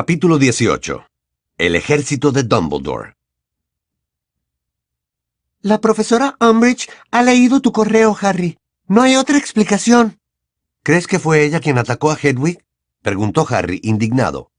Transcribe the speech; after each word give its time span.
Capítulo 0.00 0.38
18. 0.38 1.08
El 1.58 1.74
ejército 1.74 2.30
de 2.30 2.44
Dumbledore. 2.44 3.16
La 5.60 5.80
profesora 5.80 6.36
Umbridge 6.38 6.88
ha 7.10 7.24
leído 7.24 7.60
tu 7.60 7.72
correo, 7.72 8.16
Harry. 8.20 8.58
No 8.86 9.02
hay 9.02 9.16
otra 9.16 9.38
explicación. 9.38 10.20
¿Crees 10.84 11.08
que 11.08 11.18
fue 11.18 11.42
ella 11.42 11.58
quien 11.58 11.78
atacó 11.78 12.12
a 12.12 12.14
Hedwig? 12.16 12.64
preguntó 13.02 13.44
Harry, 13.50 13.80
indignado. 13.82 14.52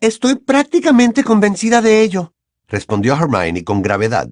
Estoy 0.00 0.34
prácticamente 0.34 1.22
convencida 1.22 1.80
de 1.80 2.02
ello, 2.02 2.34
respondió 2.66 3.14
Hermione 3.14 3.62
con 3.62 3.82
gravedad. 3.82 4.30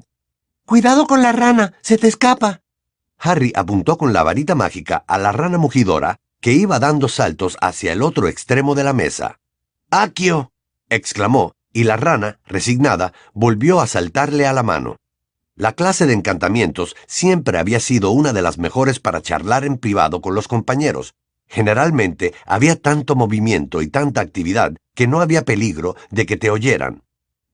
Cuidado 0.66 1.06
con 1.06 1.22
la 1.22 1.30
rana, 1.30 1.74
se 1.80 1.96
te 1.96 2.08
escapa. 2.08 2.62
Harry 3.18 3.52
apuntó 3.54 3.96
con 3.96 4.12
la 4.12 4.24
varita 4.24 4.56
mágica 4.56 5.04
a 5.06 5.16
la 5.16 5.30
rana 5.30 5.58
mugidora 5.58 6.16
que 6.40 6.54
iba 6.54 6.80
dando 6.80 7.06
saltos 7.08 7.56
hacia 7.60 7.92
el 7.92 8.02
otro 8.02 8.26
extremo 8.26 8.74
de 8.74 8.82
la 8.82 8.92
mesa. 8.92 9.39
¡Aquio! 9.92 10.52
exclamó, 10.88 11.52
y 11.72 11.82
la 11.82 11.96
rana, 11.96 12.38
resignada, 12.46 13.12
volvió 13.32 13.80
a 13.80 13.88
saltarle 13.88 14.46
a 14.46 14.52
la 14.52 14.62
mano. 14.62 14.96
La 15.56 15.72
clase 15.72 16.06
de 16.06 16.12
encantamientos 16.12 16.94
siempre 17.08 17.58
había 17.58 17.80
sido 17.80 18.12
una 18.12 18.32
de 18.32 18.40
las 18.40 18.56
mejores 18.56 19.00
para 19.00 19.20
charlar 19.20 19.64
en 19.64 19.78
privado 19.78 20.20
con 20.20 20.36
los 20.36 20.46
compañeros. 20.46 21.14
Generalmente 21.48 22.34
había 22.46 22.76
tanto 22.76 23.16
movimiento 23.16 23.82
y 23.82 23.88
tanta 23.88 24.20
actividad 24.20 24.76
que 24.94 25.08
no 25.08 25.20
había 25.20 25.44
peligro 25.44 25.96
de 26.10 26.24
que 26.24 26.36
te 26.36 26.50
oyeran. 26.50 27.02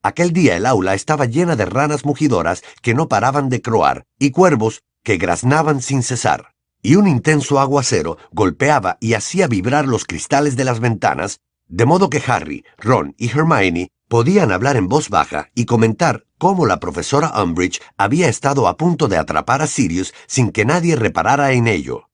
Aquel 0.02 0.32
día 0.34 0.56
el 0.56 0.66
aula 0.66 0.92
estaba 0.92 1.24
llena 1.24 1.56
de 1.56 1.64
ranas 1.64 2.04
mugidoras 2.04 2.62
que 2.82 2.92
no 2.92 3.08
paraban 3.08 3.48
de 3.48 3.62
croar 3.62 4.04
y 4.18 4.30
cuervos 4.30 4.82
que 5.02 5.16
graznaban 5.16 5.80
sin 5.80 6.02
cesar. 6.02 6.52
Y 6.82 6.96
un 6.96 7.08
intenso 7.08 7.58
aguacero 7.58 8.18
golpeaba 8.30 8.98
y 9.00 9.14
hacía 9.14 9.48
vibrar 9.48 9.88
los 9.88 10.04
cristales 10.04 10.54
de 10.54 10.64
las 10.64 10.78
ventanas, 10.80 11.40
de 11.68 11.84
modo 11.84 12.10
que 12.10 12.22
Harry, 12.26 12.64
Ron 12.78 13.14
y 13.18 13.30
Hermione 13.30 13.90
podían 14.08 14.52
hablar 14.52 14.76
en 14.76 14.88
voz 14.88 15.08
baja 15.08 15.50
y 15.54 15.64
comentar 15.64 16.24
cómo 16.38 16.66
la 16.66 16.78
profesora 16.78 17.32
Umbridge 17.42 17.80
había 17.96 18.28
estado 18.28 18.68
a 18.68 18.76
punto 18.76 19.08
de 19.08 19.18
atrapar 19.18 19.62
a 19.62 19.66
Sirius 19.66 20.14
sin 20.26 20.52
que 20.52 20.64
nadie 20.64 20.96
reparara 20.96 21.52
en 21.52 21.66
ello. 21.66 22.08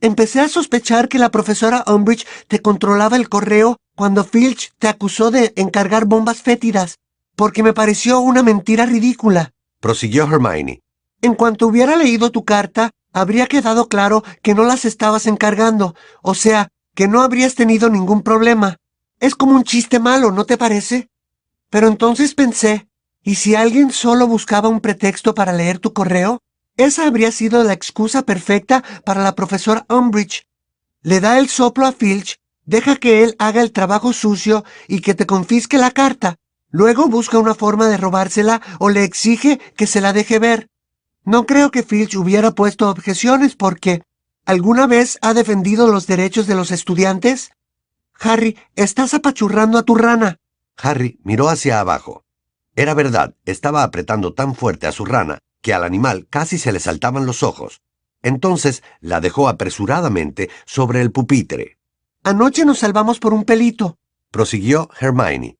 Empecé 0.00 0.40
a 0.40 0.48
sospechar 0.48 1.08
que 1.08 1.18
la 1.18 1.30
profesora 1.30 1.84
Umbridge 1.86 2.26
te 2.48 2.60
controlaba 2.60 3.16
el 3.16 3.28
correo 3.28 3.76
cuando 3.96 4.24
Filch 4.24 4.72
te 4.78 4.88
acusó 4.88 5.30
de 5.30 5.52
encargar 5.56 6.04
bombas 6.04 6.42
fétidas, 6.42 6.96
porque 7.34 7.62
me 7.62 7.72
pareció 7.72 8.20
una 8.20 8.42
mentira 8.42 8.84
ridícula. 8.86 9.52
Prosiguió 9.80 10.24
Hermione. 10.24 10.82
En 11.22 11.34
cuanto 11.34 11.66
hubiera 11.66 11.96
leído 11.96 12.30
tu 12.30 12.44
carta, 12.44 12.90
habría 13.12 13.46
quedado 13.46 13.88
claro 13.88 14.22
que 14.42 14.54
no 14.54 14.64
las 14.64 14.84
estabas 14.84 15.26
encargando, 15.26 15.94
o 16.22 16.34
sea, 16.34 16.68
que 16.94 17.08
no 17.08 17.22
habrías 17.22 17.54
tenido 17.54 17.88
ningún 17.88 18.22
problema. 18.22 18.76
Es 19.18 19.34
como 19.34 19.54
un 19.54 19.64
chiste 19.64 19.98
malo, 19.98 20.30
¿no 20.30 20.44
te 20.44 20.58
parece? 20.58 21.08
Pero 21.70 21.88
entonces 21.88 22.34
pensé, 22.34 22.88
¿y 23.22 23.36
si 23.36 23.54
alguien 23.54 23.90
solo 23.90 24.26
buscaba 24.26 24.68
un 24.68 24.80
pretexto 24.80 25.34
para 25.34 25.54
leer 25.54 25.78
tu 25.78 25.94
correo? 25.94 26.42
Esa 26.76 27.06
habría 27.06 27.32
sido 27.32 27.64
la 27.64 27.72
excusa 27.72 28.22
perfecta 28.22 28.84
para 29.04 29.22
la 29.22 29.34
profesora 29.34 29.86
Umbridge. 29.88 30.46
Le 31.00 31.20
da 31.20 31.38
el 31.38 31.48
soplo 31.48 31.86
a 31.86 31.92
Filch, 31.92 32.36
deja 32.66 32.96
que 32.96 33.24
él 33.24 33.34
haga 33.38 33.62
el 33.62 33.72
trabajo 33.72 34.12
sucio 34.12 34.64
y 34.86 35.00
que 35.00 35.14
te 35.14 35.24
confisque 35.24 35.78
la 35.78 35.92
carta. 35.92 36.36
Luego 36.70 37.08
busca 37.08 37.38
una 37.38 37.54
forma 37.54 37.88
de 37.88 37.96
robársela 37.96 38.60
o 38.78 38.90
le 38.90 39.04
exige 39.04 39.58
que 39.76 39.86
se 39.86 40.02
la 40.02 40.12
deje 40.12 40.38
ver. 40.38 40.68
No 41.24 41.46
creo 41.46 41.70
que 41.70 41.82
Filch 41.82 42.16
hubiera 42.16 42.50
puesto 42.50 42.90
objeciones 42.90 43.56
porque 43.56 44.02
¿alguna 44.44 44.86
vez 44.86 45.18
ha 45.22 45.32
defendido 45.32 45.86
los 45.86 46.06
derechos 46.06 46.46
de 46.46 46.54
los 46.54 46.70
estudiantes? 46.70 47.50
Harry, 48.20 48.58
estás 48.74 49.14
apachurrando 49.14 49.78
a 49.78 49.82
tu 49.82 49.94
rana. 49.94 50.38
Harry 50.76 51.18
miró 51.22 51.48
hacia 51.48 51.80
abajo. 51.80 52.24
Era 52.74 52.94
verdad, 52.94 53.34
estaba 53.44 53.82
apretando 53.82 54.34
tan 54.34 54.54
fuerte 54.54 54.86
a 54.86 54.92
su 54.92 55.04
rana 55.04 55.38
que 55.62 55.74
al 55.74 55.84
animal 55.84 56.26
casi 56.28 56.58
se 56.58 56.72
le 56.72 56.80
saltaban 56.80 57.26
los 57.26 57.42
ojos. 57.42 57.80
Entonces 58.22 58.82
la 59.00 59.20
dejó 59.20 59.48
apresuradamente 59.48 60.50
sobre 60.64 61.00
el 61.00 61.10
pupitre. 61.12 61.78
Anoche 62.22 62.64
nos 62.64 62.80
salvamos 62.80 63.18
por 63.18 63.32
un 63.32 63.44
pelito, 63.44 63.98
prosiguió 64.30 64.90
Hermione. 65.00 65.56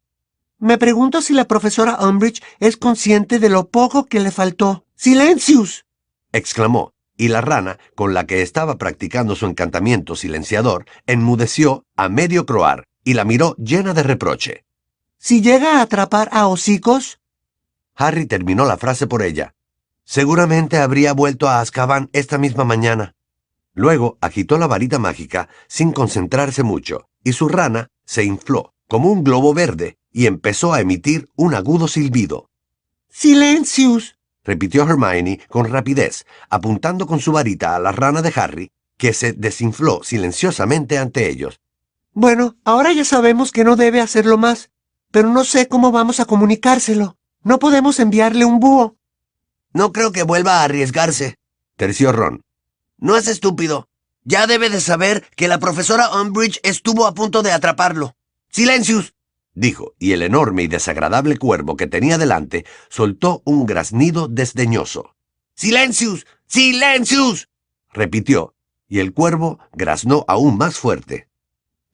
Me 0.58 0.78
pregunto 0.78 1.20
si 1.20 1.32
la 1.32 1.46
profesora 1.46 1.98
Umbridge 2.00 2.42
es 2.60 2.76
consciente 2.76 3.38
de 3.38 3.50
lo 3.50 3.68
poco 3.68 4.06
que 4.06 4.20
le 4.20 4.30
faltó. 4.30 4.84
¡Silencius! 4.94 5.84
exclamó, 6.32 6.92
y 7.16 7.28
la 7.28 7.40
rana, 7.40 7.78
con 7.94 8.14
la 8.14 8.26
que 8.26 8.42
estaba 8.42 8.76
practicando 8.76 9.34
su 9.34 9.46
encantamiento 9.46 10.16
silenciador, 10.16 10.86
enmudeció 11.06 11.84
a 11.96 12.08
medio 12.08 12.46
croar 12.46 12.84
y 13.04 13.14
la 13.14 13.24
miró 13.24 13.54
llena 13.56 13.94
de 13.94 14.02
reproche. 14.02 14.64
Si 15.18 15.40
llega 15.40 15.78
a 15.78 15.82
atrapar 15.82 16.28
a 16.32 16.46
hocicos. 16.46 17.20
Harry 17.94 18.26
terminó 18.26 18.64
la 18.64 18.76
frase 18.76 19.06
por 19.06 19.22
ella. 19.22 19.54
Seguramente 20.04 20.78
habría 20.78 21.12
vuelto 21.12 21.48
a 21.48 21.60
Azkaban 21.60 22.10
esta 22.12 22.38
misma 22.38 22.64
mañana. 22.64 23.14
Luego 23.72 24.18
agitó 24.20 24.58
la 24.58 24.66
varita 24.66 24.98
mágica 24.98 25.48
sin 25.68 25.92
concentrarse 25.92 26.62
mucho, 26.62 27.08
y 27.24 27.32
su 27.32 27.48
rana 27.48 27.88
se 28.04 28.24
infló 28.24 28.72
como 28.88 29.10
un 29.10 29.24
globo 29.24 29.52
verde 29.52 29.98
y 30.12 30.26
empezó 30.26 30.72
a 30.72 30.80
emitir 30.80 31.28
un 31.36 31.54
agudo 31.54 31.88
silbido. 31.88 32.48
¡Silencius! 33.10 34.15
Repitió 34.46 34.84
Hermione 34.84 35.40
con 35.48 35.68
rapidez, 35.68 36.24
apuntando 36.48 37.06
con 37.06 37.20
su 37.20 37.32
varita 37.32 37.76
a 37.76 37.80
la 37.80 37.92
rana 37.92 38.22
de 38.22 38.32
Harry, 38.36 38.70
que 38.96 39.12
se 39.12 39.32
desinfló 39.32 40.02
silenciosamente 40.02 40.96
ante 40.98 41.28
ellos. 41.28 41.60
Bueno, 42.12 42.56
ahora 42.64 42.92
ya 42.92 43.04
sabemos 43.04 43.52
que 43.52 43.64
no 43.64 43.76
debe 43.76 44.00
hacerlo 44.00 44.38
más, 44.38 44.70
pero 45.10 45.28
no 45.28 45.44
sé 45.44 45.68
cómo 45.68 45.92
vamos 45.92 46.20
a 46.20 46.24
comunicárselo. 46.24 47.16
No 47.42 47.58
podemos 47.58 48.00
enviarle 48.00 48.44
un 48.44 48.58
búho. 48.60 48.96
No 49.72 49.92
creo 49.92 50.12
que 50.12 50.22
vuelva 50.22 50.60
a 50.60 50.64
arriesgarse, 50.64 51.36
terció 51.76 52.12
Ron. 52.12 52.42
No 52.98 53.16
es 53.16 53.28
estúpido. 53.28 53.88
Ya 54.24 54.46
debe 54.46 54.70
de 54.70 54.80
saber 54.80 55.28
que 55.36 55.46
la 55.46 55.58
profesora 55.58 56.10
Umbridge 56.20 56.58
estuvo 56.62 57.06
a 57.06 57.14
punto 57.14 57.42
de 57.42 57.52
atraparlo. 57.52 58.16
¡Silencius! 58.50 59.15
Dijo, 59.56 59.94
y 59.98 60.12
el 60.12 60.22
enorme 60.22 60.62
y 60.62 60.68
desagradable 60.68 61.36
cuervo 61.36 61.76
que 61.76 61.88
tenía 61.88 62.18
delante 62.18 62.64
soltó 62.88 63.42
un 63.44 63.66
graznido 63.66 64.28
desdeñoso. 64.28 65.16
¡Silencius! 65.54 66.26
¡Silencius! 66.46 67.48
repitió, 67.92 68.54
y 68.86 69.00
el 69.00 69.12
cuervo 69.12 69.58
graznó 69.72 70.24
aún 70.28 70.56
más 70.58 70.76
fuerte. 70.76 71.28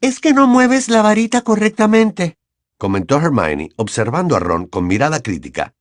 Es 0.03 0.21
que 0.21 0.35
no 0.35 0.47
mueves 0.47 0.91
la 0.91 1.01
varita 1.01 1.43
correctamente, 1.43 2.37
comentó 2.83 3.17
Hermione, 3.19 3.71
observando 3.77 4.35
a 4.35 4.41
Ron 4.41 4.67
con 4.67 4.89
mirada 4.89 5.23
crítica. 5.23 5.73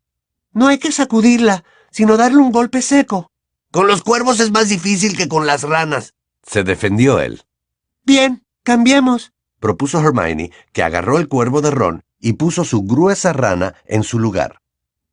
No 0.53 0.67
hay 0.67 0.77
que 0.77 0.91
sacudirla, 0.91 1.63
sino 1.89 2.15
darle 2.15 2.37
un 2.37 2.51
golpe 2.51 2.83
seco. 2.83 3.31
Con 3.71 3.87
los 3.87 4.03
cuervos 4.03 4.39
es 4.39 4.51
más 4.51 4.69
difícil 4.69 5.17
que 5.17 5.27
con 5.27 5.47
las 5.47 5.63
ranas. 5.63 6.13
Se 6.43 6.63
defendió 6.63 7.19
él. 7.19 7.41
Bien, 8.03 8.45
cambiemos, 8.61 9.33
propuso 9.61 10.01
Hermione, 10.01 10.51
que 10.73 10.83
agarró 10.83 11.17
el 11.17 11.29
cuervo 11.29 11.61
de 11.61 11.71
Ron 11.71 12.03
y 12.19 12.33
puso 12.33 12.65
su 12.65 12.81
gruesa 12.81 13.31
rana 13.31 13.75
en 13.85 14.03
su 14.03 14.19
lugar. 14.19 14.59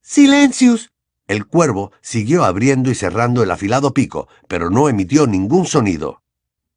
Silencius. 0.00 0.91
El 1.28 1.47
cuervo 1.47 1.92
siguió 2.00 2.44
abriendo 2.44 2.91
y 2.91 2.94
cerrando 2.94 3.42
el 3.42 3.50
afilado 3.50 3.92
pico, 3.92 4.28
pero 4.48 4.70
no 4.70 4.88
emitió 4.88 5.26
ningún 5.26 5.66
sonido. 5.66 6.22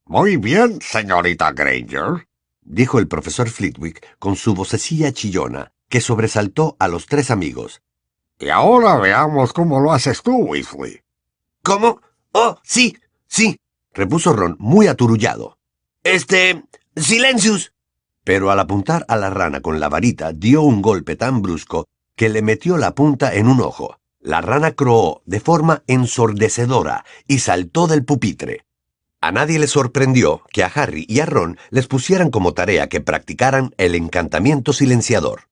Muy 0.05 0.35
bien, 0.35 0.79
señorita 0.81 1.53
Granger, 1.53 2.27
dijo 2.61 2.99
el 2.99 3.07
profesor 3.07 3.49
Flitwick 3.49 4.05
con 4.19 4.35
su 4.35 4.53
vocecilla 4.53 5.13
chillona, 5.13 5.71
que 5.87 6.01
sobresaltó 6.01 6.75
a 6.79 6.89
los 6.89 7.05
tres 7.05 7.31
amigos. 7.31 7.81
Y 8.37 8.49
ahora 8.49 8.97
veamos 8.97 9.53
cómo 9.53 9.79
lo 9.79 9.93
haces 9.93 10.21
tú, 10.21 10.35
Weasley. 10.35 11.01
¿Cómo? 11.63 12.01
Oh, 12.33 12.57
sí, 12.63 12.97
sí, 13.27 13.57
repuso 13.93 14.33
Ron 14.33 14.57
muy 14.59 14.87
aturullado. 14.87 15.57
Este... 16.03 16.63
Silencius. 16.97 17.71
Pero 18.25 18.51
al 18.51 18.59
apuntar 18.59 19.05
a 19.07 19.15
la 19.15 19.29
rana 19.29 19.61
con 19.61 19.79
la 19.79 19.87
varita 19.87 20.33
dio 20.33 20.61
un 20.61 20.81
golpe 20.81 21.15
tan 21.15 21.41
brusco 21.41 21.87
que 22.17 22.27
le 22.27 22.41
metió 22.41 22.77
la 22.77 22.93
punta 22.93 23.33
en 23.33 23.47
un 23.47 23.61
ojo. 23.61 23.97
La 24.19 24.41
rana 24.41 24.73
croó 24.73 25.21
de 25.25 25.39
forma 25.39 25.83
ensordecedora 25.87 27.05
y 27.27 27.39
saltó 27.39 27.87
del 27.87 28.03
pupitre. 28.03 28.65
A 29.21 29.31
nadie 29.31 29.57
le 29.57 29.67
sorprendió 29.67 30.43
que 30.51 30.63
a 30.63 30.67
Harry 30.67 31.05
y 31.07 31.21
a 31.21 31.25
Ron 31.25 31.57
les 31.69 31.87
pusieran 31.87 32.29
como 32.29 32.53
tarea 32.53 32.89
que 32.89 32.99
practicaran 32.99 33.73
el 33.77 33.95
encantamiento 33.95 34.73
silenciador. 34.73 35.47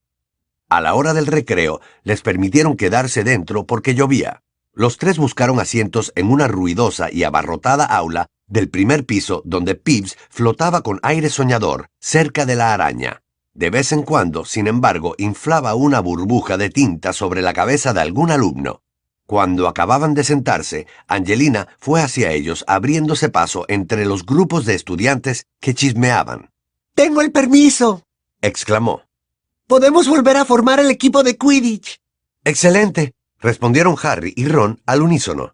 A 0.67 0.81
la 0.81 0.93
hora 0.93 1.13
del 1.13 1.25
recreo, 1.25 1.79
les 2.03 2.21
permitieron 2.21 2.75
quedarse 2.75 3.23
dentro 3.23 3.65
porque 3.65 3.95
llovía. 3.95 4.43
Los 4.73 4.97
tres 4.97 5.17
buscaron 5.17 5.59
asientos 5.59 6.11
en 6.15 6.29
una 6.29 6.47
ruidosa 6.49 7.09
y 7.11 7.23
abarrotada 7.23 7.85
aula 7.85 8.27
del 8.49 8.69
primer 8.69 9.05
piso 9.05 9.41
donde 9.45 9.75
Pibbs 9.75 10.17
flotaba 10.29 10.81
con 10.81 10.99
aire 11.03 11.29
soñador, 11.29 11.89
cerca 11.99 12.45
de 12.45 12.55
la 12.55 12.73
araña. 12.73 13.21
De 13.53 13.69
vez 13.69 13.91
en 13.91 14.03
cuando, 14.03 14.45
sin 14.45 14.67
embargo, 14.67 15.15
inflaba 15.17 15.75
una 15.75 15.99
burbuja 15.99 16.57
de 16.57 16.69
tinta 16.69 17.13
sobre 17.13 17.41
la 17.41 17.53
cabeza 17.53 17.93
de 17.93 18.01
algún 18.01 18.31
alumno. 18.31 18.81
Cuando 19.25 19.67
acababan 19.67 20.15
de 20.15 20.23
sentarse, 20.23 20.87
Angelina 21.07 21.67
fue 21.77 22.01
hacia 22.01 22.31
ellos 22.31 22.65
abriéndose 22.67 23.29
paso 23.29 23.65
entre 23.67 24.05
los 24.05 24.25
grupos 24.25 24.65
de 24.65 24.73
estudiantes 24.73 25.45
que 25.59 25.75
chismeaban. 25.75 26.49
Tengo 26.95 27.21
el 27.21 27.31
permiso, 27.31 28.03
exclamó. 28.41 29.03
Podemos 29.67 30.07
volver 30.07 30.37
a 30.37 30.45
formar 30.45 30.79
el 30.79 30.89
equipo 30.89 31.21
de 31.21 31.37
Quidditch. 31.37 31.99
Excelente, 32.43 33.13
respondieron 33.37 33.95
Harry 34.01 34.33
y 34.35 34.47
Ron 34.47 34.81
al 34.87 35.03
unísono. 35.03 35.53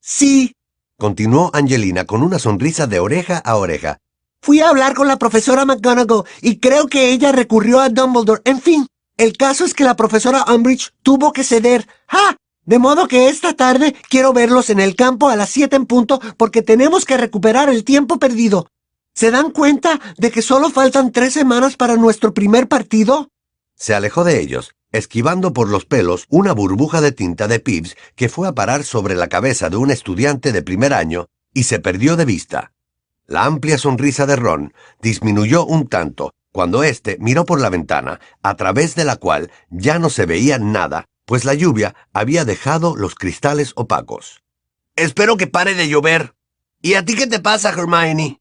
Sí, 0.00 0.54
Continuó 1.00 1.50
Angelina 1.54 2.04
con 2.04 2.22
una 2.22 2.38
sonrisa 2.38 2.86
de 2.86 3.00
oreja 3.00 3.38
a 3.38 3.56
oreja. 3.56 3.96
fui 4.42 4.60
a 4.60 4.68
hablar 4.68 4.92
con 4.94 5.08
la 5.08 5.16
profesora 5.16 5.64
McGonagall 5.64 6.24
y 6.42 6.58
creo 6.58 6.88
que 6.88 7.10
ella 7.10 7.32
recurrió 7.32 7.80
a 7.80 7.88
Dumbledore. 7.88 8.42
En 8.44 8.60
fin, 8.60 8.86
el 9.16 9.34
caso 9.38 9.64
es 9.64 9.72
que 9.72 9.84
la 9.84 9.96
profesora 9.96 10.44
Umbridge 10.54 10.90
tuvo 11.02 11.32
que 11.32 11.42
ceder. 11.42 11.86
¡Ja! 12.06 12.36
De 12.66 12.78
modo 12.78 13.08
que 13.08 13.30
esta 13.30 13.54
tarde 13.54 13.96
quiero 14.10 14.34
verlos 14.34 14.68
en 14.68 14.78
el 14.78 14.94
campo 14.94 15.30
a 15.30 15.36
las 15.36 15.48
siete 15.48 15.76
en 15.76 15.86
punto 15.86 16.20
porque 16.36 16.60
tenemos 16.60 17.06
que 17.06 17.16
recuperar 17.16 17.70
el 17.70 17.82
tiempo 17.84 18.18
perdido. 18.18 18.68
¿Se 19.14 19.30
dan 19.30 19.52
cuenta 19.52 19.98
de 20.18 20.30
que 20.30 20.42
solo 20.42 20.68
faltan 20.68 21.12
tres 21.12 21.32
semanas 21.32 21.76
para 21.76 21.96
nuestro 21.96 22.34
primer 22.34 22.68
partido? 22.68 23.30
Se 23.74 23.94
alejó 23.94 24.22
de 24.22 24.38
ellos, 24.38 24.72
esquivando 24.92 25.52
por 25.52 25.68
los 25.68 25.84
pelos 25.84 26.26
una 26.28 26.52
burbuja 26.52 27.00
de 27.00 27.12
tinta 27.12 27.48
de 27.48 27.60
Pibbs 27.60 27.96
que 28.16 28.28
fue 28.28 28.48
a 28.48 28.52
parar 28.52 28.84
sobre 28.84 29.14
la 29.14 29.28
cabeza 29.28 29.70
de 29.70 29.76
un 29.76 29.90
estudiante 29.90 30.52
de 30.52 30.62
primer 30.62 30.94
año 30.94 31.26
y 31.54 31.64
se 31.64 31.80
perdió 31.80 32.16
de 32.16 32.24
vista. 32.24 32.72
La 33.26 33.44
amplia 33.44 33.78
sonrisa 33.78 34.26
de 34.26 34.36
Ron 34.36 34.74
disminuyó 35.00 35.64
un 35.64 35.88
tanto 35.88 36.32
cuando 36.52 36.82
éste 36.82 37.16
miró 37.20 37.44
por 37.44 37.60
la 37.60 37.70
ventana, 37.70 38.20
a 38.42 38.56
través 38.56 38.96
de 38.96 39.04
la 39.04 39.16
cual 39.16 39.52
ya 39.70 39.98
no 39.98 40.10
se 40.10 40.26
veía 40.26 40.58
nada, 40.58 41.04
pues 41.24 41.44
la 41.44 41.54
lluvia 41.54 41.94
había 42.12 42.44
dejado 42.44 42.96
los 42.96 43.14
cristales 43.14 43.72
opacos. 43.76 44.42
Espero 44.96 45.36
que 45.36 45.46
pare 45.46 45.74
de 45.74 45.88
llover. 45.88 46.34
¿Y 46.82 46.94
a 46.94 47.04
ti 47.04 47.14
qué 47.14 47.26
te 47.26 47.38
pasa, 47.38 47.70
Hermione? 47.70 48.40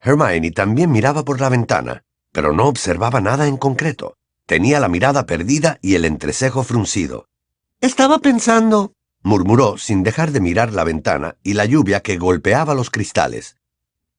Hermione 0.00 0.50
también 0.50 0.90
miraba 0.90 1.24
por 1.24 1.40
la 1.40 1.48
ventana, 1.48 2.02
pero 2.32 2.52
no 2.52 2.66
observaba 2.66 3.22
nada 3.22 3.46
en 3.46 3.56
concreto. 3.56 4.18
Tenía 4.46 4.78
la 4.78 4.88
mirada 4.88 5.26
perdida 5.26 5.78
y 5.82 5.96
el 5.96 6.04
entrecejo 6.04 6.62
fruncido. 6.62 7.28
Estaba 7.80 8.20
pensando. 8.20 8.92
Murmuró 9.22 9.76
sin 9.76 10.04
dejar 10.04 10.30
de 10.30 10.40
mirar 10.40 10.72
la 10.72 10.84
ventana 10.84 11.36
y 11.42 11.54
la 11.54 11.64
lluvia 11.64 12.00
que 12.00 12.16
golpeaba 12.16 12.74
los 12.74 12.90
cristales. 12.90 13.56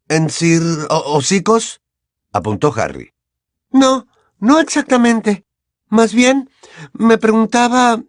¿En 0.09 0.29
Sir 0.29 0.61
Hocicos? 0.89 1.81
apuntó 2.33 2.73
Harry. 2.75 3.13
No, 3.71 4.07
no 4.39 4.59
exactamente. 4.59 5.45
Más 5.87 6.13
bien, 6.13 6.49
me 6.91 7.17
preguntaba... 7.17 8.03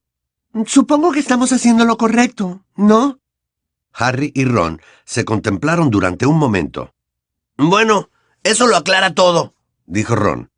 Supongo 0.66 1.12
que 1.12 1.20
estamos 1.20 1.52
haciendo 1.52 1.84
lo 1.84 1.96
correcto, 1.98 2.64
¿no? 2.74 3.20
Harry 3.92 4.32
y 4.34 4.44
Ron 4.44 4.80
se 5.04 5.24
contemplaron 5.24 5.90
durante 5.90 6.26
un 6.26 6.38
momento. 6.38 6.92
Bueno, 7.56 8.10
eso 8.42 8.66
lo 8.66 8.76
aclara 8.76 9.14
todo. 9.14 9.54
Dijo 9.86 10.16
Ron. 10.16 10.50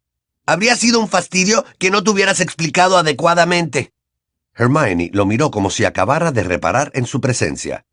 Habría 0.50 0.74
sido 0.74 0.98
un 0.98 1.06
fastidio 1.06 1.64
que 1.78 1.92
no 1.92 2.02
te 2.02 2.10
hubieras 2.10 2.40
explicado 2.40 2.98
adecuadamente. 2.98 3.92
Hermione 4.52 5.08
lo 5.12 5.24
miró 5.24 5.52
como 5.52 5.70
si 5.70 5.84
acabara 5.84 6.32
de 6.32 6.42
reparar 6.42 6.90
en 6.94 7.06
su 7.06 7.20
presencia. 7.20 7.84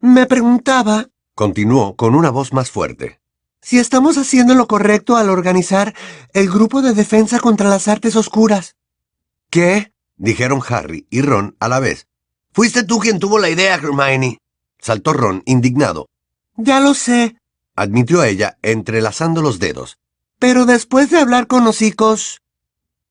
Me 0.00 0.24
preguntaba 0.24 1.08
Continuó 1.34 1.96
con 1.96 2.14
una 2.14 2.30
voz 2.30 2.54
más 2.54 2.70
fuerte. 2.70 3.20
si 3.60 3.78
estamos 3.78 4.16
haciendo 4.16 4.54
lo 4.54 4.66
correcto 4.66 5.18
al 5.18 5.28
organizar 5.28 5.94
el 6.32 6.48
grupo 6.48 6.80
de 6.80 6.94
defensa 6.94 7.38
contra 7.38 7.68
las 7.68 7.86
artes 7.86 8.16
oscuras. 8.16 8.76
¿Qué? 9.50 9.92
dijeron 10.16 10.62
Harry 10.66 11.06
y 11.10 11.20
Ron 11.20 11.54
a 11.60 11.68
la 11.68 11.80
vez. 11.80 12.06
Fuiste 12.54 12.82
tú 12.82 12.98
quien 12.98 13.18
tuvo 13.18 13.38
la 13.38 13.50
idea, 13.50 13.74
Hermione. 13.74 14.38
Saltó 14.78 15.12
Ron 15.12 15.42
indignado. 15.44 16.08
Ya 16.56 16.80
lo 16.80 16.94
sé, 16.94 17.36
Admitió 17.76 18.24
ella, 18.24 18.56
entrelazando 18.62 19.42
los 19.42 19.58
dedos. 19.58 19.98
Pero 20.40 20.66
después 20.66 21.10
de 21.10 21.18
hablar 21.18 21.46
con 21.46 21.64
hocicos... 21.68 22.40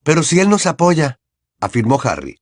Pero 0.04 0.22
si 0.22 0.40
él 0.40 0.50
nos 0.50 0.66
apoya, 0.66 1.18
afirmó 1.60 1.98
Harry. 2.02 2.38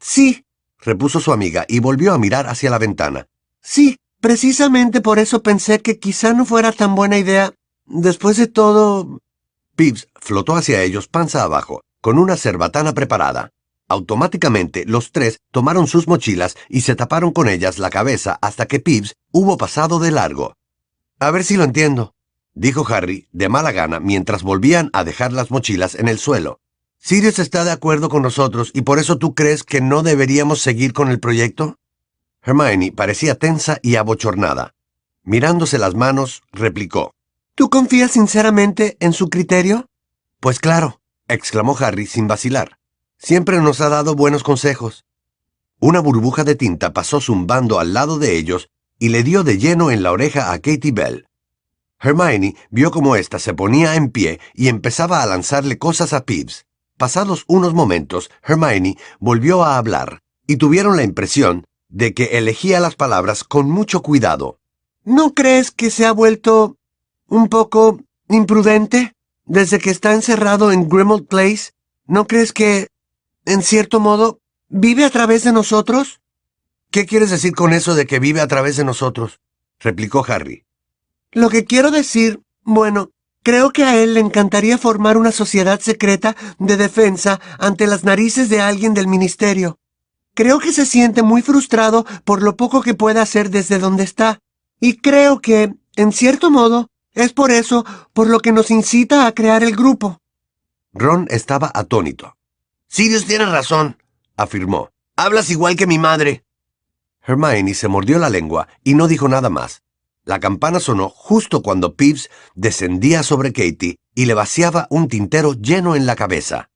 Sí, 0.00 0.44
Repuso 0.80 1.20
su 1.20 1.32
amiga 1.32 1.64
y 1.68 1.80
volvió 1.80 2.12
a 2.12 2.18
mirar 2.18 2.46
hacia 2.46 2.70
la 2.70 2.78
ventana. 2.78 3.26
sí, 3.60 3.98
precisamente 4.20 5.00
por 5.00 5.18
eso 5.18 5.42
pensé 5.42 5.80
que 5.80 5.98
quizá 5.98 6.32
no 6.32 6.44
fuera 6.44 6.72
tan 6.72 6.94
buena 6.94 7.18
idea. 7.18 7.52
Después 7.86 8.36
de 8.36 8.46
todo... 8.46 9.20
Pibbs 9.76 10.08
flotó 10.14 10.56
hacia 10.56 10.82
ellos 10.82 11.08
panza 11.08 11.42
abajo, 11.42 11.82
con 12.00 12.18
una 12.18 12.36
cerbatana 12.36 12.94
preparada. 12.94 13.50
Automáticamente 13.88 14.84
los 14.86 15.12
tres 15.12 15.38
tomaron 15.50 15.86
sus 15.86 16.08
mochilas 16.08 16.56
y 16.68 16.82
se 16.82 16.94
taparon 16.94 17.32
con 17.32 17.48
ellas 17.48 17.78
la 17.78 17.90
cabeza 17.90 18.38
hasta 18.42 18.66
que 18.66 18.80
Pibbs 18.80 19.14
hubo 19.32 19.56
pasado 19.56 19.98
de 19.98 20.10
largo. 20.10 20.54
A 21.18 21.30
ver 21.30 21.44
si 21.44 21.56
lo 21.56 21.64
entiendo, 21.64 22.14
dijo 22.58 22.84
Harry 22.88 23.28
de 23.32 23.48
mala 23.48 23.72
gana 23.72 24.00
mientras 24.00 24.42
volvían 24.42 24.90
a 24.92 25.04
dejar 25.04 25.32
las 25.32 25.50
mochilas 25.50 25.94
en 25.94 26.08
el 26.08 26.18
suelo. 26.18 26.60
¿Sirius 26.98 27.38
está 27.38 27.64
de 27.64 27.70
acuerdo 27.70 28.08
con 28.08 28.22
nosotros 28.22 28.72
y 28.74 28.82
por 28.82 28.98
eso 28.98 29.18
tú 29.18 29.34
crees 29.34 29.62
que 29.62 29.80
no 29.80 30.02
deberíamos 30.02 30.60
seguir 30.60 30.92
con 30.92 31.08
el 31.08 31.20
proyecto? 31.20 31.76
Hermione 32.42 32.92
parecía 32.92 33.36
tensa 33.36 33.78
y 33.82 33.94
abochornada. 33.94 34.74
Mirándose 35.22 35.78
las 35.78 35.94
manos, 35.94 36.42
replicó. 36.52 37.14
¿Tú 37.54 37.70
confías 37.70 38.12
sinceramente 38.12 38.96
en 39.00 39.12
su 39.12 39.30
criterio? 39.30 39.86
Pues 40.40 40.58
claro, 40.58 41.00
exclamó 41.28 41.76
Harry 41.78 42.06
sin 42.06 42.26
vacilar. 42.26 42.78
Siempre 43.18 43.60
nos 43.60 43.80
ha 43.80 43.88
dado 43.88 44.14
buenos 44.14 44.42
consejos. 44.42 45.04
Una 45.78 46.00
burbuja 46.00 46.42
de 46.42 46.56
tinta 46.56 46.92
pasó 46.92 47.20
zumbando 47.20 47.78
al 47.78 47.94
lado 47.94 48.18
de 48.18 48.36
ellos 48.36 48.68
y 48.98 49.10
le 49.10 49.22
dio 49.22 49.44
de 49.44 49.58
lleno 49.58 49.92
en 49.92 50.02
la 50.02 50.10
oreja 50.10 50.52
a 50.52 50.58
Katie 50.58 50.92
Bell. 50.92 51.28
Hermione 52.00 52.54
vio 52.70 52.90
cómo 52.90 53.16
ésta 53.16 53.38
se 53.38 53.54
ponía 53.54 53.96
en 53.96 54.10
pie 54.10 54.40
y 54.54 54.68
empezaba 54.68 55.22
a 55.22 55.26
lanzarle 55.26 55.78
cosas 55.78 56.12
a 56.12 56.24
Pibbs. 56.24 56.66
Pasados 56.96 57.44
unos 57.48 57.74
momentos, 57.74 58.30
Hermione 58.42 58.96
volvió 59.18 59.64
a 59.64 59.78
hablar, 59.78 60.20
y 60.46 60.56
tuvieron 60.56 60.96
la 60.96 61.02
impresión 61.02 61.64
de 61.88 62.14
que 62.14 62.38
elegía 62.38 62.80
las 62.80 62.94
palabras 62.94 63.44
con 63.44 63.68
mucho 63.68 64.02
cuidado. 64.02 64.58
¿No 65.04 65.34
crees 65.34 65.70
que 65.70 65.90
se 65.90 66.06
ha 66.06 66.12
vuelto 66.12 66.76
un 67.28 67.48
poco 67.48 68.00
imprudente 68.28 69.14
desde 69.44 69.78
que 69.78 69.90
está 69.90 70.12
encerrado 70.12 70.70
en 70.70 70.88
Grimmauld 70.88 71.26
Place? 71.26 71.72
¿No 72.06 72.26
crees 72.26 72.52
que, 72.52 72.88
en 73.44 73.62
cierto 73.62 74.00
modo, 74.00 74.38
vive 74.68 75.04
a 75.04 75.10
través 75.10 75.44
de 75.44 75.52
nosotros? 75.52 76.20
¿Qué 76.90 77.06
quieres 77.06 77.30
decir 77.30 77.54
con 77.54 77.72
eso 77.72 77.94
de 77.94 78.06
que 78.06 78.18
vive 78.18 78.40
a 78.40 78.48
través 78.48 78.76
de 78.76 78.84
nosotros? 78.84 79.40
replicó 79.80 80.24
Harry. 80.26 80.67
Lo 81.32 81.50
que 81.50 81.64
quiero 81.64 81.90
decir, 81.90 82.40
bueno, 82.62 83.10
creo 83.42 83.70
que 83.70 83.84
a 83.84 83.96
él 83.96 84.14
le 84.14 84.20
encantaría 84.20 84.78
formar 84.78 85.16
una 85.16 85.32
sociedad 85.32 85.80
secreta 85.80 86.36
de 86.58 86.76
defensa 86.76 87.40
ante 87.58 87.86
las 87.86 88.04
narices 88.04 88.48
de 88.48 88.60
alguien 88.60 88.94
del 88.94 89.06
ministerio. 89.06 89.78
Creo 90.34 90.58
que 90.58 90.72
se 90.72 90.86
siente 90.86 91.22
muy 91.22 91.42
frustrado 91.42 92.06
por 92.24 92.42
lo 92.42 92.56
poco 92.56 92.80
que 92.80 92.94
puede 92.94 93.20
hacer 93.20 93.50
desde 93.50 93.78
donde 93.78 94.04
está. 94.04 94.38
Y 94.80 94.98
creo 94.98 95.40
que, 95.40 95.74
en 95.96 96.12
cierto 96.12 96.50
modo, 96.50 96.88
es 97.12 97.32
por 97.32 97.50
eso 97.50 97.84
por 98.12 98.28
lo 98.28 98.40
que 98.40 98.52
nos 98.52 98.70
incita 98.70 99.26
a 99.26 99.32
crear 99.32 99.62
el 99.64 99.74
grupo. 99.74 100.18
Ron 100.92 101.26
estaba 101.30 101.70
atónito. 101.74 102.36
Sirius 102.86 103.26
tiene 103.26 103.46
razón, 103.46 103.98
Afirmó. 104.38 104.90
Hablas 105.16 105.50
igual 105.50 105.74
que 105.74 105.88
mi 105.88 105.98
madre. 105.98 106.44
Hermione 107.26 107.74
se 107.74 107.88
mordió 107.88 108.20
la 108.20 108.30
lengua 108.30 108.68
y 108.84 108.94
no 108.94 109.08
dijo 109.08 109.28
nada 109.28 109.50
más. 109.50 109.82
La 110.28 110.40
campana 110.40 110.78
sonó 110.78 111.08
justo 111.08 111.62
cuando 111.62 111.94
Pibbs 111.94 112.28
descendía 112.54 113.22
sobre 113.22 113.50
Katie 113.50 113.96
y 114.14 114.26
le 114.26 114.34
vaciaba 114.34 114.86
un 114.90 115.08
tintero 115.08 115.54
lleno 115.54 115.96
en 115.96 116.04
la 116.04 116.16
cabeza. 116.16 116.68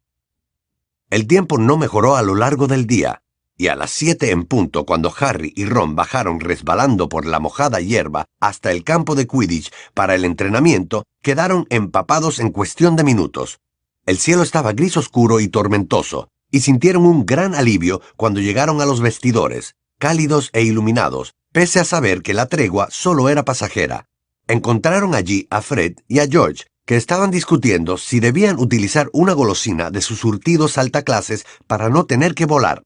El 1.11 1.27
tiempo 1.27 1.59
no 1.59 1.77
mejoró 1.77 2.17
a 2.17 2.23
lo 2.23 2.35
largo 2.35 2.67
del 2.67 2.87
día, 2.87 3.21
y 3.59 3.67
a 3.67 3.77
las 3.77 3.91
siete 3.91 4.31
en 4.31 4.45
punto, 4.45 4.87
cuando 4.87 5.13
Harry 5.21 5.53
y 5.55 5.67
Ron 5.67 5.95
bajaron 5.95 6.41
resbalando 6.41 7.11
por 7.11 7.27
la 7.27 7.41
mojada 7.41 7.79
hierba 7.81 8.25
hasta 8.41 8.73
el 8.73 8.85
campo 8.85 9.15
de 9.15 9.27
Quidditch 9.27 9.71
para 9.93 10.15
el 10.15 10.25
entrenamiento, 10.25 11.05
quedaron 11.21 11.67
empapados 11.69 12.39
en 12.39 12.53
cuestión 12.53 12.97
de 12.97 13.05
minutos. 13.05 13.61
El 14.07 14.17
cielo 14.17 14.45
estaba 14.45 14.73
gris 14.73 14.97
oscuro 14.97 15.41
y 15.41 15.49
tormentoso, 15.49 16.31
y 16.51 16.61
sintieron 16.61 17.05
un 17.05 17.27
gran 17.27 17.55
alivio 17.55 18.01
cuando 18.17 18.41
llegaron 18.41 18.81
a 18.81 18.87
los 18.87 19.03
vestidores, 19.03 19.75
cálidos 19.99 20.49
e 20.55 20.63
iluminados, 20.63 21.35
pese 21.53 21.81
a 21.81 21.85
saber 21.85 22.23
que 22.23 22.35
la 22.35 22.47
tregua 22.47 22.89
solo 22.91 23.29
era 23.29 23.45
pasajera. 23.45 24.07
Encontraron 24.49 25.15
allí 25.15 25.47
a 25.51 25.63
Fred 25.63 25.99
y 26.09 26.19
a 26.19 26.27
George, 26.27 26.65
que 26.85 26.97
estaban 26.97 27.31
discutiendo 27.31 27.97
si 27.97 28.19
debían 28.19 28.59
utilizar 28.59 29.09
una 29.13 29.33
golosina 29.33 29.91
de 29.91 30.01
sus 30.01 30.19
surtidos 30.19 30.79
altaclases 30.79 31.47
para 31.67 31.89
no 31.89 32.07
tener 32.07 32.35
que 32.35 32.47
volar. 32.47 32.83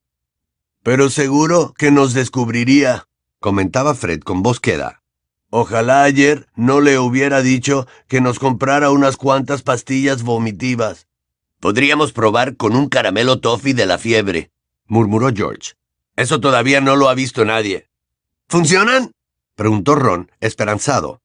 Pero 0.82 1.08
seguro 1.10 1.74
que 1.78 1.90
nos 1.90 2.12
descubriría, 2.12 3.04
comentaba 3.40 3.94
Fred 3.94 4.20
con 4.20 4.42
voz 4.42 4.60
queda. 4.60 5.02
Ojalá 5.50 6.02
ayer 6.02 6.46
no 6.56 6.80
le 6.80 6.98
hubiera 6.98 7.40
dicho 7.40 7.86
que 8.08 8.20
nos 8.20 8.38
comprara 8.38 8.90
unas 8.90 9.16
cuantas 9.16 9.62
pastillas 9.62 10.22
vomitivas. 10.22 11.06
Podríamos 11.60 12.12
probar 12.12 12.56
con 12.56 12.76
un 12.76 12.88
caramelo 12.88 13.40
toffee 13.40 13.72
de 13.72 13.86
la 13.86 13.96
fiebre, 13.96 14.50
murmuró 14.86 15.30
George. 15.34 15.72
Eso 16.16 16.40
todavía 16.40 16.80
no 16.80 16.96
lo 16.96 17.08
ha 17.08 17.14
visto 17.14 17.44
nadie. 17.44 17.88
¿Funcionan? 18.48 19.10
preguntó 19.56 19.96
Ron, 19.96 20.30
esperanzado. 20.40 21.20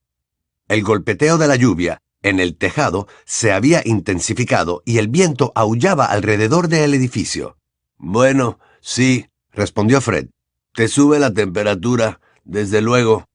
El 0.68 0.84
golpeteo 0.84 1.38
de 1.38 1.48
la 1.48 1.56
lluvia 1.56 2.01
En 2.24 2.40
el 2.40 2.56
tejado 2.56 3.08
se 3.25 3.51
había 3.51 3.82
intensificado 3.86 4.82
y 4.86 4.98
el 4.98 5.08
viento 5.08 5.51
aullaba 5.56 6.06
alrededor 6.06 6.68
del 6.68 6.94
edificio. 6.94 7.58
Bueno, 7.98 8.60
sí, 8.80 9.28
respondió 9.51 10.01
Fred. 10.01 10.30
Te 10.74 10.88
sube 10.88 11.20
la 11.20 11.34
temperatura, 11.34 12.20
desde 12.44 12.82
luego. 12.82 13.25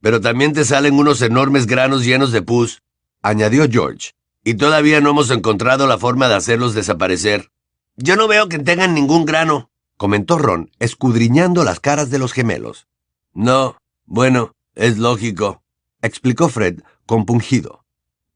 Pero 0.00 0.20
también 0.20 0.52
te 0.52 0.64
salen 0.64 0.94
unos 0.98 1.20
enormes 1.22 1.66
granos 1.66 2.04
llenos 2.04 2.32
de 2.32 2.42
pus, 2.42 2.82
añadió 3.22 3.66
George. 3.70 4.12
Y 4.42 4.54
todavía 4.54 5.00
no 5.00 5.10
hemos 5.10 5.30
encontrado 5.30 5.86
la 5.86 5.98
forma 5.98 6.28
de 6.28 6.34
hacerlos 6.34 6.74
desaparecer. 6.74 7.50
Yo 7.96 8.16
no 8.16 8.28
veo 8.28 8.48
que 8.48 8.58
tengan 8.58 8.94
ningún 8.94 9.24
grano, 9.24 9.70
comentó 9.96 10.38
Ron, 10.38 10.70
escudriñando 10.78 11.64
las 11.64 11.80
caras 11.80 12.10
de 12.10 12.18
los 12.18 12.32
gemelos. 12.32 12.86
No, 13.34 13.76
bueno, 14.06 14.52
es 14.76 14.98
lógico, 14.98 15.62
explicó 16.00 16.48
Fred, 16.48 16.80
compungido. 17.04 17.84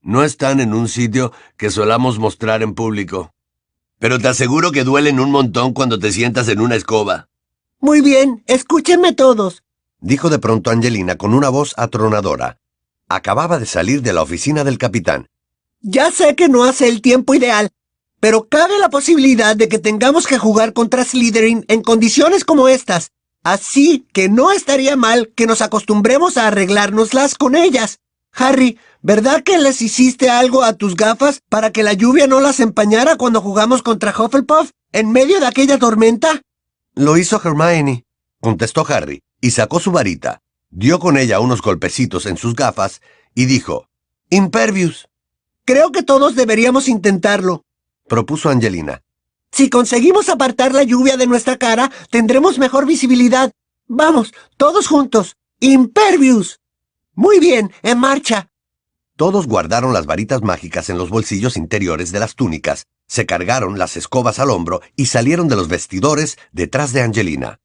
No 0.03 0.25
están 0.25 0.59
en 0.59 0.75
un 0.75 0.89
sitio 0.89 1.33
que 1.57 1.71
solamos 1.71 2.19
mostrar 2.19 2.63
en 2.63 2.75
público. 2.75 3.33
Pero 4.01 4.19
te 4.19 4.29
aseguro 4.29 4.73
que 4.73 4.85
duelen 4.85 5.21
un 5.21 5.31
montón 5.31 5.73
cuando 5.73 5.99
te 5.99 6.11
sientas 6.11 6.49
en 6.49 6.61
una 6.61 6.75
escoba. 6.75 7.29
Muy 7.81 8.01
bien, 8.01 8.43
escúchenme 8.47 9.13
todos, 9.13 9.63
dijo 10.01 10.31
de 10.31 10.41
pronto 10.41 10.71
Angelina 10.71 11.17
con 11.17 11.33
una 11.33 11.49
voz 11.49 11.75
atronadora. 11.77 12.59
Acababa 13.09 13.61
de 13.61 13.67
salir 13.67 14.03
de 14.03 14.13
la 14.13 14.23
oficina 14.23 14.65
del 14.65 14.79
capitán. 14.79 15.29
Ya 15.81 16.11
sé 16.11 16.35
que 16.35 16.49
no 16.49 16.65
hace 16.65 16.89
el 16.89 17.03
tiempo 17.03 17.35
ideal, 17.35 17.71
pero 18.19 18.49
cabe 18.49 18.79
la 18.81 18.91
posibilidad 18.91 19.55
de 19.55 19.69
que 19.69 19.79
tengamos 19.79 20.27
que 20.27 20.39
jugar 20.39 20.73
contra 20.73 21.05
Slytherin 21.05 21.65
en 21.69 21.83
condiciones 21.83 22.45
como 22.45 22.69
estas. 22.69 23.13
Así 23.49 24.07
que 24.13 24.29
no 24.29 24.53
estaría 24.53 24.95
mal 24.95 25.33
que 25.35 25.47
nos 25.47 25.63
acostumbremos 25.63 26.37
a 26.37 26.49
arreglárnoslas 26.49 27.35
con 27.35 27.57
ellas. 27.57 27.99
Harry, 28.35 28.79
¿verdad 29.01 29.43
que 29.43 29.57
les 29.57 29.81
hiciste 29.81 30.29
algo 30.29 30.65
a 30.65 30.75
tus 30.75 30.97
gafas 30.97 31.41
para 31.49 31.73
que 31.73 31.83
la 31.83 31.95
lluvia 31.95 32.27
no 32.27 32.41
las 32.41 32.61
empañara 32.61 33.17
cuando 33.17 33.41
jugamos 33.41 33.83
contra 33.83 34.15
Hufflepuff 34.15 34.73
en 34.93 35.13
medio 35.13 35.41
de 35.41 35.47
aquella 35.47 35.79
tormenta? 35.79 36.43
Lo 36.95 37.17
hizo 37.17 37.41
Hermione, 37.43 38.05
contestó 38.39 38.85
Harry, 38.87 39.23
y 39.41 39.53
sacó 39.53 39.81
su 39.81 39.93
varita, 39.93 40.43
dio 40.69 40.99
con 40.99 41.17
ella 41.17 41.41
unos 41.41 41.63
golpecitos 41.63 42.27
en 42.27 42.37
sus 42.37 42.55
gafas 42.55 43.01
y 43.35 43.47
dijo, 43.47 43.87
Impervious. 44.29 45.09
Creo 45.65 45.91
que 45.91 46.03
todos 46.03 46.35
deberíamos 46.35 46.87
intentarlo, 46.87 47.63
propuso 48.07 48.51
Angelina. 48.51 49.01
Si 49.59 49.71
conseguimos 49.71 50.29
apartar 50.29 50.73
la 50.73 50.85
lluvia 50.85 51.17
de 51.17 51.27
nuestra 51.27 51.57
cara, 51.57 51.91
tendremos 52.13 52.61
mejor 52.61 52.87
visibilidad. 52.87 53.51
Vamos, 53.89 54.33
todos 54.57 54.87
juntos. 54.87 55.35
Impervious. 55.59 56.61
Muy 57.17 57.41
bien, 57.41 57.73
en 57.83 57.99
marcha. 57.99 58.53
Todos 59.17 59.49
guardaron 59.49 59.93
las 59.93 60.07
varitas 60.07 60.43
mágicas 60.43 60.91
en 60.91 60.97
los 60.97 61.11
bolsillos 61.11 61.57
interiores 61.57 62.13
de 62.13 62.21
las 62.21 62.37
túnicas, 62.37 62.85
se 63.09 63.27
cargaron 63.27 63.81
las 63.81 63.97
escobas 63.97 64.39
al 64.39 64.51
hombro 64.51 64.81
y 64.95 65.07
salieron 65.07 65.49
de 65.49 65.57
los 65.57 65.67
vestidores 65.67 66.39
detrás 66.53 66.93
de 66.93 67.03
Angelina. 67.03 67.59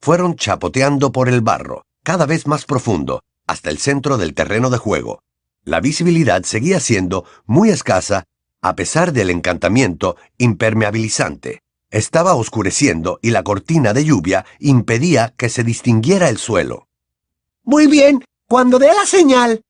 Fueron 0.00 0.36
chapoteando 0.36 1.10
por 1.10 1.28
el 1.28 1.40
barro, 1.40 1.82
cada 2.04 2.24
vez 2.24 2.46
más 2.46 2.66
profundo, 2.66 3.24
hasta 3.48 3.70
el 3.70 3.78
centro 3.78 4.16
del 4.16 4.34
terreno 4.34 4.70
de 4.70 4.78
juego. 4.78 5.24
La 5.64 5.80
visibilidad 5.80 6.44
seguía 6.44 6.78
siendo 6.78 7.24
muy 7.46 7.70
escasa 7.70 8.26
a 8.62 8.76
pesar 8.76 9.12
del 9.12 9.28
encantamiento 9.30 10.16
impermeabilizante. 10.38 11.60
Estaba 11.90 12.34
oscureciendo 12.34 13.18
y 13.20 13.30
la 13.30 13.42
cortina 13.42 13.92
de 13.92 14.04
lluvia 14.04 14.46
impedía 14.60 15.34
que 15.36 15.50
se 15.50 15.64
distinguiera 15.64 16.30
el 16.30 16.38
suelo. 16.38 16.88
Muy 17.64 17.86
bien, 17.86 18.24
cuando 18.48 18.78
dé 18.78 18.86
la 18.86 19.04
señal, 19.04 19.60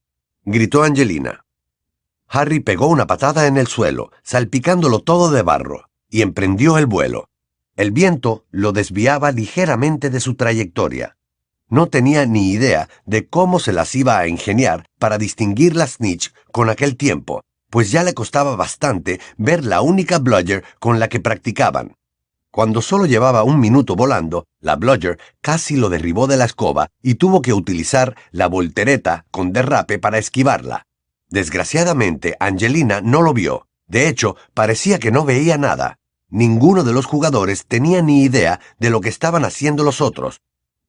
gritó 0.45 0.83
Angelina. 0.83 1.43
Harry 2.27 2.59
pegó 2.59 2.87
una 2.87 3.07
patada 3.07 3.47
en 3.47 3.57
el 3.57 3.67
suelo, 3.67 4.11
salpicándolo 4.23 4.99
todo 4.99 5.31
de 5.31 5.41
barro, 5.41 5.89
y 6.09 6.21
emprendió 6.21 6.77
el 6.77 6.85
vuelo. 6.85 7.27
El 7.75 7.91
viento 7.91 8.45
lo 8.51 8.71
desviaba 8.71 9.31
ligeramente 9.31 10.09
de 10.09 10.19
su 10.19 10.35
trayectoria. 10.35 11.17
No 11.67 11.87
tenía 11.87 12.25
ni 12.25 12.51
idea 12.51 12.87
de 13.05 13.27
cómo 13.27 13.59
se 13.59 13.73
las 13.73 13.95
iba 13.95 14.19
a 14.19 14.27
ingeniar 14.27 14.85
para 14.99 15.17
distinguir 15.17 15.75
la 15.75 15.87
snitch 15.87 16.31
con 16.51 16.69
aquel 16.69 16.97
tiempo, 16.97 17.41
pues 17.73 17.89
ya 17.89 18.03
le 18.03 18.13
costaba 18.13 18.55
bastante 18.55 19.19
ver 19.35 19.65
la 19.65 19.81
única 19.81 20.19
bludger 20.19 20.63
con 20.77 20.99
la 20.99 21.09
que 21.09 21.19
practicaban. 21.19 21.95
Cuando 22.51 22.83
solo 22.83 23.07
llevaba 23.07 23.41
un 23.41 23.59
minuto 23.59 23.95
volando, 23.95 24.45
la 24.59 24.75
bludger 24.75 25.17
casi 25.41 25.75
lo 25.75 25.89
derribó 25.89 26.27
de 26.27 26.37
la 26.37 26.45
escoba 26.45 26.91
y 27.01 27.15
tuvo 27.15 27.41
que 27.41 27.51
utilizar 27.51 28.15
la 28.29 28.45
voltereta 28.45 29.25
con 29.31 29.53
derrape 29.53 29.97
para 29.97 30.19
esquivarla. 30.19 30.85
Desgraciadamente, 31.29 32.37
Angelina 32.39 33.01
no 33.01 33.23
lo 33.23 33.33
vio. 33.33 33.65
De 33.87 34.07
hecho, 34.07 34.35
parecía 34.53 34.99
que 34.99 35.09
no 35.09 35.25
veía 35.25 35.57
nada. 35.57 35.97
Ninguno 36.29 36.83
de 36.83 36.93
los 36.93 37.07
jugadores 37.07 37.65
tenía 37.65 38.03
ni 38.03 38.21
idea 38.21 38.59
de 38.77 38.91
lo 38.91 39.01
que 39.01 39.09
estaban 39.09 39.45
haciendo 39.45 39.83
los 39.83 39.99
otros. 39.99 40.41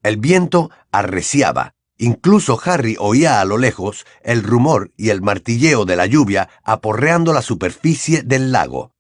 El 0.03 0.19
viento 0.19 0.71
arreciaba, 0.93 1.73
Incluso 1.97 2.61
Harry 2.65 2.97
oía 2.99 3.41
a 3.41 3.45
lo 3.45 3.57
lejos 3.57 4.05
el 4.23 4.43
rumor 4.43 4.93
y 4.97 5.11
el 5.11 5.23
martilleo 5.23 5.85
de 5.85 5.97
la 5.97 6.07
lluvia 6.07 6.49
aporreando 6.65 7.33
la 7.33 7.43
superficie 7.43 8.23
del 8.23 8.51
lago. 8.51 8.93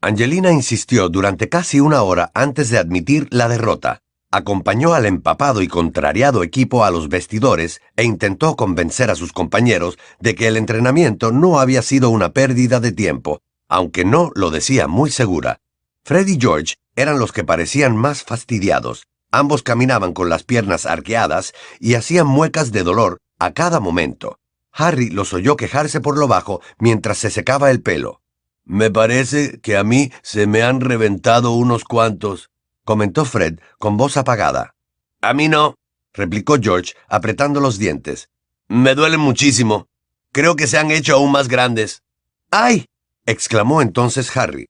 Angelina 0.00 0.52
insistió 0.52 1.08
durante 1.08 1.48
casi 1.48 1.80
una 1.80 2.02
hora 2.02 2.30
antes 2.34 2.70
de 2.70 2.78
admitir 2.78 3.28
la 3.30 3.48
derrota. 3.48 4.00
Acompañó 4.30 4.94
al 4.94 5.06
empapado 5.06 5.62
y 5.62 5.68
contrariado 5.68 6.42
equipo 6.42 6.84
a 6.84 6.90
los 6.90 7.08
vestidores 7.08 7.80
e 7.94 8.02
intentó 8.02 8.56
convencer 8.56 9.10
a 9.10 9.14
sus 9.14 9.32
compañeros 9.32 9.96
de 10.18 10.34
que 10.34 10.48
el 10.48 10.56
entrenamiento 10.56 11.30
no 11.30 11.60
había 11.60 11.82
sido 11.82 12.10
una 12.10 12.32
pérdida 12.32 12.80
de 12.80 12.90
tiempo, 12.90 13.40
aunque 13.68 14.04
no 14.04 14.32
lo 14.34 14.50
decía 14.50 14.88
muy 14.88 15.10
segura. 15.10 15.60
Fred 16.04 16.26
y 16.26 16.38
George 16.38 16.74
eran 16.96 17.18
los 17.18 17.32
que 17.32 17.44
parecían 17.44 17.96
más 17.96 18.24
fastidiados. 18.24 19.04
Ambos 19.34 19.64
caminaban 19.64 20.12
con 20.12 20.28
las 20.28 20.44
piernas 20.44 20.86
arqueadas 20.86 21.54
y 21.80 21.94
hacían 21.94 22.24
muecas 22.24 22.70
de 22.70 22.84
dolor 22.84 23.18
a 23.40 23.52
cada 23.52 23.80
momento. 23.80 24.38
Harry 24.70 25.10
los 25.10 25.34
oyó 25.34 25.56
quejarse 25.56 26.00
por 26.00 26.16
lo 26.16 26.28
bajo 26.28 26.60
mientras 26.78 27.18
se 27.18 27.30
secaba 27.32 27.72
el 27.72 27.82
pelo. 27.82 28.22
Me 28.64 28.92
parece 28.92 29.58
que 29.60 29.76
a 29.76 29.82
mí 29.82 30.12
se 30.22 30.46
me 30.46 30.62
han 30.62 30.80
reventado 30.80 31.50
unos 31.50 31.82
cuantos, 31.82 32.50
comentó 32.84 33.24
Fred 33.24 33.58
con 33.76 33.96
voz 33.96 34.16
apagada. 34.16 34.76
A 35.20 35.34
mí 35.34 35.48
no, 35.48 35.74
replicó 36.12 36.58
George 36.62 36.94
apretando 37.08 37.58
los 37.58 37.76
dientes. 37.76 38.30
Me 38.68 38.94
duelen 38.94 39.18
muchísimo. 39.18 39.88
Creo 40.30 40.54
que 40.54 40.68
se 40.68 40.78
han 40.78 40.92
hecho 40.92 41.16
aún 41.16 41.32
más 41.32 41.48
grandes. 41.48 42.04
¡Ay! 42.52 42.86
exclamó 43.26 43.82
entonces 43.82 44.36
Harry. 44.36 44.68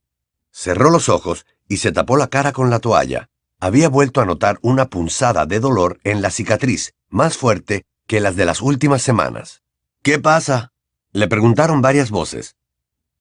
Cerró 0.50 0.88
los 0.88 1.11
ojos 1.11 1.44
y 1.68 1.76
se 1.76 1.92
tapó 1.92 2.16
la 2.16 2.28
cara 2.28 2.52
con 2.52 2.71
la 2.71 2.78
toalla 2.78 3.28
había 3.64 3.88
vuelto 3.88 4.21
a 4.21 4.26
notar 4.26 4.59
una 4.61 4.90
punzada 4.90 5.47
de 5.47 5.59
dolor 5.59 5.99
en 6.04 6.21
la 6.21 6.30
cicatriz, 6.30 6.92
más 7.09 7.38
fuerte 7.38 7.87
que 8.06 8.21
las 8.21 8.37
de 8.37 8.44
las 8.44 8.61
últimas 8.61 9.00
semanas. 9.00 9.62
¿Qué 10.02 10.18
pasa? 10.18 10.75
Le 11.12 11.28
preguntaron 11.28 11.80
varias 11.80 12.11
voces. 12.11 12.56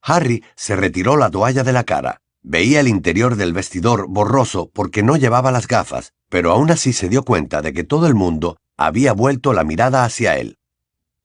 Harry 0.02 0.44
se 0.58 0.76
retiró 0.76 1.16
la 1.16 1.30
toalla 1.30 1.64
de 1.64 1.72
la 1.72 1.86
cara. 1.86 2.20
Veía 2.42 2.82
el 2.82 2.90
interior 2.90 3.38
del 3.38 3.54
vestidor 3.54 4.08
borroso 4.10 4.70
porque 4.74 5.02
no 5.02 5.16
llevaba 5.16 5.50
las 5.54 5.66
gafas, 5.66 6.12
pero 6.28 6.52
aún 6.52 6.72
así 6.72 6.92
se 6.92 7.08
dio 7.08 7.24
cuenta 7.24 7.62
de 7.62 7.72
que 7.72 7.86
todo 7.86 8.06
el 8.06 8.14
mundo 8.14 8.58
había 8.76 9.14
vuelto 9.14 9.54
la 9.54 9.64
mirada 9.64 10.04
hacia 10.04 10.36
él. 10.36 10.58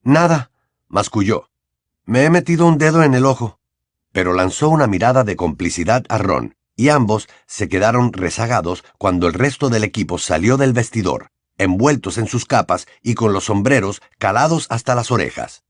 Nada, 0.01 0.51
masculló. 0.87 1.49
Me 2.05 2.23
he 2.23 2.29
metido 2.29 2.65
un 2.65 2.77
dedo 2.77 3.03
en 3.03 3.13
el 3.13 3.25
ojo. 3.25 3.59
Pero 4.13 4.31
lanzó 4.31 4.69
una 4.69 4.87
mirada 4.87 5.25
de 5.25 5.35
complicidad 5.35 6.05
a 6.07 6.19
Ron, 6.19 6.55
y 6.79 6.87
ambos 6.87 7.27
se 7.45 7.67
quedaron 7.67 8.13
rezagados 8.13 8.85
cuando 8.97 9.27
el 9.27 9.33
resto 9.33 9.67
del 9.67 9.83
equipo 9.83 10.17
salió 10.17 10.55
del 10.55 10.71
vestidor, 10.71 11.27
envueltos 11.57 12.17
en 12.17 12.25
sus 12.25 12.45
capas 12.45 12.87
y 13.03 13.15
con 13.15 13.33
los 13.33 13.43
sombreros 13.43 14.01
calados 14.17 14.65
hasta 14.69 14.95
las 14.95 15.11
orejas. 15.11 15.65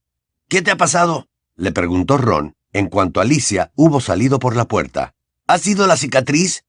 ¿Qué 0.47 0.61
te 0.61 0.69
ha 0.69 0.77
pasado? 0.77 1.25
le 1.55 1.71
preguntó 1.71 2.17
Ron, 2.17 2.53
en 2.73 2.89
cuanto 2.89 3.21
Alicia 3.21 3.71
hubo 3.73 4.01
salido 4.01 4.37
por 4.37 4.55
la 4.55 4.65
puerta. 4.65 5.15
¿Ha 5.47 5.57
sido 5.57 5.87
la 5.87 5.97
cicatriz? 5.97 6.63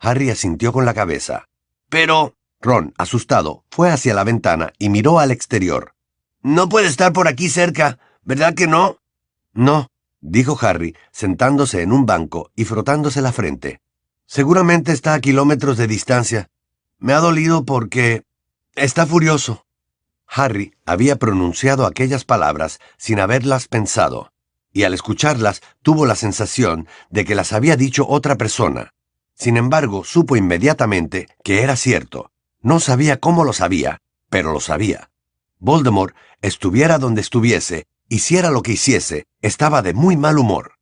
Harry 0.00 0.28
asintió 0.28 0.72
con 0.72 0.84
la 0.84 0.92
cabeza. 0.92 1.44
Pero... 1.88 2.34
Ron, 2.60 2.94
asustado, 2.98 3.62
fue 3.70 3.92
hacia 3.92 4.12
la 4.12 4.24
ventana 4.24 4.72
y 4.80 4.88
miró 4.88 5.20
al 5.20 5.30
exterior. 5.30 5.94
No 6.42 6.68
puede 6.68 6.88
estar 6.88 7.12
por 7.12 7.28
aquí 7.28 7.48
cerca, 7.48 8.00
¿verdad 8.22 8.54
que 8.54 8.66
no? 8.66 8.98
No, 9.52 9.86
dijo 10.20 10.58
Harry, 10.60 10.96
sentándose 11.12 11.82
en 11.82 11.92
un 11.92 12.06
banco 12.06 12.50
y 12.56 12.64
frotándose 12.64 13.22
la 13.22 13.32
frente. 13.32 13.80
Seguramente 14.26 14.92
está 14.92 15.14
a 15.14 15.20
kilómetros 15.20 15.76
de 15.76 15.86
distancia. 15.86 16.50
Me 16.98 17.12
ha 17.12 17.18
dolido 17.18 17.64
porque... 17.64 18.24
está 18.74 19.06
furioso. 19.06 19.64
Harry 20.26 20.74
había 20.84 21.16
pronunciado 21.16 21.86
aquellas 21.86 22.24
palabras 22.24 22.80
sin 22.98 23.18
haberlas 23.20 23.68
pensado, 23.68 24.32
y 24.72 24.82
al 24.82 24.92
escucharlas 24.92 25.62
tuvo 25.82 26.04
la 26.04 26.14
sensación 26.14 26.86
de 27.08 27.24
que 27.24 27.34
las 27.34 27.52
había 27.52 27.76
dicho 27.76 28.06
otra 28.06 28.36
persona. 28.36 28.92
Sin 29.34 29.56
embargo, 29.56 30.04
supo 30.04 30.36
inmediatamente 30.36 31.28
que 31.42 31.62
era 31.62 31.76
cierto. 31.76 32.30
No 32.60 32.80
sabía 32.80 33.18
cómo 33.18 33.44
lo 33.44 33.52
sabía, 33.52 33.98
pero 34.28 34.52
lo 34.52 34.60
sabía. 34.60 35.10
Voldemort, 35.58 36.14
estuviera 36.42 36.98
donde 36.98 37.20
estuviese, 37.20 37.86
Hiciera 38.08 38.50
lo 38.50 38.62
que 38.62 38.72
hiciese, 38.72 39.26
estaba 39.42 39.82
de 39.82 39.92
muy 39.92 40.16
mal 40.16 40.38
humor. 40.38 40.72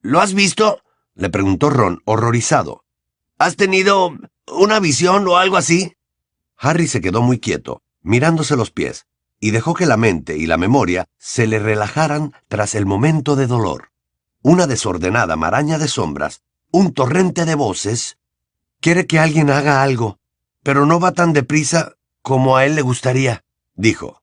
¿Lo 0.00 0.20
has 0.20 0.32
visto? 0.32 0.80
le 1.14 1.28
preguntó 1.28 1.68
Ron, 1.68 2.00
horrorizado. 2.06 2.84
¿Has 3.38 3.56
tenido 3.56 4.16
una 4.48 4.80
visión 4.80 5.28
o 5.28 5.36
algo 5.36 5.58
así? 5.58 5.92
Harry 6.56 6.88
se 6.88 7.02
quedó 7.02 7.20
muy 7.20 7.38
quieto, 7.38 7.82
mirándose 8.00 8.56
los 8.56 8.70
pies, 8.70 9.06
y 9.38 9.50
dejó 9.50 9.74
que 9.74 9.84
la 9.84 9.98
mente 9.98 10.38
y 10.38 10.46
la 10.46 10.56
memoria 10.56 11.06
se 11.18 11.46
le 11.46 11.58
relajaran 11.58 12.32
tras 12.48 12.74
el 12.74 12.86
momento 12.86 13.36
de 13.36 13.46
dolor. 13.46 13.90
Una 14.40 14.66
desordenada 14.66 15.36
maraña 15.36 15.78
de 15.78 15.88
sombras, 15.88 16.42
un 16.70 16.94
torrente 16.94 17.44
de 17.44 17.54
voces. 17.54 18.16
Quiere 18.80 19.06
que 19.06 19.18
alguien 19.18 19.50
haga 19.50 19.82
algo, 19.82 20.18
pero 20.62 20.86
no 20.86 21.00
va 21.00 21.12
tan 21.12 21.34
deprisa 21.34 21.96
como 22.22 22.56
a 22.56 22.64
él 22.64 22.76
le 22.76 22.82
gustaría, 22.82 23.44
dijo. 23.74 24.21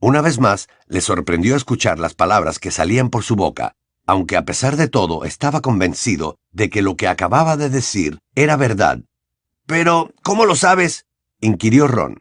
Una 0.00 0.20
vez 0.20 0.38
más, 0.38 0.68
le 0.86 1.00
sorprendió 1.00 1.56
escuchar 1.56 1.98
las 1.98 2.14
palabras 2.14 2.60
que 2.60 2.70
salían 2.70 3.10
por 3.10 3.24
su 3.24 3.34
boca, 3.34 3.74
aunque 4.06 4.36
a 4.36 4.44
pesar 4.44 4.76
de 4.76 4.86
todo 4.86 5.24
estaba 5.24 5.60
convencido 5.60 6.38
de 6.52 6.70
que 6.70 6.82
lo 6.82 6.96
que 6.96 7.08
acababa 7.08 7.56
de 7.56 7.68
decir 7.68 8.20
era 8.36 8.56
verdad. 8.56 9.00
Pero, 9.66 10.12
¿cómo 10.22 10.46
lo 10.46 10.54
sabes? 10.54 11.06
inquirió 11.40 11.88
Ron. 11.88 12.18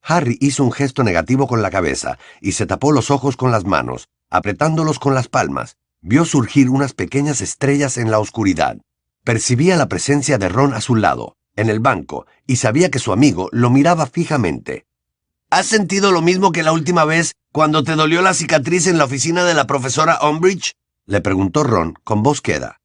Harry 0.00 0.38
hizo 0.40 0.64
un 0.64 0.72
gesto 0.72 1.02
negativo 1.02 1.48
con 1.48 1.60
la 1.60 1.70
cabeza 1.70 2.18
y 2.40 2.52
se 2.52 2.66
tapó 2.66 2.92
los 2.92 3.10
ojos 3.10 3.36
con 3.36 3.50
las 3.50 3.64
manos, 3.64 4.08
apretándolos 4.30 4.98
con 4.98 5.14
las 5.14 5.28
palmas. 5.28 5.76
Vio 6.00 6.24
surgir 6.24 6.70
unas 6.70 6.94
pequeñas 6.94 7.40
estrellas 7.40 7.98
en 7.98 8.10
la 8.10 8.18
oscuridad. 8.18 8.78
Percibía 9.24 9.76
la 9.76 9.88
presencia 9.88 10.38
de 10.38 10.48
Ron 10.48 10.72
a 10.72 10.80
su 10.80 10.96
lado, 10.96 11.36
en 11.54 11.68
el 11.68 11.78
banco, 11.78 12.26
y 12.46 12.56
sabía 12.56 12.90
que 12.90 12.98
su 12.98 13.12
amigo 13.12 13.48
lo 13.52 13.70
miraba 13.70 14.06
fijamente. 14.06 14.86
¿Has 15.52 15.66
sentido 15.66 16.12
lo 16.12 16.22
mismo 16.22 16.50
que 16.50 16.62
la 16.62 16.72
última 16.72 17.04
vez 17.04 17.34
cuando 17.52 17.84
te 17.84 17.94
dolió 17.94 18.22
la 18.22 18.32
cicatriz 18.32 18.86
en 18.86 18.96
la 18.96 19.04
oficina 19.04 19.44
de 19.44 19.52
la 19.52 19.66
profesora 19.66 20.18
Umbridge? 20.22 20.72
le 21.04 21.20
preguntó 21.20 21.62
Ron 21.62 21.92
con 22.04 22.22
voz 22.22 22.40
queda. 22.40 22.80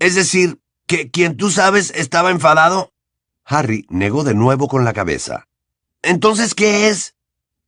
Es 0.00 0.16
decir, 0.16 0.58
que 0.88 1.12
quien 1.12 1.36
tú 1.36 1.52
sabes 1.52 1.92
estaba 1.94 2.32
enfadado. 2.32 2.90
Harry 3.44 3.86
negó 3.88 4.24
de 4.24 4.34
nuevo 4.34 4.66
con 4.66 4.84
la 4.84 4.94
cabeza. 4.94 5.46
Entonces, 6.02 6.56
¿qué 6.56 6.88
es? 6.88 7.14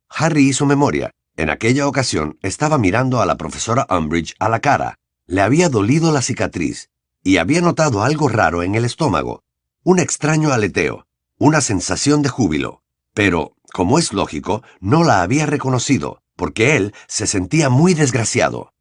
Harry 0.09 0.49
hizo 0.49 0.65
memoria. 0.65 1.11
En 1.37 1.49
aquella 1.49 1.87
ocasión 1.87 2.37
estaba 2.41 2.77
mirando 2.77 3.21
a 3.21 3.25
la 3.25 3.37
profesora 3.37 3.87
Umbridge 3.89 4.35
a 4.37 4.49
la 4.49 4.59
cara. 4.59 4.99
Le 5.27 5.39
había 5.39 5.69
dolido 5.69 6.11
la 6.11 6.21
cicatriz 6.21 6.89
y 7.23 7.37
había 7.37 7.61
notado 7.61 8.03
algo 8.03 8.27
raro 8.27 8.63
en 8.63 8.75
el 8.75 8.83
estómago, 8.83 9.43
un 9.83 9.99
extraño 9.99 10.51
aleteo, 10.51 11.07
una 11.37 11.61
sensación 11.61 12.21
de 12.21 12.27
júbilo. 12.27 12.80
Pero, 13.13 13.55
como 13.73 13.99
es 13.99 14.13
lógico, 14.13 14.63
no 14.79 15.03
la 15.03 15.21
había 15.21 15.45
reconocido, 15.45 16.21
porque 16.35 16.75
él 16.75 16.93
se 17.07 17.27
sentía 17.27 17.69
muy 17.69 17.93
desgraciado. 17.93 18.73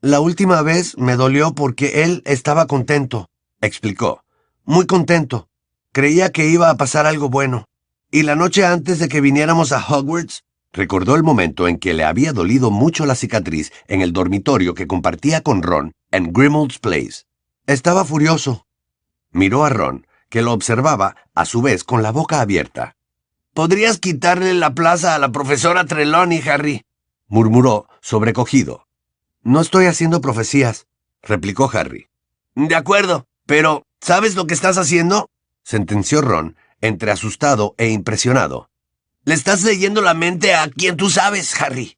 La 0.00 0.20
última 0.20 0.62
vez 0.62 0.96
me 0.96 1.16
dolió 1.16 1.54
porque 1.54 2.04
él 2.04 2.22
estaba 2.24 2.66
contento, 2.66 3.28
explicó. 3.60 4.24
Muy 4.64 4.86
contento. 4.86 5.48
Creía 5.92 6.30
que 6.30 6.46
iba 6.46 6.70
a 6.70 6.76
pasar 6.76 7.06
algo 7.06 7.28
bueno. 7.28 7.64
Y 8.10 8.22
la 8.22 8.36
noche 8.36 8.64
antes 8.64 8.98
de 8.98 9.08
que 9.08 9.20
viniéramos 9.20 9.72
a 9.72 9.84
Hogwarts, 9.84 10.44
recordó 10.72 11.16
el 11.16 11.22
momento 11.22 11.68
en 11.68 11.78
que 11.78 11.94
le 11.94 12.04
había 12.04 12.32
dolido 12.32 12.70
mucho 12.70 13.06
la 13.06 13.14
cicatriz 13.14 13.72
en 13.88 14.00
el 14.00 14.12
dormitorio 14.12 14.74
que 14.74 14.86
compartía 14.86 15.42
con 15.42 15.62
Ron 15.62 15.92
en 16.10 16.32
Grimmauld 16.32 16.78
Place. 16.80 17.24
Estaba 17.66 18.04
furioso. 18.04 18.66
Miró 19.32 19.64
a 19.64 19.68
Ron, 19.70 20.06
que 20.28 20.42
lo 20.42 20.52
observaba, 20.52 21.16
a 21.34 21.44
su 21.44 21.62
vez 21.62 21.84
con 21.84 22.02
la 22.02 22.12
boca 22.12 22.40
abierta. 22.40 22.96
Podrías 23.54 23.98
quitarle 23.98 24.54
la 24.54 24.74
plaza 24.74 25.14
a 25.14 25.18
la 25.18 25.32
profesora 25.32 25.84
Trelawney, 25.84 26.40
Harry, 26.48 26.84
murmuró, 27.26 27.88
sobrecogido. 28.00 28.86
No 29.42 29.60
estoy 29.60 29.86
haciendo 29.86 30.20
profecías, 30.20 30.86
replicó 31.22 31.70
Harry. 31.72 32.08
De 32.54 32.74
acuerdo, 32.74 33.26
pero 33.46 33.84
¿sabes 34.00 34.34
lo 34.34 34.46
que 34.46 34.54
estás 34.54 34.76
haciendo? 34.78 35.28
sentenció 35.62 36.20
Ron, 36.20 36.56
entre 36.80 37.10
asustado 37.10 37.74
e 37.78 37.88
impresionado. 37.88 38.68
Le 39.24 39.34
estás 39.34 39.62
leyendo 39.62 40.00
la 40.00 40.14
mente 40.14 40.54
a 40.54 40.68
quien 40.68 40.96
tú 40.96 41.10
sabes, 41.10 41.60
Harry. 41.60 41.96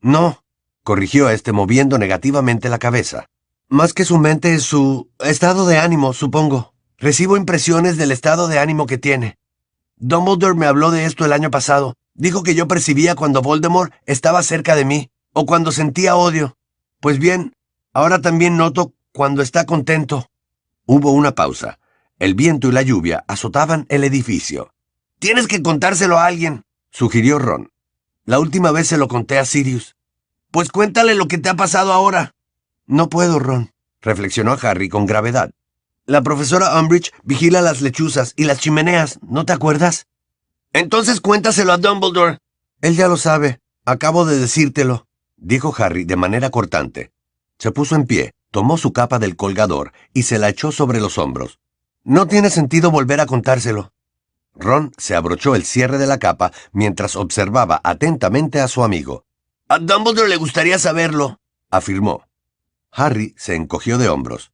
No, 0.00 0.42
corrigió 0.82 1.30
este 1.30 1.52
moviendo 1.52 1.98
negativamente 1.98 2.68
la 2.68 2.78
cabeza. 2.78 3.26
Más 3.68 3.92
que 3.92 4.04
su 4.04 4.18
mente 4.18 4.54
es 4.54 4.62
su 4.62 5.10
estado 5.20 5.66
de 5.66 5.78
ánimo, 5.78 6.12
supongo. 6.12 6.74
Recibo 6.98 7.36
impresiones 7.36 7.96
del 7.96 8.12
estado 8.12 8.48
de 8.48 8.58
ánimo 8.58 8.86
que 8.86 8.98
tiene. 8.98 9.36
Dumbledore 9.96 10.54
me 10.54 10.66
habló 10.66 10.90
de 10.90 11.04
esto 11.04 11.24
el 11.24 11.32
año 11.32 11.50
pasado. 11.50 11.94
Dijo 12.14 12.42
que 12.42 12.54
yo 12.54 12.68
percibía 12.68 13.14
cuando 13.14 13.42
Voldemort 13.42 13.92
estaba 14.06 14.42
cerca 14.42 14.76
de 14.76 14.84
mí, 14.84 15.10
o 15.32 15.46
cuando 15.46 15.72
sentía 15.72 16.16
odio. 16.16 16.56
Pues 17.00 17.18
bien, 17.18 17.54
ahora 17.92 18.20
también 18.20 18.56
noto 18.56 18.92
cuando 19.12 19.42
está 19.42 19.66
contento. 19.66 20.26
Hubo 20.86 21.12
una 21.12 21.34
pausa. 21.34 21.78
El 22.18 22.34
viento 22.34 22.68
y 22.68 22.72
la 22.72 22.82
lluvia 22.82 23.24
azotaban 23.26 23.86
el 23.88 24.04
edificio. 24.04 24.72
Tienes 25.18 25.46
que 25.46 25.62
contárselo 25.62 26.18
a 26.18 26.26
alguien, 26.26 26.64
sugirió 26.90 27.38
Ron. 27.38 27.70
La 28.24 28.38
última 28.38 28.70
vez 28.70 28.88
se 28.88 28.98
lo 28.98 29.08
conté 29.08 29.38
a 29.38 29.44
Sirius. 29.44 29.96
Pues 30.50 30.70
cuéntale 30.70 31.14
lo 31.14 31.26
que 31.26 31.38
te 31.38 31.48
ha 31.48 31.54
pasado 31.54 31.92
ahora. 31.92 32.32
No 32.86 33.08
puedo, 33.08 33.38
Ron, 33.38 33.72
reflexionó 34.00 34.56
Harry 34.62 34.88
con 34.88 35.06
gravedad. 35.06 35.50
La 36.06 36.22
profesora 36.22 36.78
Umbridge 36.78 37.12
vigila 37.22 37.62
las 37.62 37.80
lechuzas 37.80 38.34
y 38.36 38.44
las 38.44 38.58
chimeneas, 38.58 39.18
¿no 39.22 39.44
te 39.46 39.52
acuerdas? 39.52 40.06
Entonces 40.72 41.20
cuéntaselo 41.20 41.72
a 41.72 41.78
Dumbledore. 41.78 42.38
Él 42.80 42.96
ya 42.96 43.08
lo 43.08 43.16
sabe. 43.16 43.60
Acabo 43.86 44.24
de 44.24 44.38
decírtelo 44.38 45.06
dijo 45.44 45.74
Harry 45.76 46.04
de 46.04 46.16
manera 46.16 46.50
cortante. 46.50 47.12
Se 47.58 47.70
puso 47.70 47.94
en 47.94 48.06
pie, 48.06 48.32
tomó 48.50 48.78
su 48.78 48.92
capa 48.92 49.18
del 49.18 49.36
colgador 49.36 49.92
y 50.12 50.24
se 50.24 50.38
la 50.38 50.48
echó 50.48 50.72
sobre 50.72 51.00
los 51.00 51.18
hombros. 51.18 51.60
No 52.02 52.26
tiene 52.26 52.50
sentido 52.50 52.90
volver 52.90 53.20
a 53.20 53.26
contárselo. 53.26 53.92
Ron 54.54 54.92
se 54.98 55.14
abrochó 55.14 55.54
el 55.54 55.64
cierre 55.64 55.98
de 55.98 56.06
la 56.06 56.18
capa 56.18 56.52
mientras 56.72 57.16
observaba 57.16 57.80
atentamente 57.84 58.60
a 58.60 58.68
su 58.68 58.84
amigo. 58.84 59.24
A 59.68 59.78
Dumbledore 59.78 60.28
le 60.28 60.36
gustaría 60.36 60.78
saberlo, 60.78 61.40
afirmó. 61.70 62.26
Harry 62.92 63.34
se 63.36 63.54
encogió 63.54 63.98
de 63.98 64.08
hombros. 64.08 64.52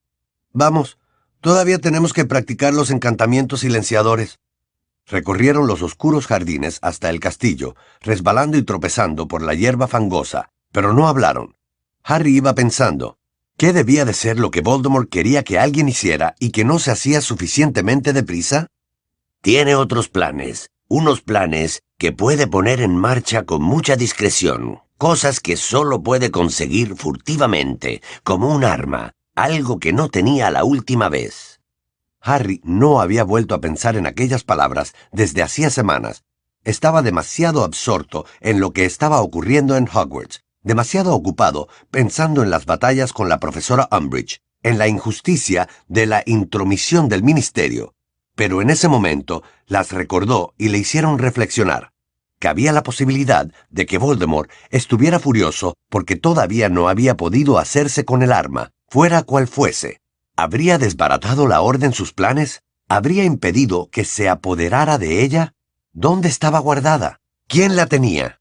Vamos, 0.52 0.98
todavía 1.40 1.78
tenemos 1.78 2.12
que 2.12 2.24
practicar 2.24 2.74
los 2.74 2.90
encantamientos 2.90 3.60
silenciadores. 3.60 4.38
Recorrieron 5.06 5.66
los 5.66 5.82
oscuros 5.82 6.26
jardines 6.26 6.78
hasta 6.82 7.10
el 7.10 7.20
castillo, 7.20 7.74
resbalando 8.00 8.56
y 8.56 8.62
tropezando 8.62 9.26
por 9.26 9.42
la 9.42 9.54
hierba 9.54 9.88
fangosa, 9.88 10.50
pero 10.72 10.92
no 10.92 11.08
hablaron. 11.08 11.56
Harry 12.04 12.36
iba 12.36 12.54
pensando, 12.54 13.18
¿qué 13.56 13.72
debía 13.72 14.04
de 14.04 14.14
ser 14.14 14.38
lo 14.38 14.50
que 14.50 14.60
Voldemort 14.60 15.10
quería 15.10 15.42
que 15.42 15.58
alguien 15.58 15.88
hiciera 15.88 16.34
y 16.38 16.50
que 16.50 16.64
no 16.64 16.78
se 16.78 16.92
hacía 16.92 17.20
suficientemente 17.20 18.12
deprisa? 18.12 18.68
Tiene 19.42 19.74
otros 19.74 20.08
planes, 20.08 20.70
unos 20.88 21.22
planes 21.22 21.82
que 21.98 22.12
puede 22.12 22.46
poner 22.46 22.80
en 22.80 22.96
marcha 22.96 23.44
con 23.44 23.62
mucha 23.62 23.96
discreción, 23.96 24.80
cosas 24.96 25.40
que 25.40 25.56
solo 25.56 26.02
puede 26.02 26.30
conseguir 26.30 26.94
furtivamente, 26.94 28.02
como 28.22 28.54
un 28.54 28.64
arma, 28.64 29.12
algo 29.34 29.78
que 29.78 29.92
no 29.92 30.08
tenía 30.08 30.50
la 30.50 30.64
última 30.64 31.08
vez. 31.08 31.60
Harry 32.20 32.60
no 32.64 33.00
había 33.00 33.24
vuelto 33.24 33.54
a 33.54 33.60
pensar 33.60 33.96
en 33.96 34.06
aquellas 34.06 34.44
palabras 34.44 34.94
desde 35.12 35.42
hacía 35.42 35.70
semanas. 35.70 36.24
Estaba 36.64 37.00
demasiado 37.00 37.64
absorto 37.64 38.26
en 38.40 38.60
lo 38.60 38.72
que 38.72 38.84
estaba 38.84 39.22
ocurriendo 39.22 39.76
en 39.76 39.88
Hogwarts, 39.88 40.44
demasiado 40.62 41.14
ocupado 41.14 41.68
pensando 41.90 42.42
en 42.42 42.50
las 42.50 42.66
batallas 42.66 43.14
con 43.14 43.30
la 43.30 43.40
profesora 43.40 43.88
Umbridge, 43.90 44.42
en 44.62 44.76
la 44.76 44.88
injusticia 44.88 45.68
de 45.88 46.04
la 46.04 46.22
intromisión 46.26 47.08
del 47.08 47.22
ministerio, 47.22 47.94
pero 48.36 48.60
en 48.60 48.68
ese 48.68 48.88
momento 48.88 49.42
las 49.66 49.92
recordó 49.92 50.52
y 50.58 50.68
le 50.68 50.78
hicieron 50.78 51.18
reflexionar. 51.18 51.92
que 52.40 52.48
había 52.48 52.72
la 52.72 52.82
posibilidad 52.82 53.52
de 53.68 53.84
que 53.84 53.98
Voldemort 53.98 54.50
estuviera 54.70 55.18
furioso 55.18 55.74
porque 55.90 56.16
todavía 56.16 56.70
no 56.70 56.88
había 56.88 57.14
podido 57.16 57.58
hacerse 57.58 58.06
con 58.06 58.22
el 58.22 58.32
arma, 58.32 58.70
fuera 58.90 59.22
cual 59.22 59.46
fuese. 59.46 60.00
¿Habría 60.36 60.76
desbaratado 60.76 61.46
la 61.46 61.60
orden 61.60 61.92
sus 61.92 62.12
planes? 62.12 62.62
¿Habría 62.88 63.24
impedido 63.24 63.88
que 63.88 64.04
se 64.04 64.28
apoderara 64.28 64.98
de 64.98 65.22
ella? 65.22 65.54
¿Dónde 65.92 66.28
estaba 66.28 66.58
guardada? 66.58 67.20
¿Quién 67.46 67.76
la 67.76 67.86
tenía? 67.86 68.40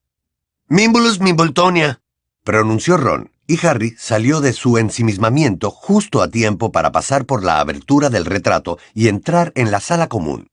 Mimbulus 0.68 1.20
Mimboltonia, 1.20 2.02
pronunció 2.44 2.98
Ron, 2.98 3.32
y 3.46 3.64
Harry 3.66 3.96
salió 3.98 4.42
de 4.42 4.54
su 4.54 4.80
ensimismamiento 4.80 5.70
justo 5.70 6.22
a 6.22 6.30
tiempo 6.30 6.72
para 6.72 6.92
pasar 6.92 7.26
por 7.26 7.44
la 7.44 7.60
abertura 7.60 8.10
del 8.10 8.26
retrato 8.26 8.80
y 8.96 9.08
entrar 9.08 9.52
en 9.56 9.70
la 9.70 9.80
sala 9.80 10.08
común. 10.08 10.48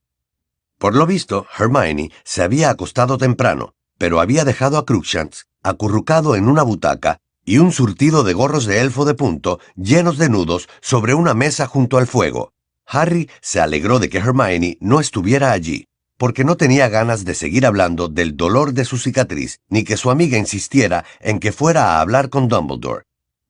Por 0.79 0.95
lo 0.95 1.07
visto, 1.07 1.47
Hermione 1.59 2.11
se 2.23 2.43
había 2.43 2.69
acostado 2.69 3.17
temprano, 3.17 3.75
pero 3.99 4.21
había 4.21 4.45
dejado 4.45 4.77
a 4.77 4.85
Cruikshanks 4.85 5.47
acurrucado 5.63 6.37
en 6.37 6.49
una 6.49 6.63
butaca 6.63 7.19
y 7.47 7.59
un 7.59 7.73
surtido 7.73 8.25
de 8.25 8.35
gorros 8.35 8.67
de 8.67 8.81
elfo 8.81 9.07
de 9.07 9.15
punto 9.15 9.61
llenos 9.77 10.19
de 10.19 10.29
nudos 10.29 10.69
sobre 10.83 11.15
una 11.15 11.33
mesa 11.33 11.67
junto 11.67 11.97
al 11.97 12.07
fuego. 12.07 12.53
Harry 12.85 13.31
se 13.41 13.61
alegró 13.61 13.99
de 13.99 14.11
que 14.11 14.19
Hermione 14.19 14.77
no 14.81 15.01
estuviera 15.01 15.53
allí. 15.53 15.87
porque 16.19 16.45
no 16.45 16.57
tenía 16.57 16.89
ganas 16.89 17.27
de 17.27 17.35
seguir 17.35 17.67
hablando 17.67 18.09
del 18.09 18.39
dolor 18.39 18.73
de 18.73 18.87
su 18.87 18.97
cicatriz, 18.97 19.61
ni 19.69 19.85
que 19.85 19.99
su 19.99 20.11
amiga 20.11 20.39
insistiera 20.39 21.05
en 21.21 21.41
que 21.41 21.53
fuera 21.53 21.93
a 21.93 22.01
hablar 22.01 22.31
con 22.31 22.49
Dumbledore. 22.49 23.05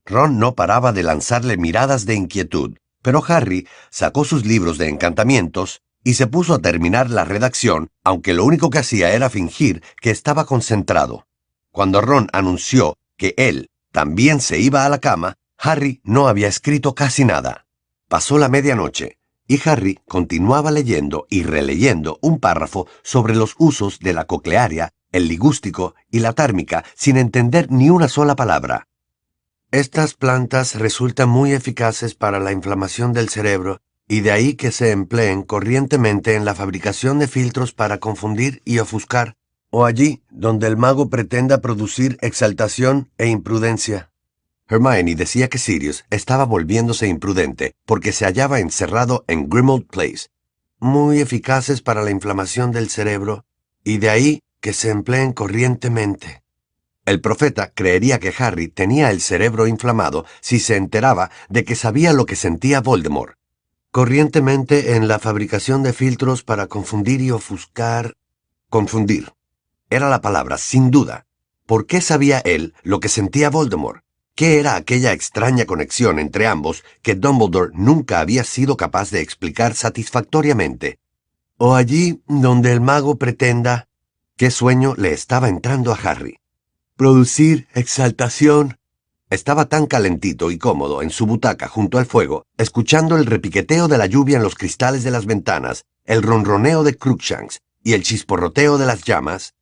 Ron 0.04 0.40
no 0.40 0.56
paraba 0.56 0.92
de 0.92 1.04
lanzarle 1.04 1.56
miradas 1.56 2.06
de 2.06 2.16
inquietud, 2.16 2.76
pero 3.02 3.22
Harry 3.28 3.68
sacó 3.90 4.24
sus 4.24 4.44
libros 4.44 4.78
de 4.78 4.88
encantamientos 4.88 5.80
y 6.02 6.14
se 6.14 6.26
puso 6.26 6.54
a 6.54 6.58
terminar 6.58 7.08
la 7.08 7.24
redacción, 7.24 7.88
aunque 8.02 8.34
lo 8.34 8.44
único 8.44 8.68
que 8.68 8.78
hacía 8.78 9.12
era 9.12 9.30
fingir 9.30 9.82
que 10.00 10.10
estaba 10.10 10.44
concentrado. 10.44 11.26
Cuando 11.70 12.00
Ron 12.00 12.28
anunció 12.32 12.96
que 13.16 13.34
él 13.36 13.68
también 13.96 14.42
se 14.42 14.58
iba 14.58 14.84
a 14.84 14.90
la 14.90 14.98
cama, 14.98 15.38
Harry 15.56 16.02
no 16.04 16.28
había 16.28 16.48
escrito 16.48 16.94
casi 16.94 17.24
nada. 17.24 17.66
Pasó 18.10 18.36
la 18.36 18.50
medianoche, 18.50 19.16
y 19.48 19.58
Harry 19.66 20.00
continuaba 20.06 20.70
leyendo 20.70 21.26
y 21.30 21.44
releyendo 21.44 22.18
un 22.20 22.38
párrafo 22.38 22.86
sobre 23.02 23.34
los 23.34 23.54
usos 23.56 23.98
de 24.00 24.12
la 24.12 24.26
coclearia, 24.26 24.92
el 25.12 25.28
ligústico 25.28 25.94
y 26.10 26.18
la 26.18 26.34
tármica 26.34 26.84
sin 26.94 27.16
entender 27.16 27.72
ni 27.72 27.88
una 27.88 28.08
sola 28.08 28.36
palabra. 28.36 28.86
Estas 29.70 30.12
plantas 30.12 30.74
resultan 30.74 31.30
muy 31.30 31.54
eficaces 31.54 32.14
para 32.14 32.38
la 32.38 32.52
inflamación 32.52 33.14
del 33.14 33.30
cerebro 33.30 33.80
y 34.06 34.20
de 34.20 34.30
ahí 34.30 34.56
que 34.56 34.72
se 34.72 34.90
empleen 34.90 35.42
corrientemente 35.42 36.34
en 36.34 36.44
la 36.44 36.54
fabricación 36.54 37.18
de 37.18 37.28
filtros 37.28 37.72
para 37.72 37.96
confundir 37.96 38.60
y 38.66 38.78
ofuscar, 38.78 39.38
o 39.70 39.84
allí 39.84 40.22
donde 40.30 40.66
el 40.66 40.76
mago 40.76 41.10
pretenda 41.10 41.60
producir 41.60 42.18
exaltación 42.20 43.10
e 43.18 43.26
imprudencia. 43.26 44.10
Hermione 44.68 45.14
decía 45.14 45.48
que 45.48 45.58
Sirius 45.58 46.04
estaba 46.10 46.44
volviéndose 46.44 47.06
imprudente 47.06 47.74
porque 47.84 48.12
se 48.12 48.24
hallaba 48.24 48.58
encerrado 48.58 49.24
en 49.28 49.48
Grimmauld 49.48 49.86
Place, 49.86 50.28
muy 50.80 51.20
eficaces 51.20 51.82
para 51.82 52.02
la 52.02 52.10
inflamación 52.10 52.72
del 52.72 52.88
cerebro, 52.88 53.44
y 53.84 53.98
de 53.98 54.10
ahí 54.10 54.42
que 54.60 54.72
se 54.72 54.90
empleen 54.90 55.32
corrientemente. 55.32 56.42
El 57.04 57.20
profeta 57.20 57.70
creería 57.72 58.18
que 58.18 58.34
Harry 58.36 58.66
tenía 58.66 59.12
el 59.12 59.20
cerebro 59.20 59.68
inflamado 59.68 60.26
si 60.40 60.58
se 60.58 60.74
enteraba 60.74 61.30
de 61.48 61.64
que 61.64 61.76
sabía 61.76 62.12
lo 62.12 62.26
que 62.26 62.34
sentía 62.34 62.80
Voldemort. 62.80 63.36
Corrientemente 63.92 64.96
en 64.96 65.06
la 65.06 65.20
fabricación 65.20 65.84
de 65.84 65.92
filtros 65.92 66.42
para 66.42 66.66
confundir 66.66 67.20
y 67.20 67.30
ofuscar... 67.30 68.16
Confundir. 68.68 69.35
Era 69.88 70.08
la 70.08 70.20
palabra, 70.20 70.58
sin 70.58 70.90
duda. 70.90 71.26
¿Por 71.66 71.86
qué 71.86 72.00
sabía 72.00 72.38
él 72.40 72.74
lo 72.82 73.00
que 73.00 73.08
sentía 73.08 73.50
Voldemort? 73.50 74.02
¿Qué 74.34 74.58
era 74.58 74.76
aquella 74.76 75.12
extraña 75.12 75.64
conexión 75.64 76.18
entre 76.18 76.46
ambos 76.46 76.84
que 77.02 77.14
Dumbledore 77.14 77.72
nunca 77.74 78.20
había 78.20 78.44
sido 78.44 78.76
capaz 78.76 79.10
de 79.10 79.20
explicar 79.20 79.74
satisfactoriamente? 79.74 80.98
O 81.56 81.74
allí 81.74 82.22
donde 82.26 82.72
el 82.72 82.80
mago 82.80 83.16
pretenda... 83.16 83.88
¿Qué 84.36 84.50
sueño 84.50 84.94
le 84.98 85.12
estaba 85.12 85.48
entrando 85.48 85.92
a 85.92 85.96
Harry? 85.96 86.38
Producir 86.96 87.68
exaltación. 87.72 88.76
Estaba 89.30 89.64
tan 89.64 89.86
calentito 89.86 90.50
y 90.50 90.58
cómodo 90.58 91.00
en 91.00 91.08
su 91.08 91.24
butaca 91.24 91.68
junto 91.68 91.96
al 91.96 92.04
fuego, 92.04 92.44
escuchando 92.58 93.16
el 93.16 93.24
repiqueteo 93.24 93.88
de 93.88 93.96
la 93.96 94.04
lluvia 94.04 94.36
en 94.36 94.42
los 94.42 94.54
cristales 94.54 95.04
de 95.04 95.10
las 95.10 95.24
ventanas, 95.24 95.86
el 96.04 96.22
ronroneo 96.22 96.84
de 96.84 96.98
Cruikshanks 96.98 97.60
y 97.82 97.94
el 97.94 98.02
chisporroteo 98.02 98.76
de 98.76 98.84
las 98.84 99.04
llamas, 99.04 99.54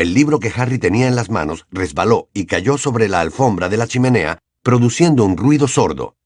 el 0.00 0.14
libro 0.14 0.40
que 0.40 0.50
Harry 0.56 0.78
tenía 0.78 1.08
en 1.08 1.14
las 1.14 1.28
manos 1.28 1.66
resbaló 1.70 2.30
y 2.32 2.46
cayó 2.46 2.78
sobre 2.78 3.06
la 3.06 3.20
alfombra 3.20 3.68
de 3.68 3.76
la 3.76 3.86
chimenea, 3.86 4.38
produciendo 4.62 5.26
un 5.26 5.36
ruido 5.36 5.68
sordo. 5.68 6.16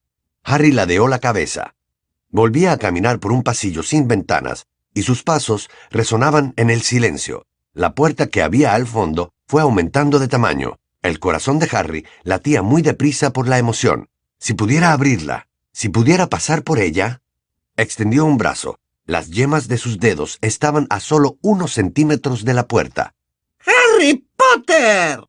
Harry 0.44 0.70
ladeó 0.70 1.08
la 1.08 1.18
cabeza. 1.18 1.74
Volvía 2.28 2.70
a 2.70 2.78
caminar 2.78 3.18
por 3.18 3.32
un 3.32 3.42
pasillo 3.42 3.82
sin 3.82 4.06
ventanas, 4.06 4.68
y 4.94 5.02
sus 5.02 5.24
pasos 5.24 5.70
resonaban 5.90 6.54
en 6.56 6.70
el 6.70 6.82
silencio. 6.82 7.46
La 7.72 7.96
puerta 7.96 8.28
que 8.28 8.42
había 8.42 8.74
al 8.74 8.86
fondo 8.86 9.32
fue 9.48 9.60
aumentando 9.60 10.20
de 10.20 10.28
tamaño. 10.28 10.78
El 11.02 11.18
corazón 11.18 11.58
de 11.58 11.68
Harry 11.72 12.06
latía 12.22 12.62
muy 12.62 12.80
deprisa 12.80 13.32
por 13.32 13.48
la 13.48 13.58
emoción. 13.58 14.08
Si 14.38 14.54
pudiera 14.54 14.92
abrirla, 14.92 15.48
si 15.72 15.88
pudiera 15.88 16.28
pasar 16.28 16.62
por 16.62 16.78
ella. 16.78 17.22
Extendió 17.76 18.24
un 18.24 18.38
brazo. 18.38 18.78
Las 19.04 19.30
yemas 19.30 19.66
de 19.66 19.78
sus 19.78 19.98
dedos 19.98 20.38
estaban 20.42 20.86
a 20.90 21.00
solo 21.00 21.38
unos 21.42 21.72
centímetros 21.72 22.44
de 22.44 22.54
la 22.54 22.68
puerta. 22.68 23.14
¡Harry 23.94 24.26
Potter! 24.36 25.20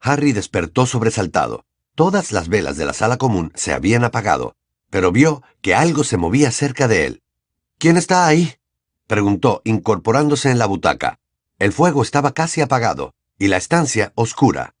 Harry 0.00 0.32
despertó 0.32 0.86
sobresaltado. 0.86 1.64
Todas 1.94 2.32
las 2.32 2.48
velas 2.48 2.76
de 2.76 2.86
la 2.86 2.92
sala 2.92 3.18
común 3.18 3.52
se 3.54 3.72
habían 3.72 4.04
apagado, 4.04 4.56
pero 4.88 5.12
vio 5.12 5.42
que 5.60 5.74
algo 5.74 6.04
se 6.04 6.16
movía 6.16 6.50
cerca 6.50 6.88
de 6.88 7.06
él. 7.06 7.22
¿Quién 7.78 7.96
está 7.96 8.26
ahí? 8.26 8.54
preguntó, 9.06 9.60
incorporándose 9.64 10.50
en 10.50 10.58
la 10.58 10.66
butaca. 10.66 11.18
El 11.58 11.72
fuego 11.72 12.02
estaba 12.02 12.32
casi 12.32 12.60
apagado 12.60 13.14
y 13.38 13.48
la 13.48 13.56
estancia 13.56 14.12
oscura. 14.14 14.74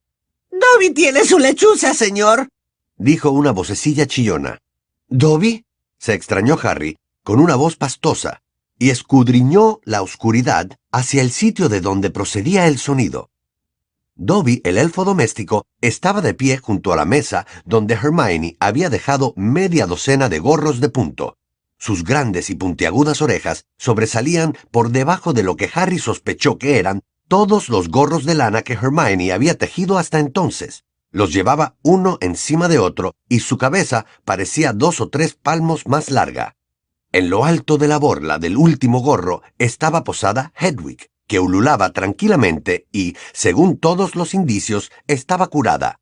Dobby 0.50 0.94
tiene 0.94 1.24
su 1.24 1.38
lechuza, 1.38 1.92
señor, 1.94 2.48
dijo 2.96 3.30
una 3.30 3.52
vocecilla 3.52 4.06
chillona. 4.06 4.58
¿Dobby? 5.08 5.64
se 5.98 6.14
extrañó 6.14 6.58
Harry, 6.62 6.96
con 7.24 7.40
una 7.40 7.56
voz 7.56 7.76
pastosa, 7.76 8.40
y 8.78 8.90
escudriñó 8.90 9.80
la 9.84 10.02
oscuridad 10.02 10.77
hacia 10.98 11.22
el 11.22 11.30
sitio 11.30 11.68
de 11.68 11.80
donde 11.80 12.10
procedía 12.10 12.66
el 12.66 12.76
sonido. 12.76 13.30
Dobby, 14.16 14.60
el 14.64 14.78
elfo 14.78 15.04
doméstico, 15.04 15.64
estaba 15.80 16.20
de 16.20 16.34
pie 16.34 16.58
junto 16.58 16.92
a 16.92 16.96
la 16.96 17.04
mesa 17.04 17.46
donde 17.64 17.94
Hermione 17.94 18.56
había 18.58 18.90
dejado 18.90 19.32
media 19.36 19.86
docena 19.86 20.28
de 20.28 20.40
gorros 20.40 20.80
de 20.80 20.88
punto. 20.88 21.36
Sus 21.78 22.02
grandes 22.02 22.50
y 22.50 22.56
puntiagudas 22.56 23.22
orejas 23.22 23.64
sobresalían 23.76 24.56
por 24.72 24.90
debajo 24.90 25.32
de 25.32 25.44
lo 25.44 25.54
que 25.54 25.70
Harry 25.72 26.00
sospechó 26.00 26.58
que 26.58 26.80
eran 26.80 27.02
todos 27.28 27.68
los 27.68 27.90
gorros 27.90 28.24
de 28.24 28.34
lana 28.34 28.62
que 28.62 28.72
Hermione 28.72 29.30
había 29.30 29.56
tejido 29.56 29.98
hasta 29.98 30.18
entonces. 30.18 30.82
Los 31.12 31.32
llevaba 31.32 31.76
uno 31.82 32.18
encima 32.20 32.66
de 32.66 32.80
otro 32.80 33.14
y 33.28 33.38
su 33.38 33.56
cabeza 33.56 34.04
parecía 34.24 34.72
dos 34.72 35.00
o 35.00 35.08
tres 35.10 35.34
palmos 35.34 35.86
más 35.86 36.10
larga. 36.10 36.56
En 37.10 37.30
lo 37.30 37.46
alto 37.46 37.78
de 37.78 37.88
la 37.88 37.98
borla 37.98 38.38
del 38.38 38.56
último 38.58 39.00
gorro 39.00 39.42
estaba 39.56 40.04
posada 40.04 40.52
Hedwig, 40.58 41.08
que 41.26 41.40
ululaba 41.40 41.92
tranquilamente 41.92 42.86
y, 42.92 43.16
según 43.32 43.78
todos 43.78 44.14
los 44.14 44.34
indicios, 44.34 44.92
estaba 45.06 45.46
curada. 45.46 46.00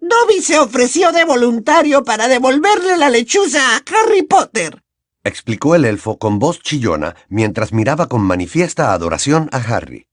Dobby 0.00 0.42
se 0.42 0.58
ofreció 0.58 1.12
de 1.12 1.24
voluntario 1.24 2.02
para 2.02 2.26
devolverle 2.26 2.96
la 2.96 3.08
lechuza 3.08 3.76
a 3.76 3.82
Harry 3.86 4.22
Potter, 4.22 4.82
explicó 5.22 5.76
el 5.76 5.84
elfo 5.84 6.18
con 6.18 6.40
voz 6.40 6.60
chillona 6.60 7.14
mientras 7.28 7.72
miraba 7.72 8.08
con 8.08 8.22
manifiesta 8.22 8.92
adoración 8.92 9.48
a 9.52 9.58
Harry. 9.58 10.06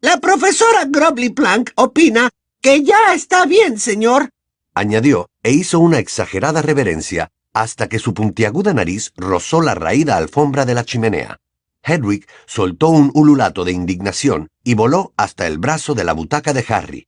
La 0.00 0.18
profesora 0.18 0.84
Grobly 0.86 1.30
Plank 1.30 1.70
opina 1.74 2.30
que 2.60 2.84
ya 2.84 3.12
está 3.14 3.44
bien, 3.44 3.78
señor, 3.78 4.30
añadió, 4.74 5.28
e 5.42 5.50
hizo 5.50 5.80
una 5.80 5.98
exagerada 5.98 6.62
reverencia 6.62 7.30
hasta 7.52 7.88
que 7.88 7.98
su 7.98 8.14
puntiaguda 8.14 8.72
nariz 8.72 9.12
rozó 9.16 9.60
la 9.60 9.74
raída 9.74 10.16
alfombra 10.16 10.64
de 10.64 10.74
la 10.74 10.84
chimenea. 10.84 11.38
Hedwig 11.82 12.26
soltó 12.46 12.88
un 12.88 13.10
ululato 13.14 13.64
de 13.64 13.72
indignación 13.72 14.48
y 14.62 14.74
voló 14.74 15.12
hasta 15.16 15.46
el 15.46 15.58
brazo 15.58 15.94
de 15.94 16.04
la 16.04 16.12
butaca 16.12 16.52
de 16.52 16.64
Harry. 16.68 17.06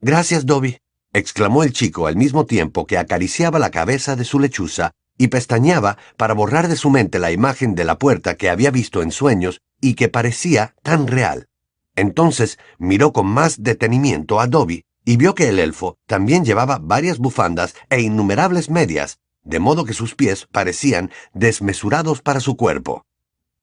Gracias, 0.00 0.46
Dobby, 0.46 0.78
exclamó 1.12 1.62
el 1.62 1.72
chico 1.72 2.06
al 2.06 2.16
mismo 2.16 2.46
tiempo 2.46 2.86
que 2.86 2.98
acariciaba 2.98 3.58
la 3.58 3.70
cabeza 3.70 4.16
de 4.16 4.24
su 4.24 4.40
lechuza 4.40 4.92
y 5.18 5.28
pestañeaba 5.28 5.96
para 6.16 6.34
borrar 6.34 6.68
de 6.68 6.76
su 6.76 6.90
mente 6.90 7.18
la 7.18 7.32
imagen 7.32 7.74
de 7.74 7.84
la 7.84 7.98
puerta 7.98 8.36
que 8.36 8.50
había 8.50 8.70
visto 8.70 9.02
en 9.02 9.10
sueños 9.10 9.60
y 9.80 9.94
que 9.94 10.08
parecía 10.08 10.74
tan 10.82 11.06
real. 11.06 11.48
Entonces 11.94 12.58
miró 12.78 13.12
con 13.12 13.26
más 13.26 13.62
detenimiento 13.62 14.40
a 14.40 14.46
Dobby 14.46 14.84
y 15.04 15.16
vio 15.16 15.34
que 15.34 15.48
el 15.48 15.58
elfo 15.58 15.96
también 16.06 16.44
llevaba 16.44 16.78
varias 16.82 17.18
bufandas 17.18 17.74
e 17.88 18.00
innumerables 18.00 18.68
medias, 18.68 19.18
de 19.46 19.58
modo 19.60 19.84
que 19.84 19.94
sus 19.94 20.14
pies 20.14 20.46
parecían 20.50 21.10
desmesurados 21.32 22.20
para 22.20 22.40
su 22.40 22.56
cuerpo. 22.56 23.06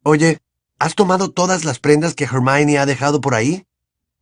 Oye, 0.02 0.40
¿has 0.80 0.96
tomado 0.96 1.30
todas 1.30 1.66
las 1.66 1.80
prendas 1.80 2.16
que 2.16 2.24
Hermione 2.24 2.80
ha 2.80 2.86
dejado 2.86 3.22
por 3.22 3.36
ahí? 3.36 3.66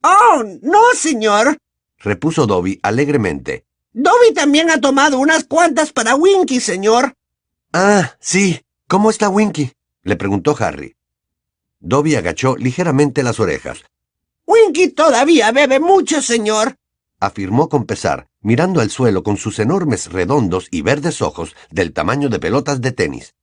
Oh, 0.04 0.44
no, 0.62 0.82
señor, 0.96 1.58
repuso 2.00 2.48
Dobby 2.48 2.80
alegremente. 2.84 3.66
Dobby 3.94 4.34
también 4.34 4.70
ha 4.70 4.82
tomado 4.82 5.20
unas 5.20 5.44
cuantas 5.44 5.94
para 5.94 6.16
Winky, 6.16 6.60
señor. 6.60 7.14
Ah, 7.74 8.16
sí. 8.20 8.62
¿Cómo 8.88 9.10
está 9.10 9.30
Winky? 9.30 9.72
le 10.04 10.16
preguntó 10.16 10.56
Harry. 10.60 10.96
Dobby 11.80 12.16
agachó 12.16 12.58
ligeramente 12.58 13.24
las 13.24 13.40
orejas. 13.40 13.84
Winky 14.46 14.90
todavía 14.90 15.52
bebe 15.52 15.80
mucho, 15.80 16.22
señor, 16.22 16.76
afirmó 17.22 17.70
con 17.70 17.86
pesar, 17.86 18.28
mirando 18.42 18.82
al 18.82 18.90
suelo 18.90 19.24
con 19.24 19.38
sus 19.38 19.60
enormes 19.60 20.12
redondos 20.12 20.68
y 20.72 20.82
verdes 20.82 21.22
ojos 21.22 21.56
del 21.70 21.94
tamaño 21.94 22.28
de 22.28 22.40
pelotas 22.40 22.82
de 22.82 22.92
tenis. 22.92 23.36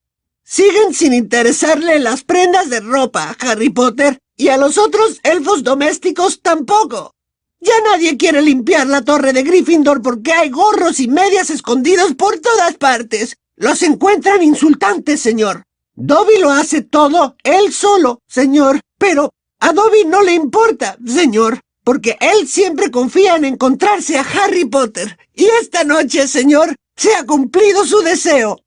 Siguen 0.44 0.92
sin 0.92 1.14
interesarle 1.14 1.98
las 1.98 2.24
prendas 2.24 2.68
de 2.68 2.80
ropa, 2.80 3.36
Harry 3.40 3.70
Potter, 3.70 4.18
y 4.36 4.48
a 4.48 4.56
los 4.56 4.76
otros 4.76 5.20
elfos 5.22 5.62
domésticos 5.62 6.42
tampoco. 6.42 7.14
Ya 7.60 7.74
nadie 7.90 8.16
quiere 8.16 8.42
limpiar 8.42 8.86
la 8.86 9.02
torre 9.02 9.32
de 9.32 9.42
Gryffindor 9.42 10.02
porque 10.02 10.32
hay 10.32 10.50
gorros 10.50 11.00
y 11.00 11.08
medias 11.08 11.50
escondidos 11.50 12.14
por 12.14 12.38
todas 12.38 12.74
partes. 12.74 13.36
Los 13.56 13.82
encuentran 13.82 14.42
insultantes, 14.42 15.20
señor. 15.20 15.64
Dobby 15.94 16.38
lo 16.38 16.50
hace 16.50 16.82
todo, 16.82 17.36
él 17.42 17.72
solo, 17.72 18.20
señor. 18.28 18.80
Pero 18.98 19.30
A 19.60 19.72
Dobby 19.72 20.04
no 20.06 20.22
le 20.22 20.34
importa, 20.34 20.96
señor, 21.04 21.60
porque 21.88 22.18
él 22.20 22.46
siempre 22.46 22.90
confía 22.90 23.37
en 23.37 23.46
encontrarse 23.46 24.18
a 24.18 24.20
Harry 24.20 24.66
Potter. 24.66 25.18
Y 25.35 25.46
esta 25.62 25.85
noche, 25.85 26.29
señor, 26.29 26.77
se 26.94 27.14
ha 27.14 27.24
cumplido 27.24 27.87
su 27.87 28.01
deseo. 28.01 28.61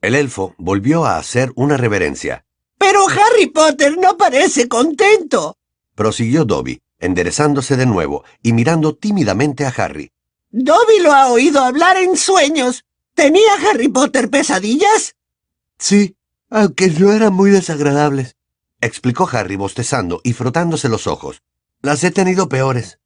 El 0.00 0.14
elfo 0.14 0.54
volvió 0.56 1.04
a 1.04 1.16
hacer 1.16 1.50
una 1.56 1.76
reverencia. 1.76 2.44
Pero 2.78 3.08
Harry 3.08 3.46
Potter 3.46 3.98
no 3.98 4.16
parece 4.16 4.68
contento. 4.68 5.56
Prosiguió 5.96 6.44
Dobby, 6.44 6.80
enderezándose 7.00 7.76
de 7.76 7.86
nuevo 7.86 8.22
y 8.40 8.52
mirando 8.52 8.94
tímidamente 8.94 9.66
a 9.66 9.70
Harry. 9.70 10.12
Dobby 10.50 11.00
lo 11.00 11.12
ha 11.12 11.26
oído 11.26 11.64
hablar 11.64 11.96
en 11.96 12.16
sueños. 12.16 12.84
¿Tenía 13.16 13.52
Harry 13.68 13.88
Potter 13.88 14.30
pesadillas? 14.30 15.16
Sí, 15.76 16.14
aunque 16.50 16.86
no 16.86 17.10
eran 17.10 17.32
muy 17.32 17.50
desagradables. 17.50 18.36
explicó 18.80 19.28
Harry 19.32 19.56
bostezando 19.56 20.20
y 20.22 20.34
frotándose 20.34 20.88
los 20.88 21.08
ojos. 21.08 21.42
Las 21.82 22.04
he 22.04 22.10
tenido 22.10 22.50
peores. 22.50 22.98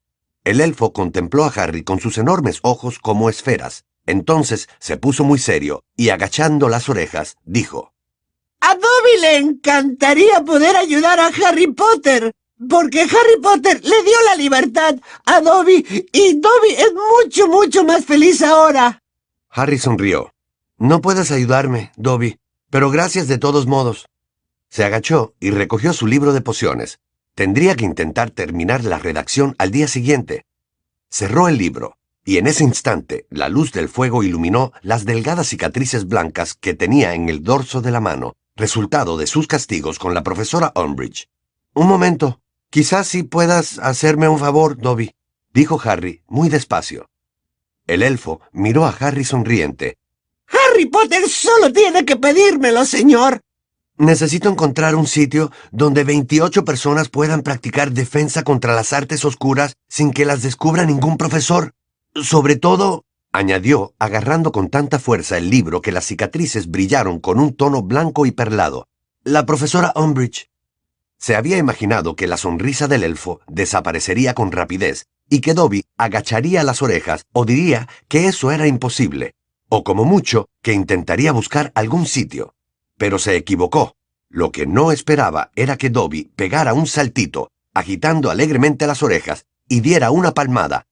El 0.43 0.61
elfo 0.61 0.93
contempló 0.93 1.45
a 1.45 1.53
Harry 1.55 1.85
con 1.85 2.01
sus 2.01 2.19
enormes 2.19 2.59
ojos 2.63 2.99
como 2.99 3.31
esferas. 3.31 3.85
Entonces 4.05 4.69
se 4.81 4.97
puso 4.97 5.23
muy 5.23 5.39
serio 5.39 5.85
y 5.97 6.09
agachando 6.09 6.69
las 6.69 6.89
orejas, 6.89 7.37
dijo 7.45 7.93
A 8.61 8.75
Dobby 8.75 9.21
le 9.21 9.37
encantaría 9.39 10.41
poder 10.45 10.77
ayudar 10.77 11.21
a 11.21 11.29
Harry 11.29 11.69
Potter, 11.69 12.33
porque 12.69 13.03
Harry 13.03 13.41
Potter 13.41 13.81
le 13.85 14.03
dio 14.03 14.17
la 14.27 14.35
libertad 14.35 14.97
a 15.25 15.41
Dobby 15.41 16.09
y 16.13 16.41
Dobby 16.41 16.75
es 16.77 16.93
mucho, 16.93 17.47
mucho 17.47 17.85
más 17.85 18.05
feliz 18.05 18.43
ahora. 18.43 18.99
Harry 19.51 19.79
sonrió. 19.79 20.33
No 20.79 21.01
puedes 21.01 21.31
ayudarme, 21.31 21.93
Dobby, 21.97 22.39
pero 22.71 22.91
gracias 22.91 23.29
de 23.29 23.39
todos 23.39 23.69
modos. 23.69 24.07
Se 24.69 24.83
agachó 24.83 25.35
y 25.39 25.53
recogió 25.53 25.93
su 25.93 26.09
libro 26.09 26.33
de 26.33 26.41
pociones. 26.41 26.99
Tendría 27.35 27.75
que 27.75 27.85
intentar 27.85 28.31
terminar 28.31 28.85
la 28.85 28.99
redacción 28.99 29.57
al 29.59 29.73
día 29.73 29.89
siguiente. 29.89 30.45
Cerró 31.11 31.49
el 31.49 31.59
libro, 31.59 31.97
y 32.25 32.39
en 32.39 32.47
ese 32.47 32.63
instante 32.63 33.27
la 33.29 33.49
luz 33.49 33.73
del 33.73 33.89
fuego 33.89 34.23
iluminó 34.23 34.73
las 34.83 35.05
delgadas 35.05 35.49
cicatrices 35.49 36.07
blancas 36.07 36.55
que 36.55 36.75
tenía 36.75 37.15
en 37.15 37.29
el 37.29 37.43
dorso 37.43 37.81
de 37.83 37.91
la 37.91 38.01
mano, 38.01 38.37
resultado 38.55 39.17
de 39.17 39.27
sus 39.27 39.49
castigos 39.49 39.99
con 39.99 40.15
la 40.15 40.23
profesora 40.23 40.73
Umbridge. 40.77 41.29
Un 41.75 41.89
momento. 41.89 42.41
Quizás 42.71 43.09
si 43.09 43.25
puedas 43.25 43.79
hacerme 43.79 44.29
un 44.29 44.39
favor, 44.39 44.77
Dobby, 44.77 45.15
dijo 45.53 45.81
Harry 45.85 46.23
muy 46.29 46.49
despacio. 46.49 47.09
El 47.87 48.03
elfo 48.03 48.41
miró 48.53 48.87
a 48.87 48.91
Harry 48.91 49.25
sonriente. 49.25 49.99
Harry 50.47 50.87
Potter 50.87 51.29
solo 51.29 51.73
tiene 51.73 52.05
que 52.05 52.17
pedírmelo, 52.17 52.85
señor. 52.85 53.41
Necesito 53.97 54.49
encontrar 54.49 54.97
un 54.97 55.07
sitio 55.07 55.53
donde 55.71 56.03
28 56.03 56.65
personas 56.65 57.09
puedan 57.09 57.43
practicar 57.43 57.93
defensa 57.93 58.43
contra 58.43 58.75
las 58.75 58.93
artes 58.93 59.25
oscuras 59.25 59.75
sin 59.89 60.11
que 60.11 60.25
las 60.25 60.43
descubra 60.43 60.85
ningún 60.85 61.17
profesor. 61.17 61.75
Sobre 62.13 62.57
todo, 62.57 63.05
añadió, 63.33 63.95
agarrando 64.01 64.51
con 64.51 64.69
tanta 64.69 64.99
fuerza 64.99 65.39
el 65.39 65.49
libro 65.49 65.81
que 65.81 65.93
las 65.93 66.07
cicatrices 66.07 66.69
brillaron 66.69 67.21
con 67.21 67.39
un 67.39 67.55
tono 67.55 67.83
blanco 67.83 68.27
y 68.27 68.33
perlado. 68.33 68.89
La 69.23 69.47
profesora 69.47 69.93
Umbridge. 69.95 70.51
Se 71.17 71.37
había 71.37 71.57
imaginado 71.57 72.17
que 72.17 72.27
la 72.27 72.37
sonrisa 72.37 72.89
del 72.89 73.05
elfo 73.05 73.41
desaparecería 73.47 74.35
con 74.35 74.51
rapidez 74.51 75.07
y 75.31 75.41
que 75.41 75.55
Dobby 75.55 75.85
agacharía 75.97 76.65
las 76.65 76.83
orejas 76.83 77.27
o 77.33 77.45
diría 77.45 77.89
que 78.09 78.27
eso 78.27 78.51
era 78.51 78.67
imposible, 78.67 79.35
o 79.69 79.85
como 79.85 80.05
mucho, 80.05 80.49
que 80.63 80.73
intentaría 80.73 81.31
buscar 81.31 81.71
algún 81.77 82.07
sitio. 82.07 82.55
Pero 82.97 83.19
se 83.19 83.37
equivocó. 83.37 83.97
Lo 84.29 84.51
que 84.51 84.67
no 84.67 84.93
esperaba 84.93 85.51
era 85.55 85.77
que 85.77 85.91
Dobby 85.91 86.25
pegara 86.37 86.75
un 86.75 86.87
saltito, 86.87 87.51
agitando 87.73 88.31
alegremente 88.31 88.87
las 88.87 89.03
orejas, 89.03 89.47
y 89.69 89.81
diera 89.81 90.11
una 90.11 90.33
palmada. 90.33 90.87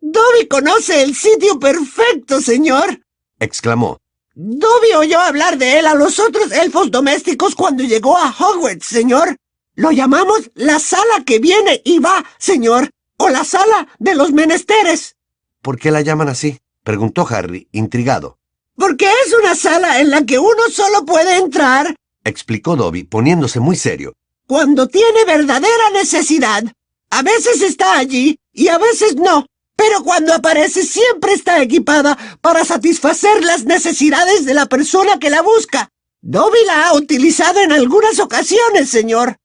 Dobby 0.00 0.48
conoce 0.48 1.02
el 1.02 1.14
sitio 1.14 1.58
perfecto, 1.58 2.40
señor. 2.40 3.00
exclamó. 3.38 3.98
Dobby 4.34 4.94
oyó 4.96 5.20
hablar 5.20 5.58
de 5.58 5.78
él 5.78 5.86
a 5.86 5.94
los 5.94 6.18
otros 6.18 6.52
elfos 6.52 6.90
domésticos 6.90 7.54
cuando 7.54 7.84
llegó 7.84 8.16
a 8.16 8.30
Hogwarts, 8.30 8.86
señor. 8.86 9.36
Lo 9.74 9.90
llamamos 9.90 10.50
la 10.54 10.78
sala 10.78 11.24
que 11.24 11.38
viene 11.38 11.80
y 11.84 11.98
va, 11.98 12.24
señor, 12.38 12.90
o 13.18 13.28
la 13.28 13.44
sala 13.44 13.88
de 13.98 14.14
los 14.14 14.32
menesteres. 14.32 15.16
¿Por 15.60 15.78
qué 15.78 15.90
la 15.90 16.00
llaman 16.00 16.28
así? 16.28 16.58
preguntó 16.82 17.26
Harry, 17.28 17.68
intrigado. 17.72 18.38
Porque 18.76 19.06
es 19.26 19.34
una 19.34 19.54
sala 19.54 20.00
en 20.00 20.10
la 20.10 20.24
que 20.24 20.38
uno 20.38 20.62
solo 20.70 21.04
puede 21.04 21.36
entrar, 21.36 21.94
explicó 22.24 22.76
Dobby, 22.76 23.04
poniéndose 23.04 23.60
muy 23.60 23.76
serio. 23.76 24.14
Cuando 24.46 24.88
tiene 24.88 25.24
verdadera 25.24 25.90
necesidad. 25.92 26.64
A 27.10 27.22
veces 27.22 27.60
está 27.60 27.98
allí 27.98 28.38
y 28.52 28.68
a 28.68 28.78
veces 28.78 29.16
no, 29.16 29.44
pero 29.76 30.02
cuando 30.02 30.32
aparece 30.32 30.82
siempre 30.82 31.34
está 31.34 31.60
equipada 31.60 32.16
para 32.40 32.64
satisfacer 32.64 33.44
las 33.44 33.64
necesidades 33.64 34.46
de 34.46 34.54
la 34.54 34.64
persona 34.64 35.18
que 35.18 35.28
la 35.28 35.42
busca. 35.42 35.90
Dobby 36.22 36.64
la 36.66 36.88
ha 36.88 36.94
utilizado 36.94 37.60
en 37.60 37.72
algunas 37.72 38.18
ocasiones, 38.18 38.88
señor, 38.88 39.36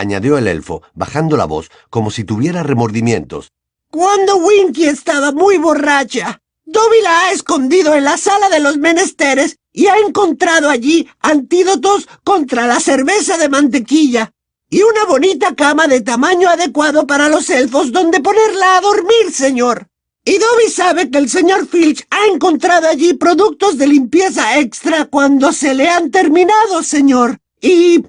añadió 0.00 0.38
el 0.38 0.46
elfo, 0.46 0.82
bajando 0.94 1.36
la 1.36 1.44
voz 1.44 1.70
como 1.90 2.10
si 2.10 2.24
tuviera 2.24 2.62
remordimientos. 2.62 3.52
Cuando 3.90 4.36
Winky 4.36 4.84
estaba 4.84 5.32
muy 5.32 5.58
borracha. 5.58 6.40
Dobby 6.72 7.02
la 7.02 7.26
ha 7.26 7.32
escondido 7.32 7.96
en 7.96 8.04
la 8.04 8.16
sala 8.16 8.48
de 8.48 8.60
los 8.60 8.76
menesteres 8.78 9.56
y 9.72 9.88
ha 9.88 9.98
encontrado 9.98 10.70
allí 10.70 11.08
antídotos 11.18 12.08
contra 12.22 12.66
la 12.68 12.78
cerveza 12.78 13.38
de 13.38 13.48
mantequilla 13.48 14.32
y 14.68 14.82
una 14.82 15.04
bonita 15.04 15.56
cama 15.56 15.88
de 15.88 16.00
tamaño 16.00 16.48
adecuado 16.48 17.08
para 17.08 17.28
los 17.28 17.50
elfos 17.50 17.90
donde 17.90 18.20
ponerla 18.20 18.76
a 18.76 18.80
dormir, 18.80 19.32
señor. 19.32 19.88
Y 20.24 20.38
Dobby 20.38 20.70
sabe 20.70 21.10
que 21.10 21.18
el 21.18 21.28
señor 21.28 21.66
Filch 21.66 22.06
ha 22.10 22.26
encontrado 22.32 22.86
allí 22.86 23.14
productos 23.14 23.76
de 23.76 23.88
limpieza 23.88 24.60
extra 24.60 25.06
cuando 25.06 25.52
se 25.52 25.74
le 25.74 25.88
han 25.88 26.12
terminado, 26.12 26.84
señor. 26.84 27.38
Y... 27.60 28.04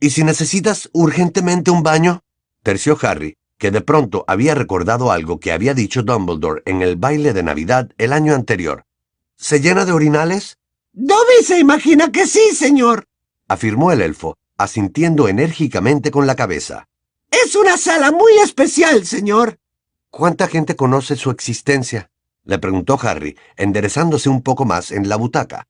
¿Y 0.00 0.10
si 0.10 0.24
necesitas 0.24 0.88
urgentemente 0.92 1.70
un 1.70 1.82
baño? 1.82 2.22
terció 2.62 2.96
Harry, 3.02 3.36
que 3.62 3.70
de 3.70 3.80
pronto 3.80 4.24
había 4.26 4.56
recordado 4.56 5.12
algo 5.12 5.38
que 5.38 5.52
había 5.52 5.72
dicho 5.72 6.02
Dumbledore 6.02 6.62
en 6.66 6.82
el 6.82 6.96
baile 6.96 7.32
de 7.32 7.44
Navidad 7.44 7.92
el 7.96 8.12
año 8.12 8.34
anterior. 8.34 8.86
¿Se 9.36 9.60
llena 9.60 9.84
de 9.84 9.92
orinales? 9.92 10.58
Dobby 10.92 11.44
se 11.44 11.60
imagina 11.60 12.10
que 12.10 12.26
sí, 12.26 12.40
señor, 12.56 13.06
afirmó 13.46 13.92
el 13.92 14.02
elfo, 14.02 14.36
asintiendo 14.58 15.28
enérgicamente 15.28 16.10
con 16.10 16.26
la 16.26 16.34
cabeza. 16.34 16.88
Es 17.30 17.54
una 17.54 17.76
sala 17.76 18.10
muy 18.10 18.32
especial, 18.42 19.06
señor. 19.06 19.60
¿Cuánta 20.10 20.48
gente 20.48 20.74
conoce 20.74 21.14
su 21.14 21.30
existencia? 21.30 22.10
le 22.42 22.58
preguntó 22.58 22.98
Harry, 23.00 23.38
enderezándose 23.56 24.28
un 24.28 24.42
poco 24.42 24.64
más 24.64 24.90
en 24.90 25.08
la 25.08 25.14
butaca. 25.14 25.68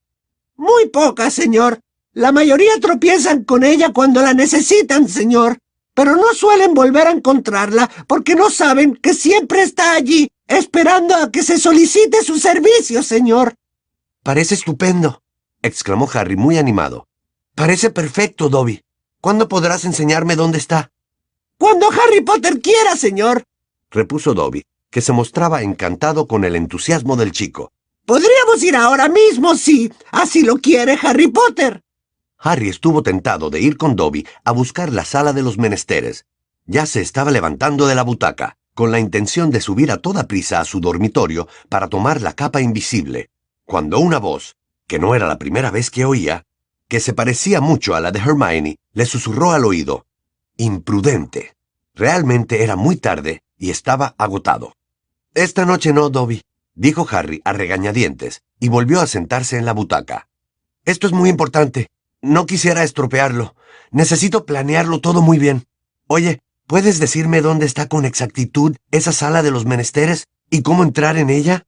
Muy 0.57 0.89
poca, 0.89 1.31
señor. 1.31 1.79
La 2.15 2.33
mayoría 2.33 2.73
tropiezan 2.81 3.45
con 3.45 3.65
ella 3.65 3.93
cuando 3.93 4.23
la 4.23 4.33
necesitan, 4.33 5.11
señor 5.11 5.59
pero 5.95 6.17
no 6.17 6.33
suelen 6.35 6.75
volver 6.75 7.07
a 7.07 7.13
encontrarla 7.13 7.91
porque 8.07 8.35
no 8.35 8.51
saben 8.51 8.97
que 8.97 9.15
siempre 9.15 9.63
está 9.63 9.95
allí, 9.95 10.31
esperando 10.47 11.15
a 11.15 11.31
que 11.31 11.43
se 11.43 11.59
solicite 11.59 12.23
su 12.23 12.39
servicio, 12.39 13.03
señor. 13.03 13.55
Parece 14.23 14.55
estupendo, 14.55 15.23
exclamó 15.63 16.09
Harry 16.13 16.37
muy 16.37 16.59
animado. 16.59 17.07
Parece 17.55 17.91
perfecto, 17.91 18.49
Dobby. 18.49 18.83
¿Cuándo 19.21 19.49
podrás 19.49 19.85
enseñarme 19.85 20.37
dónde 20.37 20.59
está? 20.59 20.91
Cuando 21.59 21.89
Harry 21.91 22.23
Potter 22.23 22.61
quiera, 22.61 22.97
señor, 22.97 23.45
repuso 23.91 24.35
Dobby, 24.35 24.65
que 24.91 25.01
se 25.01 25.13
mostraba 25.13 25.63
encantado 25.63 26.27
con 26.27 26.45
el 26.45 26.57
entusiasmo 26.57 27.17
del 27.17 27.31
chico. 27.31 27.71
Podríamos 28.05 28.63
ir 28.63 28.75
ahora 28.75 29.09
mismo, 29.09 29.55
si 29.55 29.93
así 30.11 30.43
lo 30.43 30.57
quiere 30.57 30.99
Harry 31.01 31.29
Potter. 31.29 31.83
Harry 32.45 32.69
estuvo 32.69 33.05
tentado 33.05 33.51
de 33.51 33.61
ir 33.61 33.77
con 33.77 33.95
Dobby 33.95 34.27
a 34.45 34.51
buscar 34.51 34.93
la 34.93 35.05
sala 35.05 35.33
de 35.33 35.43
los 35.43 35.59
menesteres. 35.59 36.27
Ya 36.67 36.87
se 36.87 37.01
estaba 37.01 37.31
levantando 37.31 37.87
de 37.87 37.95
la 37.95 38.03
butaca, 38.03 38.57
con 38.75 38.91
la 38.91 38.99
intención 38.99 39.51
de 39.51 39.61
subir 39.61 39.93
a 39.93 39.99
toda 39.99 40.27
prisa 40.27 40.61
a 40.61 40.65
su 40.65 40.81
dormitorio 40.81 41.47
para 41.69 41.89
tomar 41.89 42.21
la 42.21 42.33
capa 42.33 42.61
invisible, 42.61 43.31
cuando 43.65 44.01
una 44.01 44.19
voz, 44.19 44.57
que 44.89 44.99
no 44.99 45.15
era 45.15 45.29
la 45.29 45.39
primera 45.39 45.71
vez 45.71 45.89
que 45.91 46.05
oía, 46.05 46.43
que 46.89 46.99
se 46.99 47.13
parecía 47.13 47.61
mucho 47.61 47.95
a 47.95 48.01
la 48.01 48.11
de 48.11 48.19
Hermione, 48.19 48.77
le 48.93 49.07
susurró 49.07 49.53
al 49.53 49.65
oído. 49.65 50.05
Imprudente. 50.57 51.55
Realmente 51.95 52.65
era 52.65 52.75
muy 52.75 52.97
tarde 52.97 53.43
y 53.57 53.71
estaba 53.71 54.17
agotado. 54.19 54.75
Esta 55.35 55.65
noche 55.65 55.93
no, 55.93 56.11
Dobby, 56.11 56.43
dijo 56.75 57.07
Harry 57.11 57.41
a 57.45 57.53
regañadientes, 57.53 58.43
y 58.59 58.69
volvió 58.69 59.01
a 59.01 59.07
sentarse 59.07 59.59
en 59.59 59.65
la 59.65 59.73
butaca. 59.73 60.29
Esto 60.85 61.07
es 61.07 61.13
muy 61.13 61.31
importante. 61.31 61.89
No 62.23 62.47
quisiera 62.47 62.85
estropearlo. 62.85 63.57
Necesito 63.91 64.47
planearlo 64.47 65.01
todo 65.01 65.23
muy 65.23 65.41
bien. 65.41 65.65
Oye, 66.07 66.39
¿puedes 66.69 67.01
decirme 67.01 67.41
dónde 67.43 67.67
está 67.67 67.89
con 67.89 68.05
exactitud 68.05 68.77
esa 68.93 69.11
sala 69.11 69.43
de 69.43 69.51
los 69.51 69.67
menesteres 69.67 70.29
y 70.49 70.63
cómo 70.63 70.85
entrar 70.85 71.17
en 71.17 71.31
ella? 71.31 71.67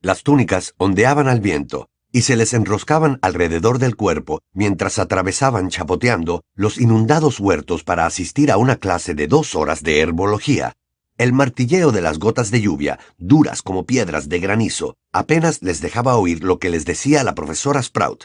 Las 0.00 0.24
túnicas 0.24 0.74
ondeaban 0.78 1.28
al 1.28 1.40
viento, 1.40 1.88
y 2.10 2.22
se 2.22 2.34
les 2.34 2.54
enroscaban 2.54 3.20
alrededor 3.22 3.78
del 3.78 3.94
cuerpo 3.94 4.42
mientras 4.52 4.98
atravesaban 4.98 5.68
chapoteando 5.68 6.42
los 6.56 6.78
inundados 6.78 7.38
huertos 7.38 7.84
para 7.84 8.04
asistir 8.04 8.50
a 8.50 8.56
una 8.56 8.76
clase 8.76 9.14
de 9.14 9.28
dos 9.28 9.54
horas 9.54 9.84
de 9.84 10.00
herbología. 10.00 10.72
El 11.18 11.32
martilleo 11.32 11.92
de 11.92 12.02
las 12.02 12.18
gotas 12.18 12.50
de 12.50 12.60
lluvia, 12.60 12.98
duras 13.16 13.62
como 13.62 13.86
piedras 13.86 14.28
de 14.28 14.40
granizo, 14.40 14.96
apenas 15.12 15.62
les 15.62 15.80
dejaba 15.80 16.16
oír 16.16 16.42
lo 16.42 16.58
que 16.58 16.70
les 16.70 16.84
decía 16.84 17.22
la 17.22 17.36
profesora 17.36 17.80
Sprout. 17.80 18.24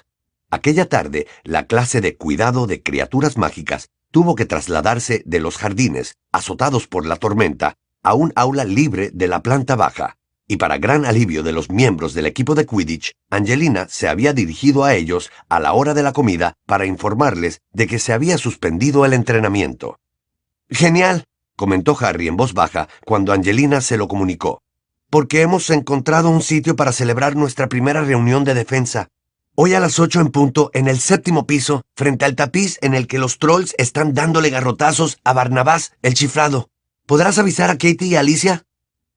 Aquella 0.49 0.87
tarde, 0.87 1.27
la 1.43 1.67
clase 1.67 2.01
de 2.01 2.17
cuidado 2.17 2.67
de 2.67 2.81
criaturas 2.81 3.37
mágicas 3.37 3.89
tuvo 4.11 4.35
que 4.35 4.45
trasladarse 4.45 5.23
de 5.25 5.39
los 5.39 5.57
jardines, 5.57 6.15
azotados 6.31 6.87
por 6.87 7.05
la 7.05 7.17
tormenta, 7.17 7.75
a 8.01 8.13
un 8.13 8.33
aula 8.35 8.63
libre 8.63 9.11
de 9.13 9.27
la 9.27 9.41
planta 9.43 9.75
baja 9.75 10.19
y 10.51 10.57
para 10.57 10.79
gran 10.79 11.05
alivio 11.05 11.43
de 11.43 11.51
los 11.51 11.69
miembros 11.69 12.15
del 12.15 12.25
equipo 12.25 12.55
de 12.55 12.65
Quidditch, 12.65 13.13
Angelina 13.29 13.85
se 13.87 14.09
había 14.09 14.33
dirigido 14.33 14.83
a 14.83 14.95
ellos 14.95 15.29
a 15.47 15.59
la 15.59 15.73
hora 15.73 15.93
de 15.93 16.01
la 16.01 16.11
comida 16.11 16.55
para 16.65 16.87
informarles 16.87 17.61
de 17.71 17.85
que 17.85 17.99
se 17.99 18.13
había 18.13 18.39
suspendido 18.39 19.05
el 19.05 19.13
entrenamiento. 19.13 19.99
Genial, 20.67 21.25
comentó 21.55 21.95
Harry 21.99 22.27
en 22.27 22.35
voz 22.35 22.55
baja 22.55 22.89
cuando 23.05 23.31
Angelina 23.31 23.79
se 23.79 23.97
lo 23.97 24.07
comunicó, 24.07 24.63
porque 25.11 25.43
hemos 25.43 25.69
encontrado 25.69 26.31
un 26.31 26.41
sitio 26.41 26.75
para 26.75 26.93
celebrar 26.93 27.35
nuestra 27.35 27.69
primera 27.69 28.01
reunión 28.01 28.43
de 28.43 28.55
defensa. 28.55 29.09
Hoy 29.61 29.73
a 29.73 29.81
las 29.81 29.99
ocho 29.99 30.21
en 30.21 30.29
punto, 30.29 30.71
en 30.73 30.87
el 30.87 31.01
séptimo 31.01 31.45
piso, 31.45 31.81
frente 31.93 32.23
al 32.23 32.37
tapiz 32.37 32.77
en 32.81 32.93
el 32.93 33.07
que 33.07 33.19
los 33.19 33.39
trolls 33.39 33.75
están 33.77 34.13
dándole 34.13 34.49
garrotazos 34.49 35.19
a 35.25 35.33
Barnabás, 35.33 35.91
el 36.01 36.13
chiflado. 36.13 36.69
¿Podrás 37.05 37.39
avisar 37.39 37.69
a 37.69 37.73
Katie 37.73 38.07
y 38.07 38.15
a 38.15 38.21
Alicia? 38.21 38.63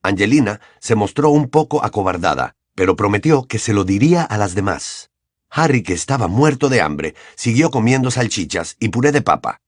Angelina 0.03 0.61
se 0.81 0.97
mostró 0.97 1.31
un 1.31 1.49
poco 1.49 1.85
acobardada, 1.85 2.57
pero 2.75 2.97
prometió 2.97 3.45
que 3.45 3.61
se 3.61 3.73
lo 3.73 3.85
diría 3.85 4.25
a 4.25 4.37
las 4.37 4.57
demás. 4.57 5.13
Harry, 5.49 5.85
que 5.85 5.93
estaba 5.93 6.27
muerto 6.27 6.69
de 6.69 6.81
hambre, 6.81 7.15
siguió 7.37 7.71
comiendo 7.71 8.11
salchichas 8.11 8.75
y 8.81 8.89
puré 8.89 9.13
de 9.13 9.23
papa. 9.23 9.61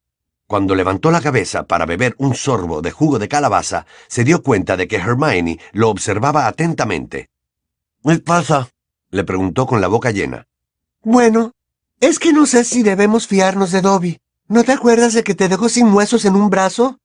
Cuando 0.48 0.74
levantó 0.74 1.12
la 1.12 1.20
cabeza 1.20 1.68
para 1.68 1.86
beber 1.86 2.16
un 2.18 2.34
sorbo 2.34 2.82
de 2.82 2.90
jugo 2.90 3.20
de 3.20 3.28
calabaza, 3.28 3.86
se 4.08 4.24
dio 4.24 4.42
cuenta 4.42 4.76
de 4.76 4.88
que 4.88 4.96
Hermione 4.96 5.60
lo 5.70 5.88
observaba 5.88 6.48
atentamente. 6.48 7.28
¿Qué 8.02 8.18
pasa? 8.18 8.70
le 9.10 9.22
preguntó 9.22 9.68
con 9.68 9.80
la 9.80 9.86
boca 9.86 10.10
llena. 10.10 10.48
Bueno, 11.04 11.52
es 12.00 12.18
que 12.18 12.32
no 12.32 12.46
sé 12.46 12.64
si 12.64 12.82
debemos 12.82 13.26
fiarnos 13.26 13.70
de 13.70 13.82
Dobby. 13.82 14.20
¿No 14.48 14.64
te 14.64 14.72
acuerdas 14.72 15.12
de 15.12 15.22
que 15.22 15.34
te 15.34 15.48
dejó 15.48 15.68
sin 15.68 15.92
huesos 15.92 16.24
en 16.24 16.34
un 16.34 16.48
brazo? 16.48 16.98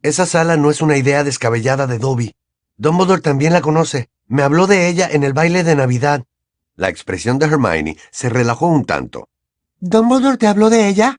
Esa 0.00 0.24
sala 0.24 0.56
no 0.56 0.70
es 0.70 0.80
una 0.80 0.96
idea 0.96 1.22
descabellada 1.22 1.86
de 1.86 1.98
Dobby. 1.98 2.34
Dumbledore 2.78 3.20
también 3.20 3.52
la 3.52 3.60
conoce. 3.60 4.08
Me 4.26 4.42
habló 4.42 4.66
de 4.66 4.88
ella 4.88 5.06
en 5.10 5.22
el 5.22 5.34
baile 5.34 5.64
de 5.64 5.76
Navidad. 5.76 6.24
La 6.76 6.88
expresión 6.88 7.38
de 7.38 7.46
Hermione 7.46 7.98
se 8.10 8.30
relajó 8.30 8.66
un 8.66 8.86
tanto. 8.86 9.28
¿Dumbledore 9.80 10.38
te 10.38 10.46
habló 10.46 10.70
de 10.70 10.88
ella? 10.88 11.16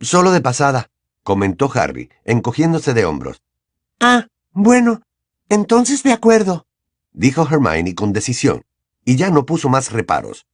Solo 0.00 0.32
de 0.32 0.40
pasada, 0.40 0.90
comentó 1.22 1.70
Harry, 1.74 2.10
encogiéndose 2.24 2.92
de 2.92 3.04
hombros. 3.04 3.40
Ah, 4.00 4.26
bueno, 4.50 5.00
entonces 5.48 6.02
de 6.02 6.12
acuerdo, 6.12 6.66
dijo 7.12 7.46
Hermione 7.48 7.94
con 7.94 8.12
decisión, 8.12 8.64
y 9.04 9.16
ya 9.16 9.30
no 9.30 9.46
puso 9.46 9.68
más 9.68 9.92
reparos. 9.92 10.46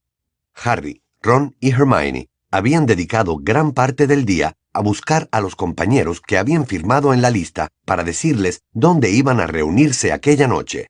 Harry, 0.55 1.03
Ron 1.25 1.57
y 1.59 1.71
Hermione 1.71 2.29
habían 2.51 2.85
dedicado 2.85 3.39
gran 3.41 3.73
parte 3.73 4.07
del 4.07 4.27
día 4.27 4.53
a 4.75 4.81
buscar 4.83 5.27
a 5.33 5.41
los 5.41 5.57
compañeros 5.57 6.21
que 6.21 6.37
habían 6.37 6.67
firmado 6.67 7.15
en 7.15 7.23
la 7.23 7.31
lista 7.31 7.69
para 7.87 8.05
decirles 8.05 8.61
dónde 8.75 9.11
iban 9.11 9.41
a 9.41 9.47
reunirse 9.47 10.13
aquella 10.13 10.47
noche. 10.47 10.89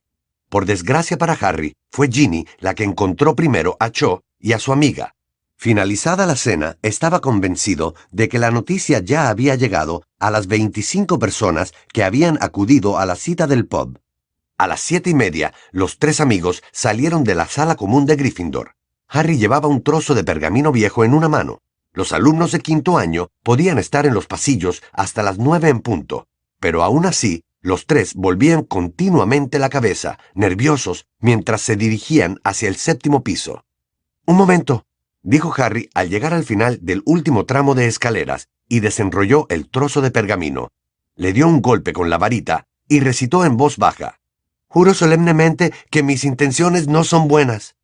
Por 0.49 0.65
desgracia 0.65 1.17
para 1.17 1.37
Harry, 1.39 1.77
fue 1.89 2.09
Ginny 2.11 2.45
la 2.59 2.75
que 2.75 2.83
encontró 2.83 3.33
primero 3.33 3.77
a 3.79 3.91
Cho 3.91 4.23
y 4.37 4.51
a 4.51 4.59
su 4.59 4.73
amiga. 4.73 5.13
Finalizada 5.55 6.25
la 6.25 6.35
cena, 6.35 6.77
estaba 6.81 7.21
convencido 7.21 7.95
de 8.11 8.27
que 8.27 8.37
la 8.37 8.51
noticia 8.51 8.99
ya 8.99 9.29
había 9.29 9.55
llegado 9.55 10.03
a 10.19 10.31
las 10.31 10.47
25 10.47 11.17
personas 11.17 11.73
que 11.93 12.03
habían 12.03 12.37
acudido 12.41 12.99
a 12.99 13.05
la 13.05 13.15
cita 13.15 13.47
del 13.47 13.67
pub. 13.67 13.99
A 14.57 14.67
las 14.67 14.81
siete 14.81 15.11
y 15.11 15.13
media, 15.13 15.53
los 15.71 15.97
tres 15.97 16.19
amigos 16.19 16.61
salieron 16.73 17.23
de 17.23 17.35
la 17.35 17.47
sala 17.47 17.75
común 17.75 18.05
de 18.05 18.17
Gryffindor. 18.17 18.75
Harry 19.07 19.37
llevaba 19.37 19.67
un 19.67 19.83
trozo 19.83 20.15
de 20.15 20.23
pergamino 20.23 20.71
viejo 20.71 21.03
en 21.03 21.13
una 21.13 21.29
mano. 21.29 21.61
Los 21.93 22.11
alumnos 22.11 22.51
de 22.51 22.59
quinto 22.59 22.97
año 22.97 23.29
podían 23.43 23.77
estar 23.77 24.05
en 24.05 24.13
los 24.13 24.27
pasillos 24.27 24.83
hasta 24.91 25.23
las 25.23 25.37
nueve 25.37 25.69
en 25.69 25.79
punto, 25.79 26.27
pero 26.59 26.83
aún 26.83 27.05
así, 27.05 27.43
los 27.61 27.87
tres 27.87 28.13
volvían 28.13 28.63
continuamente 28.63 29.59
la 29.59 29.69
cabeza, 29.69 30.19
nerviosos, 30.33 31.07
mientras 31.19 31.61
se 31.61 31.75
dirigían 31.75 32.39
hacia 32.43 32.67
el 32.67 32.75
séptimo 32.75 33.23
piso. 33.23 33.65
Un 34.25 34.35
momento, 34.35 34.85
dijo 35.23 35.53
Harry 35.57 35.89
al 35.93 36.09
llegar 36.09 36.33
al 36.33 36.43
final 36.43 36.79
del 36.81 37.01
último 37.05 37.45
tramo 37.45 37.73
de 37.73 37.87
escaleras 37.87 38.49
y 38.67 38.81
desenrolló 38.81 39.47
el 39.49 39.69
trozo 39.69 40.01
de 40.01 40.11
pergamino. 40.11 40.69
Le 41.15 41.33
dio 41.33 41.47
un 41.47 41.61
golpe 41.61 41.93
con 41.93 42.09
la 42.09 42.17
varita 42.17 42.67
y 42.87 42.99
recitó 42.99 43.45
en 43.45 43.57
voz 43.57 43.77
baja. 43.77 44.19
Juro 44.67 44.93
solemnemente 44.93 45.73
que 45.89 46.03
mis 46.03 46.23
intenciones 46.23 46.87
no 46.87 47.03
son 47.03 47.27
buenas. 47.27 47.75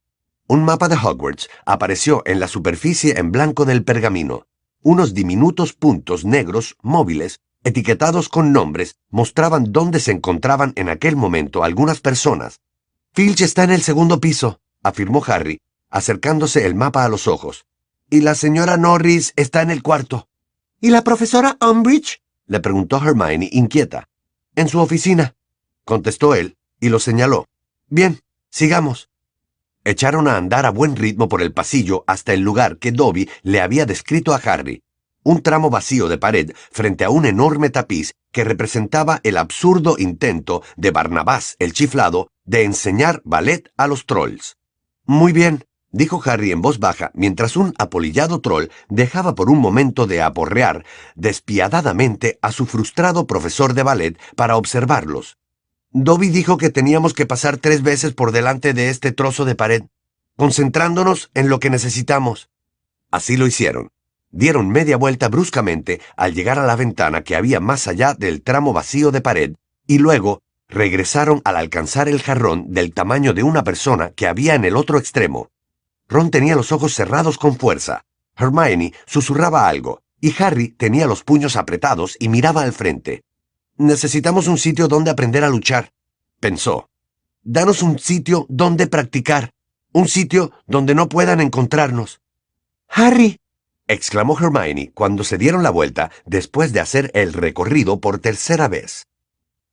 Un 0.51 0.65
mapa 0.65 0.89
de 0.89 0.97
Hogwarts 0.97 1.49
apareció 1.65 2.23
en 2.25 2.41
la 2.41 2.49
superficie 2.49 3.17
en 3.17 3.31
blanco 3.31 3.63
del 3.63 3.85
pergamino. 3.85 4.47
Unos 4.81 5.13
diminutos 5.13 5.71
puntos 5.71 6.25
negros 6.25 6.75
móviles, 6.81 7.39
etiquetados 7.63 8.27
con 8.27 8.51
nombres, 8.51 8.97
mostraban 9.09 9.71
dónde 9.71 10.01
se 10.01 10.11
encontraban 10.11 10.73
en 10.75 10.89
aquel 10.89 11.15
momento 11.15 11.63
algunas 11.63 12.01
personas. 12.01 12.59
Filch 13.13 13.39
está 13.39 13.63
en 13.63 13.71
el 13.71 13.81
segundo 13.81 14.19
piso, 14.19 14.59
afirmó 14.83 15.23
Harry, 15.25 15.61
acercándose 15.89 16.65
el 16.65 16.75
mapa 16.75 17.05
a 17.05 17.07
los 17.07 17.29
ojos. 17.29 17.65
Y 18.09 18.19
la 18.19 18.35
señora 18.35 18.75
Norris 18.75 19.31
está 19.37 19.61
en 19.61 19.71
el 19.71 19.81
cuarto. 19.81 20.27
¿Y 20.81 20.89
la 20.89 21.05
profesora 21.05 21.55
Umbridge? 21.61 22.21
le 22.47 22.59
preguntó 22.59 22.97
Hermione 22.97 23.47
inquieta. 23.53 24.09
En 24.57 24.67
su 24.67 24.81
oficina, 24.81 25.33
contestó 25.85 26.35
él, 26.35 26.57
y 26.81 26.89
lo 26.89 26.99
señaló. 26.99 27.47
Bien, 27.87 28.19
sigamos. 28.49 29.11
Echaron 29.83 30.27
a 30.27 30.37
andar 30.37 30.67
a 30.67 30.69
buen 30.69 30.95
ritmo 30.95 31.27
por 31.27 31.41
el 31.41 31.53
pasillo 31.53 32.03
hasta 32.05 32.33
el 32.33 32.41
lugar 32.41 32.77
que 32.77 32.91
Dobby 32.91 33.27
le 33.41 33.61
había 33.61 33.87
descrito 33.87 34.33
a 34.33 34.37
Harry, 34.37 34.83
un 35.23 35.41
tramo 35.41 35.71
vacío 35.71 36.07
de 36.07 36.19
pared 36.19 36.51
frente 36.71 37.03
a 37.03 37.09
un 37.09 37.25
enorme 37.25 37.71
tapiz 37.71 38.13
que 38.31 38.43
representaba 38.43 39.21
el 39.23 39.37
absurdo 39.37 39.95
intento 39.97 40.61
de 40.77 40.91
Barnabás 40.91 41.55
el 41.57 41.73
chiflado 41.73 42.27
de 42.45 42.63
enseñar 42.63 43.21
ballet 43.25 43.71
a 43.75 43.87
los 43.87 44.05
trolls. 44.05 44.55
Muy 45.05 45.33
bien, 45.33 45.65
dijo 45.89 46.21
Harry 46.25 46.51
en 46.51 46.61
voz 46.61 46.77
baja 46.77 47.09
mientras 47.15 47.57
un 47.57 47.73
apolillado 47.79 48.39
troll 48.39 48.67
dejaba 48.87 49.33
por 49.33 49.49
un 49.49 49.57
momento 49.57 50.05
de 50.05 50.21
aporrear 50.21 50.85
despiadadamente 51.15 52.37
a 52.43 52.51
su 52.51 52.67
frustrado 52.67 53.25
profesor 53.25 53.73
de 53.73 53.81
ballet 53.81 54.19
para 54.35 54.57
observarlos. 54.57 55.37
Dobby 55.93 56.30
dijo 56.30 56.58
que 56.58 56.69
teníamos 56.69 57.13
que 57.13 57.25
pasar 57.25 57.58
tres 57.58 57.82
veces 57.82 58.13
por 58.13 58.32
delante 58.32 58.73
de 58.73 58.89
este 58.89 59.12
trozo 59.12 59.43
de 59.43 59.56
pared, 59.56 59.84
concentrándonos 60.38 61.32
en 61.34 61.49
lo 61.49 61.60
que 61.60 61.69
necesitamos. 61.69 62.49
Así 63.12 63.36
lo 63.36 63.45
hicieron. 63.45 63.89
Dieron 64.30 64.69
media 64.69 64.95
vuelta 64.95 65.27
bruscamente 65.27 65.99
al 66.15 66.34
llegar 66.34 66.58
a 66.60 66.65
la 66.65 66.77
ventana 66.77 67.23
que 67.23 67.36
había 67.36 67.60
más 67.60 67.89
allá 67.89 68.13
del 68.13 68.41
tramo 68.41 68.71
vacío 68.71 69.12
de 69.12 69.19
pared, 69.19 69.56
y 69.86 69.97
luego 69.97 70.41
regresaron 70.69 71.41
al 71.43 71.58
alcanzar 71.58 72.08
el 72.08 72.21
jarrón 72.21 72.73
del 72.73 72.93
tamaño 72.93 73.34
de 73.34 73.43
una 73.43 73.65
persona 73.65 74.12
que 74.12 74.27
había 74.27 74.56
en 74.56 74.63
el 74.63 74.77
otro 74.77 74.97
extremo. 74.97 75.49
Ron 76.08 76.32
tenía 76.32 76.56
los 76.56 76.71
ojos 76.71 76.93
cerrados 76.93 77.38
con 77.38 77.58
fuerza. 77.58 78.06
Hermione 78.38 78.93
susurraba 79.06 79.67
algo, 79.67 80.01
y 80.21 80.34
Harry 80.41 80.69
tenía 80.69 81.06
los 81.06 81.25
puños 81.25 81.58
apretados 81.58 82.15
y 82.17 82.30
miraba 82.30 82.62
al 82.62 82.71
frente. 82.71 83.23
Necesitamos 83.81 84.47
un 84.47 84.59
sitio 84.59 84.87
donde 84.87 85.09
aprender 85.09 85.43
a 85.43 85.49
luchar, 85.49 85.91
pensó. 86.39 86.87
Danos 87.41 87.81
un 87.81 87.97
sitio 87.97 88.45
donde 88.47 88.85
practicar, 88.85 89.49
un 89.91 90.07
sitio 90.07 90.51
donde 90.67 90.93
no 90.93 91.09
puedan 91.09 91.41
encontrarnos. 91.41 92.21
Harry, 92.89 93.39
exclamó 93.87 94.37
Hermione 94.39 94.91
cuando 94.93 95.23
se 95.23 95.39
dieron 95.39 95.63
la 95.63 95.71
vuelta 95.71 96.11
después 96.27 96.73
de 96.73 96.79
hacer 96.79 97.09
el 97.15 97.33
recorrido 97.33 97.99
por 97.99 98.19
tercera 98.19 98.67
vez. 98.67 99.07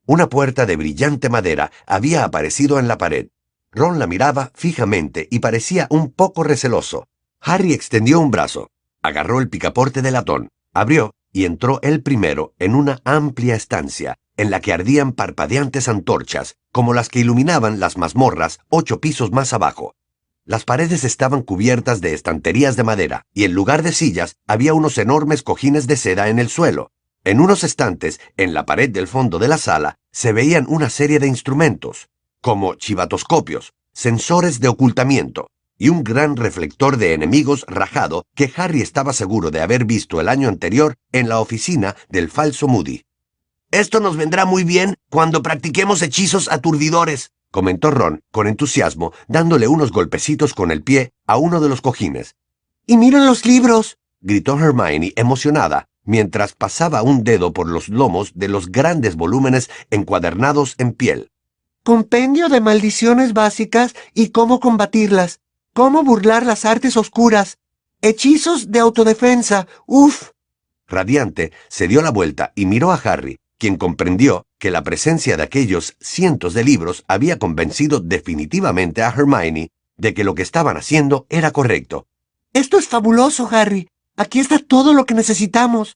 Una 0.07 0.27
puerta 0.27 0.65
de 0.65 0.75
brillante 0.75 1.29
madera 1.29 1.71
había 1.85 2.23
aparecido 2.23 2.79
en 2.79 2.87
la 2.87 2.97
pared. 2.97 3.27
Ron 3.71 3.99
la 3.99 4.07
miraba 4.07 4.51
fijamente 4.55 5.27
y 5.29 5.37
parecía 5.37 5.85
un 5.91 6.11
poco 6.11 6.43
receloso. 6.43 7.05
Harry 7.41 7.73
extendió 7.73 8.19
un 8.19 8.31
brazo, 8.31 8.71
agarró 9.03 9.39
el 9.39 9.49
picaporte 9.49 10.01
de 10.01 10.09
latón, 10.09 10.49
abrió 10.73 11.13
y 11.31 11.45
entró 11.45 11.79
él 11.81 12.01
primero 12.01 12.53
en 12.59 12.75
una 12.75 12.99
amplia 13.03 13.55
estancia, 13.55 14.17
en 14.37 14.51
la 14.51 14.61
que 14.61 14.73
ardían 14.73 15.11
parpadeantes 15.11 15.87
antorchas, 15.87 16.55
como 16.71 16.93
las 16.93 17.09
que 17.09 17.19
iluminaban 17.19 17.79
las 17.79 17.97
mazmorras 17.97 18.59
ocho 18.69 18.99
pisos 18.99 19.31
más 19.31 19.53
abajo. 19.53 19.95
Las 20.45 20.63
paredes 20.63 21.03
estaban 21.03 21.41
cubiertas 21.41 22.01
de 22.01 22.13
estanterías 22.13 22.75
de 22.75 22.83
madera, 22.83 23.25
y 23.33 23.43
en 23.43 23.53
lugar 23.53 23.83
de 23.83 23.91
sillas 23.91 24.37
había 24.47 24.73
unos 24.73 24.97
enormes 24.97 25.43
cojines 25.43 25.85
de 25.87 25.97
seda 25.97 26.29
en 26.29 26.39
el 26.39 26.49
suelo. 26.49 26.91
En 27.23 27.39
unos 27.39 27.63
estantes, 27.63 28.19
en 28.37 28.53
la 28.53 28.65
pared 28.65 28.89
del 28.89 29.07
fondo 29.07 29.39
de 29.39 29.47
la 29.47 29.57
sala, 29.57 29.99
se 30.11 30.31
veían 30.31 30.65
una 30.67 30.89
serie 30.89 31.19
de 31.19 31.27
instrumentos, 31.27 32.09
como 32.41 32.75
chivatoscopios, 32.75 33.73
sensores 33.93 34.59
de 34.59 34.69
ocultamiento, 34.69 35.49
y 35.79 35.89
un 35.89 36.03
gran 36.03 36.35
reflector 36.35 36.97
de 36.97 37.13
enemigos 37.13 37.65
rajado 37.67 38.27
que 38.35 38.51
Harry 38.55 38.81
estaba 38.81 39.13
seguro 39.13 39.49
de 39.49 39.61
haber 39.61 39.85
visto 39.85 40.21
el 40.21 40.29
año 40.29 40.49
anterior 40.49 40.95
en 41.11 41.29
la 41.29 41.39
oficina 41.39 41.95
del 42.09 42.29
falso 42.29 42.67
Moody. 42.67 43.05
Esto 43.71 43.99
nos 43.99 44.17
vendrá 44.17 44.45
muy 44.45 44.63
bien 44.63 44.95
cuando 45.09 45.41
practiquemos 45.41 46.01
hechizos 46.01 46.51
aturdidores, 46.51 47.31
comentó 47.49 47.91
Ron 47.91 48.21
con 48.31 48.47
entusiasmo, 48.47 49.13
dándole 49.27 49.67
unos 49.67 49.91
golpecitos 49.91 50.53
con 50.53 50.71
el 50.71 50.83
pie 50.83 51.13
a 51.25 51.37
uno 51.37 51.61
de 51.61 51.69
los 51.69 51.81
cojines. 51.81 52.35
Y 52.85 52.97
miren 52.97 53.25
los 53.25 53.45
libros, 53.45 53.97
gritó 54.21 54.59
Hermione 54.59 55.13
emocionada, 55.15 55.87
mientras 56.03 56.53
pasaba 56.53 57.03
un 57.03 57.23
dedo 57.23 57.53
por 57.53 57.69
los 57.69 57.87
lomos 57.87 58.31
de 58.35 58.47
los 58.47 58.71
grandes 58.71 59.15
volúmenes 59.15 59.69
encuadernados 59.91 60.75
en 60.77 60.93
piel. 60.93 61.29
Compendio 61.83 62.49
de 62.49 62.59
maldiciones 62.59 63.33
básicas 63.33 63.95
y 64.13 64.29
cómo 64.29 64.59
combatirlas, 64.59 65.39
cómo 65.79 66.03
burlar 66.03 66.45
las 66.45 66.65
artes 66.65 66.97
oscuras, 66.97 67.57
hechizos 68.01 68.69
de 68.69 68.79
autodefensa, 68.79 69.65
uf. 69.87 70.31
Radiante, 70.89 71.53
se 71.69 71.87
dio 71.87 72.01
la 72.01 72.11
vuelta 72.11 72.51
y 72.53 72.65
miró 72.65 72.91
a 72.91 72.95
Harry, 72.95 73.37
quien 73.57 73.77
comprendió 73.77 74.45
que 74.57 74.71
la 74.71 74.83
presencia 74.83 75.37
de 75.37 75.43
aquellos 75.43 75.95
cientos 76.01 76.53
de 76.53 76.65
libros 76.65 77.05
había 77.07 77.39
convencido 77.39 78.01
definitivamente 78.01 79.03
a 79.03 79.07
Hermione 79.07 79.69
de 79.95 80.13
que 80.13 80.25
lo 80.25 80.35
que 80.35 80.41
estaban 80.41 80.75
haciendo 80.75 81.25
era 81.29 81.51
correcto. 81.51 82.07
Esto 82.51 82.77
es 82.77 82.89
fabuloso, 82.89 83.47
Harry. 83.49 83.87
Aquí 84.17 84.41
está 84.41 84.59
todo 84.59 84.93
lo 84.93 85.05
que 85.05 85.13
necesitamos. 85.13 85.95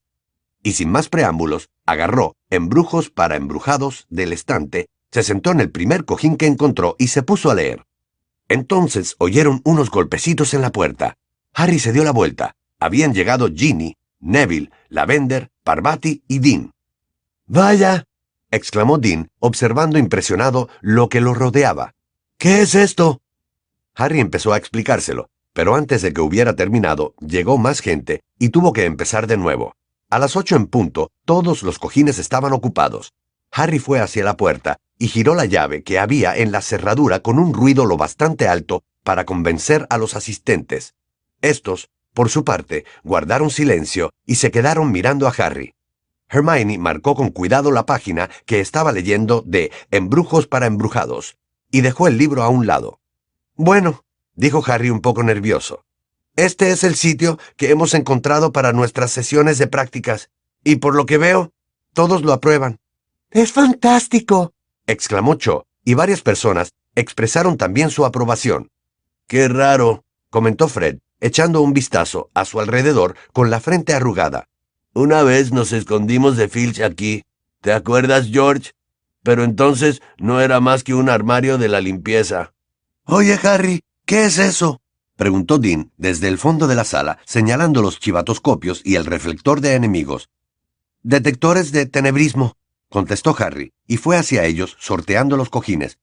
Y 0.64 0.72
sin 0.72 0.92
más 0.92 1.10
preámbulos, 1.10 1.68
agarró 1.86 2.38
Embrujos 2.50 3.10
para 3.10 3.36
Embrujados 3.36 4.06
del 4.10 4.32
estante, 4.32 4.88
se 5.12 5.24
sentó 5.24 5.52
en 5.52 5.60
el 5.60 5.72
primer 5.72 6.06
cojín 6.06 6.38
que 6.38 6.48
encontró 6.48 6.96
y 6.98 7.10
se 7.10 7.22
puso 7.22 7.52
a 7.52 7.56
leer. 7.56 7.84
Entonces 8.54 9.16
oyeron 9.18 9.62
unos 9.66 9.90
golpecitos 9.90 10.54
en 10.54 10.62
la 10.62 10.72
puerta. 10.72 11.16
Harry 11.56 11.80
se 11.80 11.92
dio 11.92 12.04
la 12.04 12.12
vuelta. 12.12 12.54
Habían 12.80 13.12
llegado 13.12 13.50
Ginny, 13.52 13.98
Neville, 14.20 14.70
Lavender, 14.90 15.50
Parvati 15.64 16.22
y 16.28 16.38
Dean. 16.38 16.72
Vaya, 17.48 18.04
exclamó 18.52 19.00
Dean, 19.00 19.32
observando 19.40 19.98
impresionado 19.98 20.70
lo 20.82 21.10
que 21.10 21.20
lo 21.20 21.34
rodeaba. 21.34 21.96
¿Qué 22.38 22.62
es 22.62 22.76
esto? 22.76 23.22
Harry 23.96 24.20
empezó 24.20 24.54
a 24.54 24.58
explicárselo, 24.58 25.32
pero 25.54 25.74
antes 25.74 26.04
de 26.04 26.14
que 26.14 26.22
hubiera 26.22 26.56
terminado, 26.56 27.16
llegó 27.22 27.58
más 27.58 27.80
gente 27.80 28.22
y 28.38 28.50
tuvo 28.50 28.72
que 28.72 28.86
empezar 28.86 29.26
de 29.26 29.38
nuevo. 29.38 29.74
A 30.12 30.20
las 30.20 30.36
ocho 30.36 30.56
en 30.56 30.68
punto, 30.68 31.10
todos 31.26 31.64
los 31.64 31.80
cojines 31.80 32.20
estaban 32.20 32.54
ocupados. 32.54 33.14
Harry 33.52 33.80
fue 33.80 34.00
hacia 34.00 34.24
la 34.24 34.38
puerta 34.38 34.78
y 35.04 35.10
giró 35.10 35.36
la 35.36 35.44
llave 35.44 35.84
que 35.84 36.00
había 36.00 36.38
en 36.38 36.54
la 36.54 36.62
cerradura 36.62 37.20
con 37.20 37.38
un 37.38 37.54
ruido 37.54 37.86
lo 37.86 37.98
bastante 37.98 38.48
alto 38.48 38.86
para 39.04 39.26
convencer 39.26 39.86
a 39.90 39.98
los 39.98 40.16
asistentes. 40.16 40.96
Estos, 41.42 41.90
por 42.14 42.30
su 42.30 42.46
parte, 42.46 42.86
guardaron 43.04 43.50
silencio 43.50 44.14
y 44.26 44.36
se 44.36 44.50
quedaron 44.50 44.94
mirando 44.94 45.28
a 45.28 45.34
Harry. 45.38 45.74
Hermione 46.30 46.78
marcó 46.78 47.16
con 47.16 47.32
cuidado 47.32 47.70
la 47.70 47.86
página 47.86 48.30
que 48.46 48.62
estaba 48.62 48.94
leyendo 48.94 49.44
de 49.46 49.74
Embrujos 49.92 50.48
para 50.48 50.68
Embrujados 50.68 51.36
y 51.70 51.82
dejó 51.82 52.08
el 52.08 52.18
libro 52.18 52.42
a 52.42 52.48
un 52.48 52.66
lado. 52.66 53.02
Bueno, 53.56 54.06
dijo 54.36 54.64
Harry 54.66 54.90
un 54.90 55.02
poco 55.02 55.22
nervioso. 55.22 55.84
Este 56.38 56.72
es 56.72 56.86
el 56.86 56.96
sitio 56.96 57.40
que 57.58 57.72
hemos 57.72 57.94
encontrado 57.94 58.54
para 58.54 58.72
nuestras 58.72 59.12
sesiones 59.12 59.58
de 59.58 59.68
prácticas, 59.68 60.30
y 60.64 60.78
por 60.78 60.96
lo 60.96 61.06
que 61.06 61.18
veo, 61.18 61.52
todos 61.94 62.22
lo 62.22 62.32
aprueban. 62.32 62.80
Es 63.32 63.52
fantástico, 63.52 64.54
exclamó 64.88 65.36
Cho, 65.36 65.66
y 65.84 65.94
varias 65.94 66.22
personas 66.22 66.74
expresaron 66.96 67.58
también 67.58 67.90
su 67.90 68.06
aprobación. 68.06 68.70
Qué 69.28 69.48
raro, 69.48 70.04
comentó 70.30 70.68
Fred, 70.68 71.00
echando 71.20 71.62
un 71.62 71.74
vistazo 71.74 72.30
a 72.34 72.46
su 72.46 72.60
alrededor 72.60 73.16
con 73.32 73.50
la 73.50 73.60
frente 73.60 73.94
arrugada. 73.94 74.48
Una 74.94 75.24
vez 75.24 75.52
nos 75.52 75.72
escondimos 75.72 76.38
de 76.38 76.50
Filch 76.50 76.82
aquí. 76.82 77.24
¿Te 77.62 77.72
acuerdas, 77.72 78.28
George? 78.32 78.72
Pero 79.24 79.44
entonces 79.44 80.02
no 80.18 80.42
era 80.42 80.60
más 80.60 80.84
que 80.84 80.94
un 80.94 81.10
armario 81.10 81.58
de 81.58 81.70
la 81.70 81.82
limpieza. 81.82 82.54
Oye, 83.06 83.40
Harry, 83.44 83.82
¿qué 84.06 84.26
es 84.26 84.38
eso? 84.38 84.82
preguntó 85.16 85.60
Dean 85.60 85.92
desde 85.98 86.28
el 86.28 86.38
fondo 86.38 86.68
de 86.68 86.76
la 86.76 86.84
sala, 86.84 87.20
señalando 87.26 87.82
los 87.82 88.00
chivatoscopios 88.00 88.82
y 88.84 88.96
el 88.96 89.06
reflector 89.06 89.62
de 89.62 89.76
enemigos. 89.76 90.30
Detectores 91.02 91.72
de 91.72 91.86
tenebrismo, 91.86 92.56
contestó 92.94 93.36
Harry, 93.40 93.74
y 93.88 93.98
fue 93.98 94.18
hacia 94.18 94.46
ellos, 94.46 94.78
sorteando 94.80 95.36
los 95.36 95.50
cojines. 95.50 95.98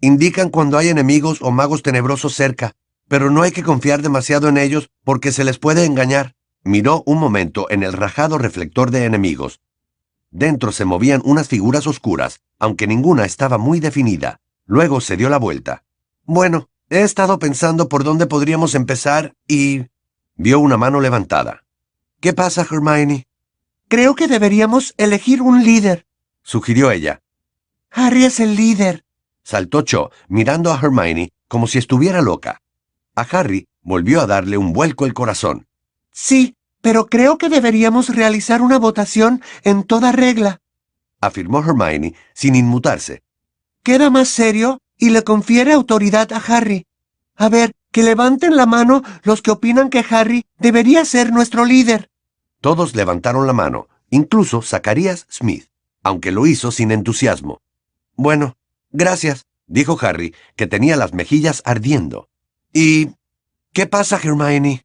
Indican 0.00 0.48
cuando 0.48 0.78
hay 0.78 0.88
enemigos 0.88 1.42
o 1.42 1.50
magos 1.50 1.82
tenebrosos 1.82 2.34
cerca, 2.34 2.72
pero 3.08 3.30
no 3.30 3.42
hay 3.42 3.52
que 3.52 3.62
confiar 3.62 4.00
demasiado 4.00 4.48
en 4.48 4.56
ellos 4.56 4.88
porque 5.04 5.32
se 5.32 5.44
les 5.44 5.58
puede 5.58 5.84
engañar. 5.84 6.34
Miró 6.64 7.02
un 7.04 7.18
momento 7.18 7.66
en 7.68 7.82
el 7.82 7.92
rajado 7.92 8.38
reflector 8.38 8.90
de 8.90 9.04
enemigos. 9.04 9.60
Dentro 10.30 10.72
se 10.72 10.86
movían 10.86 11.20
unas 11.26 11.46
figuras 11.46 11.86
oscuras, 11.86 12.40
aunque 12.58 12.86
ninguna 12.86 13.26
estaba 13.26 13.58
muy 13.58 13.78
definida. 13.78 14.40
Luego 14.64 15.02
se 15.02 15.18
dio 15.18 15.28
la 15.28 15.38
vuelta. 15.38 15.84
Bueno, 16.24 16.70
he 16.88 17.02
estado 17.02 17.38
pensando 17.38 17.90
por 17.90 18.02
dónde 18.02 18.26
podríamos 18.26 18.74
empezar 18.74 19.34
y... 19.46 19.88
Vio 20.36 20.58
una 20.58 20.78
mano 20.78 21.02
levantada. 21.02 21.64
¿Qué 22.18 22.32
pasa, 22.32 22.62
Hermione? 22.62 23.26
Creo 23.88 24.14
que 24.14 24.26
deberíamos 24.26 24.94
elegir 24.96 25.42
un 25.42 25.64
líder 25.64 26.06
sugirió 26.50 26.90
ella. 26.90 27.22
Harry 27.92 28.24
es 28.24 28.40
el 28.40 28.56
líder. 28.56 29.04
Saltó 29.44 29.82
Cho, 29.82 30.10
mirando 30.26 30.72
a 30.72 30.80
Hermione 30.82 31.32
como 31.46 31.68
si 31.68 31.78
estuviera 31.78 32.22
loca. 32.22 32.60
A 33.14 33.22
Harry 33.22 33.68
volvió 33.82 34.20
a 34.20 34.26
darle 34.26 34.58
un 34.58 34.72
vuelco 34.72 35.06
el 35.06 35.14
corazón. 35.14 35.68
Sí, 36.10 36.56
pero 36.80 37.06
creo 37.06 37.38
que 37.38 37.48
deberíamos 37.48 38.08
realizar 38.08 38.62
una 38.62 38.80
votación 38.80 39.42
en 39.62 39.84
toda 39.84 40.10
regla, 40.10 40.60
afirmó 41.20 41.60
Hermione 41.60 42.14
sin 42.34 42.56
inmutarse. 42.56 43.22
Queda 43.84 44.10
más 44.10 44.28
serio 44.28 44.80
y 44.98 45.10
le 45.10 45.22
confiere 45.22 45.72
autoridad 45.72 46.32
a 46.32 46.38
Harry. 46.38 46.84
A 47.36 47.48
ver, 47.48 47.74
que 47.92 48.02
levanten 48.02 48.56
la 48.56 48.66
mano 48.66 49.02
los 49.22 49.40
que 49.40 49.52
opinan 49.52 49.88
que 49.88 50.04
Harry 50.10 50.46
debería 50.58 51.04
ser 51.04 51.32
nuestro 51.32 51.64
líder. 51.64 52.08
Todos 52.60 52.96
levantaron 52.96 53.46
la 53.46 53.52
mano, 53.52 53.88
incluso 54.10 54.62
Zacarías 54.62 55.26
Smith 55.30 55.69
aunque 56.02 56.32
lo 56.32 56.46
hizo 56.46 56.70
sin 56.70 56.90
entusiasmo. 56.90 57.60
Bueno, 58.16 58.56
gracias, 58.90 59.44
dijo 59.66 59.98
Harry, 60.00 60.34
que 60.56 60.66
tenía 60.66 60.96
las 60.96 61.14
mejillas 61.14 61.62
ardiendo. 61.64 62.28
¿Y 62.72 63.10
qué 63.72 63.86
pasa, 63.86 64.20
Hermione? 64.22 64.84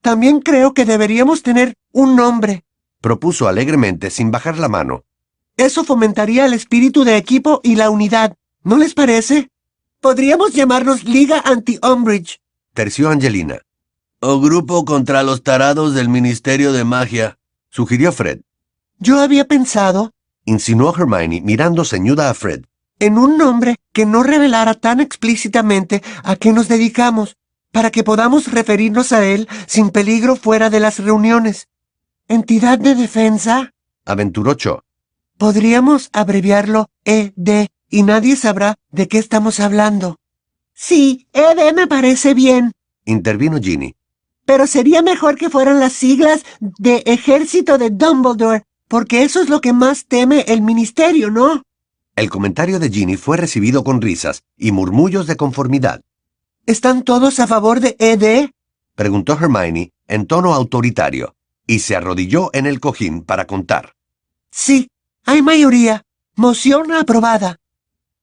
También 0.00 0.40
creo 0.40 0.74
que 0.74 0.84
deberíamos 0.84 1.42
tener 1.42 1.74
un 1.92 2.16
nombre, 2.16 2.64
propuso 3.00 3.48
alegremente 3.48 4.10
sin 4.10 4.30
bajar 4.30 4.58
la 4.58 4.68
mano. 4.68 5.04
Eso 5.56 5.84
fomentaría 5.84 6.46
el 6.46 6.54
espíritu 6.54 7.04
de 7.04 7.16
equipo 7.16 7.60
y 7.64 7.74
la 7.74 7.90
unidad, 7.90 8.36
¿no 8.62 8.76
les 8.76 8.94
parece? 8.94 9.48
Podríamos 10.00 10.52
llamarnos 10.52 11.04
Liga 11.04 11.42
Anti-Umbridge, 11.44 12.40
terció 12.74 13.10
Angelina. 13.10 13.62
O 14.20 14.40
Grupo 14.40 14.84
contra 14.84 15.22
los 15.22 15.42
Tarados 15.42 15.94
del 15.94 16.08
Ministerio 16.08 16.72
de 16.72 16.84
Magia, 16.84 17.38
sugirió 17.70 18.12
Fred. 18.12 18.40
Yo 18.98 19.20
había 19.20 19.46
pensado, 19.46 20.12
insinuó 20.48 20.94
Hermione 20.96 21.40
mirando 21.42 21.84
ceñuda 21.84 22.30
a 22.30 22.34
Fred. 22.34 22.64
En 22.98 23.18
un 23.18 23.36
nombre 23.36 23.76
que 23.92 24.06
no 24.06 24.22
revelara 24.22 24.74
tan 24.74 25.00
explícitamente 25.00 26.02
a 26.24 26.36
qué 26.36 26.52
nos 26.52 26.68
dedicamos, 26.68 27.36
para 27.70 27.90
que 27.90 28.02
podamos 28.02 28.50
referirnos 28.50 29.12
a 29.12 29.24
él 29.24 29.46
sin 29.66 29.90
peligro 29.90 30.36
fuera 30.36 30.70
de 30.70 30.80
las 30.80 30.98
reuniones. 30.98 31.68
¿Entidad 32.26 32.78
de 32.78 32.94
defensa? 32.94 33.72
aventuró 34.04 34.54
Cho. 34.54 34.84
Podríamos 35.36 36.08
abreviarlo 36.12 36.88
ED 37.04 37.68
y 37.90 38.02
nadie 38.02 38.34
sabrá 38.36 38.76
de 38.90 39.06
qué 39.06 39.18
estamos 39.18 39.60
hablando. 39.60 40.16
Sí, 40.74 41.28
ED 41.32 41.74
me 41.74 41.86
parece 41.86 42.34
bien, 42.34 42.72
intervino 43.04 43.58
Ginny. 43.58 43.94
Pero 44.44 44.66
sería 44.66 45.02
mejor 45.02 45.36
que 45.36 45.50
fueran 45.50 45.78
las 45.78 45.92
siglas 45.92 46.42
de 46.60 47.02
Ejército 47.04 47.76
de 47.76 47.90
Dumbledore 47.90 48.64
porque 48.88 49.22
eso 49.22 49.40
es 49.40 49.48
lo 49.48 49.60
que 49.60 49.72
más 49.72 50.06
teme 50.06 50.40
el 50.48 50.62
ministerio, 50.62 51.30
¿no? 51.30 51.62
El 52.16 52.30
comentario 52.30 52.80
de 52.80 52.90
Ginny 52.90 53.16
fue 53.16 53.36
recibido 53.36 53.84
con 53.84 54.00
risas 54.00 54.42
y 54.56 54.72
murmullos 54.72 55.26
de 55.26 55.36
conformidad. 55.36 56.00
¿Están 56.66 57.04
todos 57.04 57.38
a 57.38 57.46
favor 57.46 57.80
de 57.80 57.96
ED? 57.98 58.50
preguntó 58.94 59.34
Hermione 59.34 59.92
en 60.08 60.26
tono 60.26 60.54
autoritario, 60.54 61.36
y 61.66 61.80
se 61.80 61.94
arrodilló 61.94 62.50
en 62.54 62.66
el 62.66 62.80
cojín 62.80 63.22
para 63.22 63.46
contar. 63.46 63.94
Sí, 64.50 64.88
hay 65.24 65.42
mayoría. 65.42 66.02
Moción 66.34 66.92
aprobada. 66.92 67.58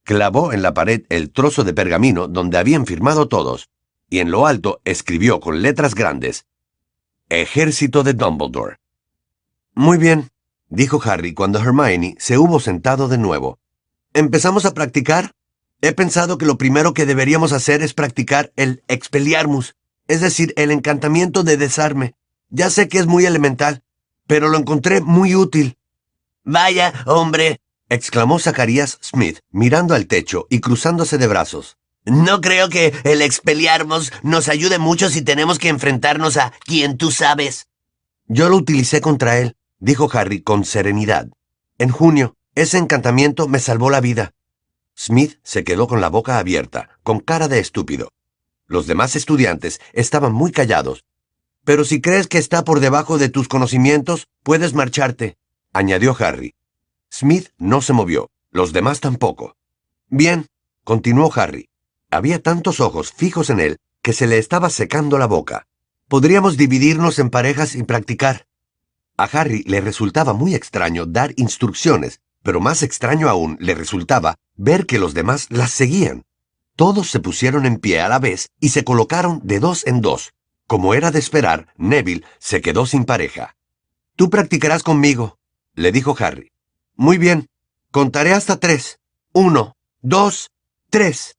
Clavó 0.04 0.52
en 0.52 0.62
la 0.62 0.74
pared 0.74 1.04
el 1.10 1.32
trozo 1.32 1.64
de 1.64 1.74
pergamino 1.74 2.28
donde 2.28 2.58
habían 2.58 2.86
firmado 2.86 3.28
todos, 3.28 3.70
y 4.10 4.20
en 4.20 4.32
lo 4.32 4.48
alto 4.48 4.82
escribió 4.84 5.40
con 5.40 5.62
letras 5.62 5.96
grandes 5.96 6.46
Ejército 7.30 8.04
de 8.04 8.14
Dumbledore. 8.14 8.78
Muy 9.74 9.98
bien, 9.98 10.30
dijo 10.70 11.02
Harry 11.04 11.34
cuando 11.34 11.60
Hermione 11.60 12.16
se 12.20 12.38
hubo 12.38 12.60
sentado 12.60 13.08
de 13.08 13.18
nuevo. 13.18 13.60
¿Empezamos 14.14 14.66
a 14.66 14.74
practicar? 14.74 15.32
He 15.82 15.92
pensado 15.92 16.38
que 16.38 16.46
lo 16.46 16.58
primero 16.58 16.94
que 16.94 17.06
deberíamos 17.06 17.52
hacer 17.52 17.82
es 17.82 17.94
practicar 17.94 18.52
el 18.56 18.84
expelliarmus, 18.88 19.76
es 20.08 20.22
decir, 20.22 20.54
el 20.58 20.72
encantamiento 20.72 21.44
de 21.44 21.58
desarme. 21.58 22.16
Ya 22.50 22.70
sé 22.70 22.88
que 22.88 23.00
es 23.00 23.08
muy 23.08 23.26
elemental, 23.26 23.84
pero 24.28 24.48
lo 24.48 24.58
encontré 24.58 25.02
muy 25.02 25.36
útil. 25.36 25.78
Vaya, 26.44 26.94
hombre, 27.06 27.60
exclamó 27.90 28.40
Zacarías 28.40 29.00
Smith, 29.04 29.40
mirando 29.52 29.94
al 29.94 30.08
techo 30.08 30.48
y 30.50 30.60
cruzándose 30.60 31.18
de 31.18 31.28
brazos. 31.28 31.78
No 32.06 32.40
creo 32.40 32.70
que 32.70 32.94
el 33.04 33.22
expeliarmos 33.22 34.14
nos 34.22 34.48
ayude 34.48 34.78
mucho 34.78 35.10
si 35.10 35.24
tenemos 35.24 35.58
que 35.58 35.70
enfrentarnos 35.70 36.38
a 36.38 36.54
quien 36.64 36.98
tú 36.98 37.12
sabes. 37.12 37.68
Yo 38.28 38.48
lo 38.48 38.58
utilicé 38.58 39.02
contra 39.02 39.40
él, 39.40 39.56
dijo 39.80 40.10
Harry 40.14 40.42
con 40.42 40.66
serenidad. 40.66 41.30
En 41.78 41.90
junio, 41.90 42.36
ese 42.56 42.78
encantamiento 42.78 43.48
me 43.48 43.60
salvó 43.60 43.90
la 43.90 44.02
vida. 44.02 44.34
Smith 44.98 45.40
se 45.44 45.64
quedó 45.64 45.88
con 45.88 46.00
la 46.00 46.10
boca 46.10 46.40
abierta, 46.40 46.90
con 47.04 47.20
cara 47.20 47.48
de 47.48 47.60
estúpido. 47.60 48.10
Los 48.68 48.88
demás 48.88 49.16
estudiantes 49.16 49.82
estaban 49.94 50.34
muy 50.34 50.52
callados. 50.52 51.04
Pero 51.66 51.84
si 51.84 52.00
crees 52.00 52.28
que 52.28 52.38
está 52.38 52.64
por 52.64 52.80
debajo 52.80 53.18
de 53.18 53.30
tus 53.30 53.48
conocimientos, 53.48 54.28
puedes 54.44 54.74
marcharte, 54.74 55.38
añadió 55.74 56.16
Harry. 56.18 56.56
Smith 57.12 57.50
no 57.58 57.82
se 57.82 57.94
movió, 57.94 58.30
los 58.52 58.72
demás 58.72 59.02
tampoco. 59.02 59.58
Bien, 60.08 60.48
continuó 60.84 61.32
Harry. 61.36 61.70
Había 62.10 62.42
tantos 62.42 62.80
ojos 62.80 63.12
fijos 63.12 63.50
en 63.50 63.60
él 63.60 63.78
que 64.02 64.14
se 64.14 64.28
le 64.28 64.38
estaba 64.38 64.70
secando 64.70 65.18
la 65.18 65.26
boca. 65.26 65.68
Podríamos 66.08 66.56
dividirnos 66.56 67.20
en 67.20 67.30
parejas 67.30 67.76
y 67.76 67.84
practicar. 67.84 68.46
A 69.18 69.24
Harry 69.26 69.64
le 69.66 69.82
resultaba 69.82 70.34
muy 70.34 70.56
extraño 70.56 71.06
dar 71.06 71.34
instrucciones, 71.38 72.20
pero 72.44 72.60
más 72.60 72.84
extraño 72.84 73.30
aún 73.30 73.58
le 73.60 73.74
resultaba 73.74 74.36
ver 74.56 74.86
que 74.86 75.00
los 75.00 75.14
demás 75.14 75.48
las 75.50 75.72
seguían. 75.72 76.24
Todos 76.76 77.10
se 77.10 77.22
pusieron 77.22 77.66
en 77.66 77.78
pie 77.78 78.02
a 78.02 78.10
la 78.10 78.20
vez 78.20 78.50
y 78.60 78.70
se 78.70 78.84
colocaron 78.84 79.40
de 79.44 79.60
dos 79.60 79.88
en 79.88 80.02
dos. 80.02 80.34
Como 80.68 80.94
era 80.94 81.12
de 81.12 81.20
esperar, 81.20 81.68
Neville 81.78 82.26
se 82.40 82.62
quedó 82.62 82.86
sin 82.86 83.06
pareja. 83.06 83.56
Tú 84.16 84.30
practicarás 84.30 84.84
conmigo, 84.84 85.38
le 85.74 85.92
dijo 85.92 86.16
Harry. 86.20 86.52
Muy 86.96 87.18
bien, 87.18 87.48
contaré 87.92 88.34
hasta 88.34 88.60
tres. 88.60 89.00
Uno, 89.32 89.76
dos, 90.02 90.52
tres. 90.90 91.38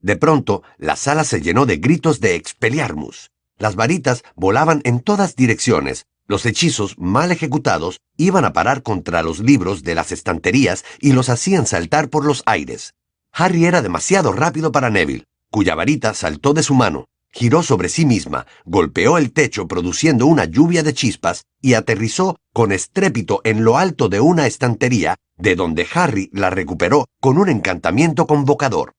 De 0.00 0.16
pronto, 0.16 0.62
la 0.78 0.96
sala 0.96 1.24
se 1.24 1.40
llenó 1.40 1.66
de 1.66 1.78
gritos 1.78 2.20
de 2.20 2.34
expeliarmus. 2.34 3.30
Las 3.58 3.76
varitas 3.76 4.22
volaban 4.34 4.80
en 4.84 5.00
todas 5.00 5.36
direcciones. 5.36 6.06
Los 6.26 6.46
hechizos 6.46 6.98
mal 6.98 7.32
ejecutados 7.32 8.00
iban 8.16 8.46
a 8.46 8.54
parar 8.54 8.82
contra 8.82 9.22
los 9.22 9.40
libros 9.40 9.82
de 9.82 9.94
las 9.94 10.10
estanterías 10.10 10.82
y 10.98 11.12
los 11.12 11.28
hacían 11.28 11.66
saltar 11.66 12.08
por 12.08 12.24
los 12.24 12.42
aires. 12.46 12.94
Harry 13.30 13.66
era 13.66 13.82
demasiado 13.82 14.32
rápido 14.32 14.72
para 14.72 14.88
Neville, 14.88 15.24
cuya 15.50 15.74
varita 15.74 16.14
saltó 16.14 16.54
de 16.54 16.62
su 16.62 16.74
mano, 16.74 17.08
giró 17.30 17.62
sobre 17.62 17.90
sí 17.90 18.06
misma, 18.06 18.46
golpeó 18.64 19.18
el 19.18 19.32
techo 19.32 19.68
produciendo 19.68 20.24
una 20.24 20.46
lluvia 20.46 20.82
de 20.82 20.94
chispas 20.94 21.42
y 21.60 21.74
aterrizó 21.74 22.38
con 22.54 22.72
estrépito 22.72 23.42
en 23.44 23.62
lo 23.62 23.76
alto 23.76 24.08
de 24.08 24.20
una 24.20 24.46
estantería, 24.46 25.16
de 25.36 25.56
donde 25.56 25.86
Harry 25.92 26.30
la 26.32 26.48
recuperó 26.48 27.06
con 27.20 27.36
un 27.36 27.50
encantamiento 27.50 28.26
convocador. 28.26 28.92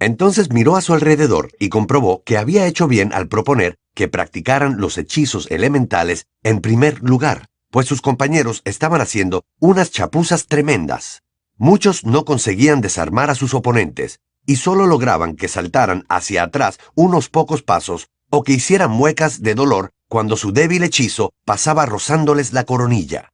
Entonces 0.00 0.50
miró 0.50 0.74
a 0.74 0.80
su 0.80 0.94
alrededor 0.94 1.52
y 1.60 1.68
comprobó 1.68 2.24
que 2.24 2.38
había 2.38 2.66
hecho 2.66 2.88
bien 2.88 3.12
al 3.12 3.28
proponer 3.28 3.76
que 3.94 4.08
practicaran 4.08 4.80
los 4.80 4.98
hechizos 4.98 5.50
elementales 5.50 6.26
en 6.42 6.60
primer 6.60 7.02
lugar, 7.02 7.46
pues 7.70 7.86
sus 7.86 8.02
compañeros 8.02 8.62
estaban 8.64 9.00
haciendo 9.00 9.44
unas 9.58 9.90
chapuzas 9.90 10.46
tremendas. 10.46 11.22
Muchos 11.56 12.04
no 12.04 12.24
conseguían 12.24 12.80
desarmar 12.80 13.30
a 13.30 13.34
sus 13.34 13.54
oponentes, 13.54 14.20
y 14.46 14.56
solo 14.56 14.86
lograban 14.86 15.36
que 15.36 15.48
saltaran 15.48 16.04
hacia 16.08 16.42
atrás 16.42 16.78
unos 16.94 17.28
pocos 17.28 17.62
pasos 17.62 18.08
o 18.30 18.42
que 18.42 18.52
hicieran 18.52 18.90
muecas 18.90 19.42
de 19.42 19.54
dolor 19.54 19.90
cuando 20.08 20.36
su 20.36 20.52
débil 20.52 20.82
hechizo 20.82 21.32
pasaba 21.44 21.86
rozándoles 21.86 22.52
la 22.52 22.64
coronilla. 22.64 23.30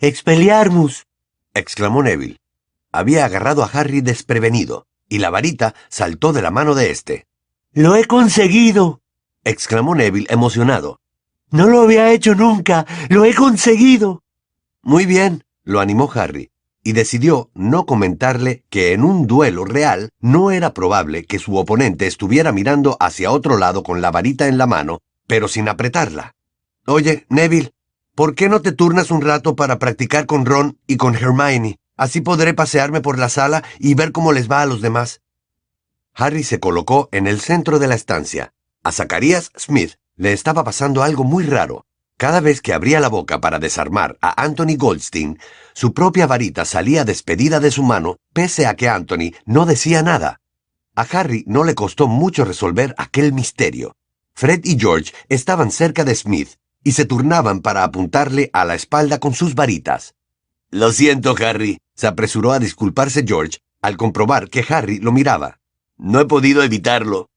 ¡Expeliarmus! 0.00 1.06
exclamó 1.54 2.02
Neville. 2.02 2.38
Había 2.92 3.24
agarrado 3.24 3.62
a 3.62 3.70
Harry 3.72 4.00
desprevenido 4.00 4.86
y 5.08 5.18
la 5.18 5.30
varita 5.30 5.74
saltó 5.88 6.32
de 6.32 6.42
la 6.42 6.50
mano 6.50 6.74
de 6.74 6.90
éste. 6.90 7.26
¡Lo 7.72 7.94
he 7.96 8.04
conseguido! 8.04 9.00
Exclamó 9.46 9.94
Neville 9.94 10.26
emocionado. 10.28 11.00
No 11.50 11.68
lo 11.68 11.82
había 11.82 12.12
hecho 12.12 12.34
nunca. 12.34 12.84
¡Lo 13.08 13.24
he 13.24 13.34
conseguido! 13.34 14.22
Muy 14.82 15.06
bien, 15.06 15.44
lo 15.64 15.80
animó 15.80 16.10
Harry, 16.12 16.50
y 16.82 16.92
decidió 16.92 17.50
no 17.54 17.86
comentarle 17.86 18.64
que 18.68 18.92
en 18.92 19.04
un 19.04 19.26
duelo 19.26 19.64
real 19.64 20.10
no 20.20 20.50
era 20.50 20.74
probable 20.74 21.24
que 21.24 21.38
su 21.38 21.56
oponente 21.56 22.06
estuviera 22.06 22.52
mirando 22.52 22.96
hacia 23.00 23.30
otro 23.30 23.56
lado 23.56 23.82
con 23.82 24.00
la 24.00 24.10
varita 24.10 24.48
en 24.48 24.58
la 24.58 24.66
mano, 24.66 25.00
pero 25.26 25.48
sin 25.48 25.68
apretarla. 25.68 26.34
Oye, 26.86 27.26
Neville, 27.28 27.72
¿por 28.14 28.34
qué 28.34 28.48
no 28.48 28.62
te 28.62 28.72
turnas 28.72 29.10
un 29.10 29.22
rato 29.22 29.56
para 29.56 29.78
practicar 29.78 30.26
con 30.26 30.46
Ron 30.46 30.78
y 30.86 30.96
con 30.96 31.14
Hermione? 31.14 31.78
Así 31.96 32.20
podré 32.20 32.54
pasearme 32.54 33.00
por 33.00 33.18
la 33.18 33.28
sala 33.28 33.64
y 33.78 33.94
ver 33.94 34.12
cómo 34.12 34.32
les 34.32 34.50
va 34.50 34.62
a 34.62 34.66
los 34.66 34.82
demás. 34.82 35.22
Harry 36.14 36.44
se 36.44 36.60
colocó 36.60 37.08
en 37.12 37.26
el 37.26 37.40
centro 37.40 37.78
de 37.78 37.86
la 37.86 37.94
estancia. 37.94 38.52
A 38.86 38.92
Zacarías 38.92 39.50
Smith 39.58 39.94
le 40.16 40.32
estaba 40.32 40.62
pasando 40.62 41.02
algo 41.02 41.24
muy 41.24 41.42
raro. 41.42 41.84
Cada 42.16 42.38
vez 42.38 42.60
que 42.60 42.72
abría 42.72 43.00
la 43.00 43.08
boca 43.08 43.40
para 43.40 43.58
desarmar 43.58 44.16
a 44.20 44.40
Anthony 44.40 44.76
Goldstein, 44.78 45.40
su 45.74 45.92
propia 45.92 46.28
varita 46.28 46.64
salía 46.64 47.04
despedida 47.04 47.58
de 47.58 47.72
su 47.72 47.82
mano, 47.82 48.18
pese 48.32 48.64
a 48.64 48.76
que 48.76 48.88
Anthony 48.88 49.34
no 49.44 49.66
decía 49.66 50.04
nada. 50.04 50.40
A 50.94 51.02
Harry 51.02 51.42
no 51.48 51.64
le 51.64 51.74
costó 51.74 52.06
mucho 52.06 52.44
resolver 52.44 52.94
aquel 52.96 53.32
misterio. 53.32 53.96
Fred 54.36 54.60
y 54.62 54.78
George 54.78 55.12
estaban 55.28 55.72
cerca 55.72 56.04
de 56.04 56.14
Smith 56.14 56.50
y 56.84 56.92
se 56.92 57.06
turnaban 57.06 57.62
para 57.62 57.82
apuntarle 57.82 58.50
a 58.52 58.64
la 58.64 58.76
espalda 58.76 59.18
con 59.18 59.34
sus 59.34 59.56
varitas. 59.56 60.14
Lo 60.70 60.92
siento, 60.92 61.34
Harry, 61.44 61.78
se 61.96 62.06
apresuró 62.06 62.52
a 62.52 62.60
disculparse 62.60 63.24
George 63.26 63.58
al 63.82 63.96
comprobar 63.96 64.48
que 64.48 64.64
Harry 64.68 65.00
lo 65.00 65.10
miraba. 65.10 65.58
No 65.96 66.20
he 66.20 66.26
podido 66.26 66.62
evitarlo. 66.62 67.30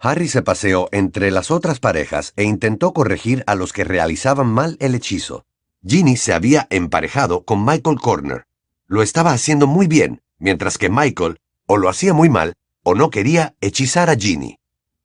Harry 0.00 0.28
se 0.28 0.42
paseó 0.42 0.88
entre 0.92 1.32
las 1.32 1.50
otras 1.50 1.80
parejas 1.80 2.32
e 2.36 2.44
intentó 2.44 2.92
corregir 2.92 3.42
a 3.48 3.56
los 3.56 3.72
que 3.72 3.82
realizaban 3.82 4.46
mal 4.46 4.76
el 4.78 4.94
hechizo. 4.94 5.44
Ginny 5.84 6.16
se 6.16 6.32
había 6.32 6.68
emparejado 6.70 7.44
con 7.44 7.64
Michael 7.64 7.98
Corner. 8.00 8.46
Lo 8.86 9.02
estaba 9.02 9.32
haciendo 9.32 9.66
muy 9.66 9.88
bien, 9.88 10.22
mientras 10.38 10.78
que 10.78 10.88
Michael 10.88 11.40
o 11.66 11.76
lo 11.76 11.88
hacía 11.88 12.12
muy 12.14 12.28
mal 12.28 12.54
o 12.84 12.94
no 12.94 13.10
quería 13.10 13.54
hechizar 13.60 14.08
a 14.08 14.14
Ginny. 14.14 14.58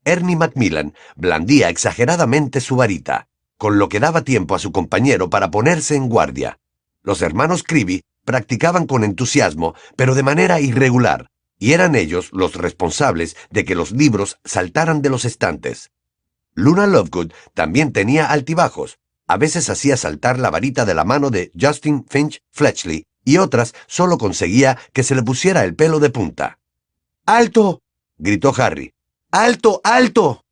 Ernie 0.04 0.36
Macmillan 0.36 0.94
blandía 1.16 1.70
exageradamente 1.70 2.60
su 2.60 2.76
varita, 2.76 3.26
con 3.58 3.78
lo 3.78 3.88
que 3.88 4.00
daba 4.00 4.22
tiempo 4.22 4.54
a 4.54 4.58
su 4.58 4.70
compañero 4.70 5.28
para 5.28 5.50
ponerse 5.50 5.96
en 5.96 6.08
guardia. 6.08 6.58
Los 7.02 7.20
hermanos 7.20 7.62
Creevy 7.62 8.02
practicaban 8.24 8.86
con 8.86 9.02
entusiasmo, 9.02 9.74
pero 9.96 10.14
de 10.14 10.22
manera 10.22 10.60
irregular, 10.60 11.30
y 11.64 11.72
eran 11.72 11.94
ellos 11.94 12.28
los 12.32 12.56
responsables 12.56 13.38
de 13.48 13.64
que 13.64 13.74
los 13.74 13.90
libros 13.90 14.38
saltaran 14.44 15.00
de 15.00 15.08
los 15.08 15.24
estantes. 15.24 15.92
Luna 16.52 16.86
Lovegood 16.86 17.32
también 17.54 17.90
tenía 17.90 18.26
altibajos. 18.26 18.98
A 19.26 19.38
veces 19.38 19.70
hacía 19.70 19.96
saltar 19.96 20.38
la 20.38 20.50
varita 20.50 20.84
de 20.84 20.92
la 20.92 21.04
mano 21.04 21.30
de 21.30 21.52
Justin 21.58 22.04
Finch 22.06 22.42
Fletchley 22.50 23.06
y 23.24 23.38
otras 23.38 23.74
solo 23.86 24.18
conseguía 24.18 24.76
que 24.92 25.02
se 25.02 25.14
le 25.14 25.22
pusiera 25.22 25.64
el 25.64 25.74
pelo 25.74 26.00
de 26.00 26.10
punta. 26.10 26.58
¡Alto! 27.24 27.80
gritó 28.18 28.52
Harry. 28.58 28.92
¡Alto, 29.30 29.80
alto! 29.84 30.44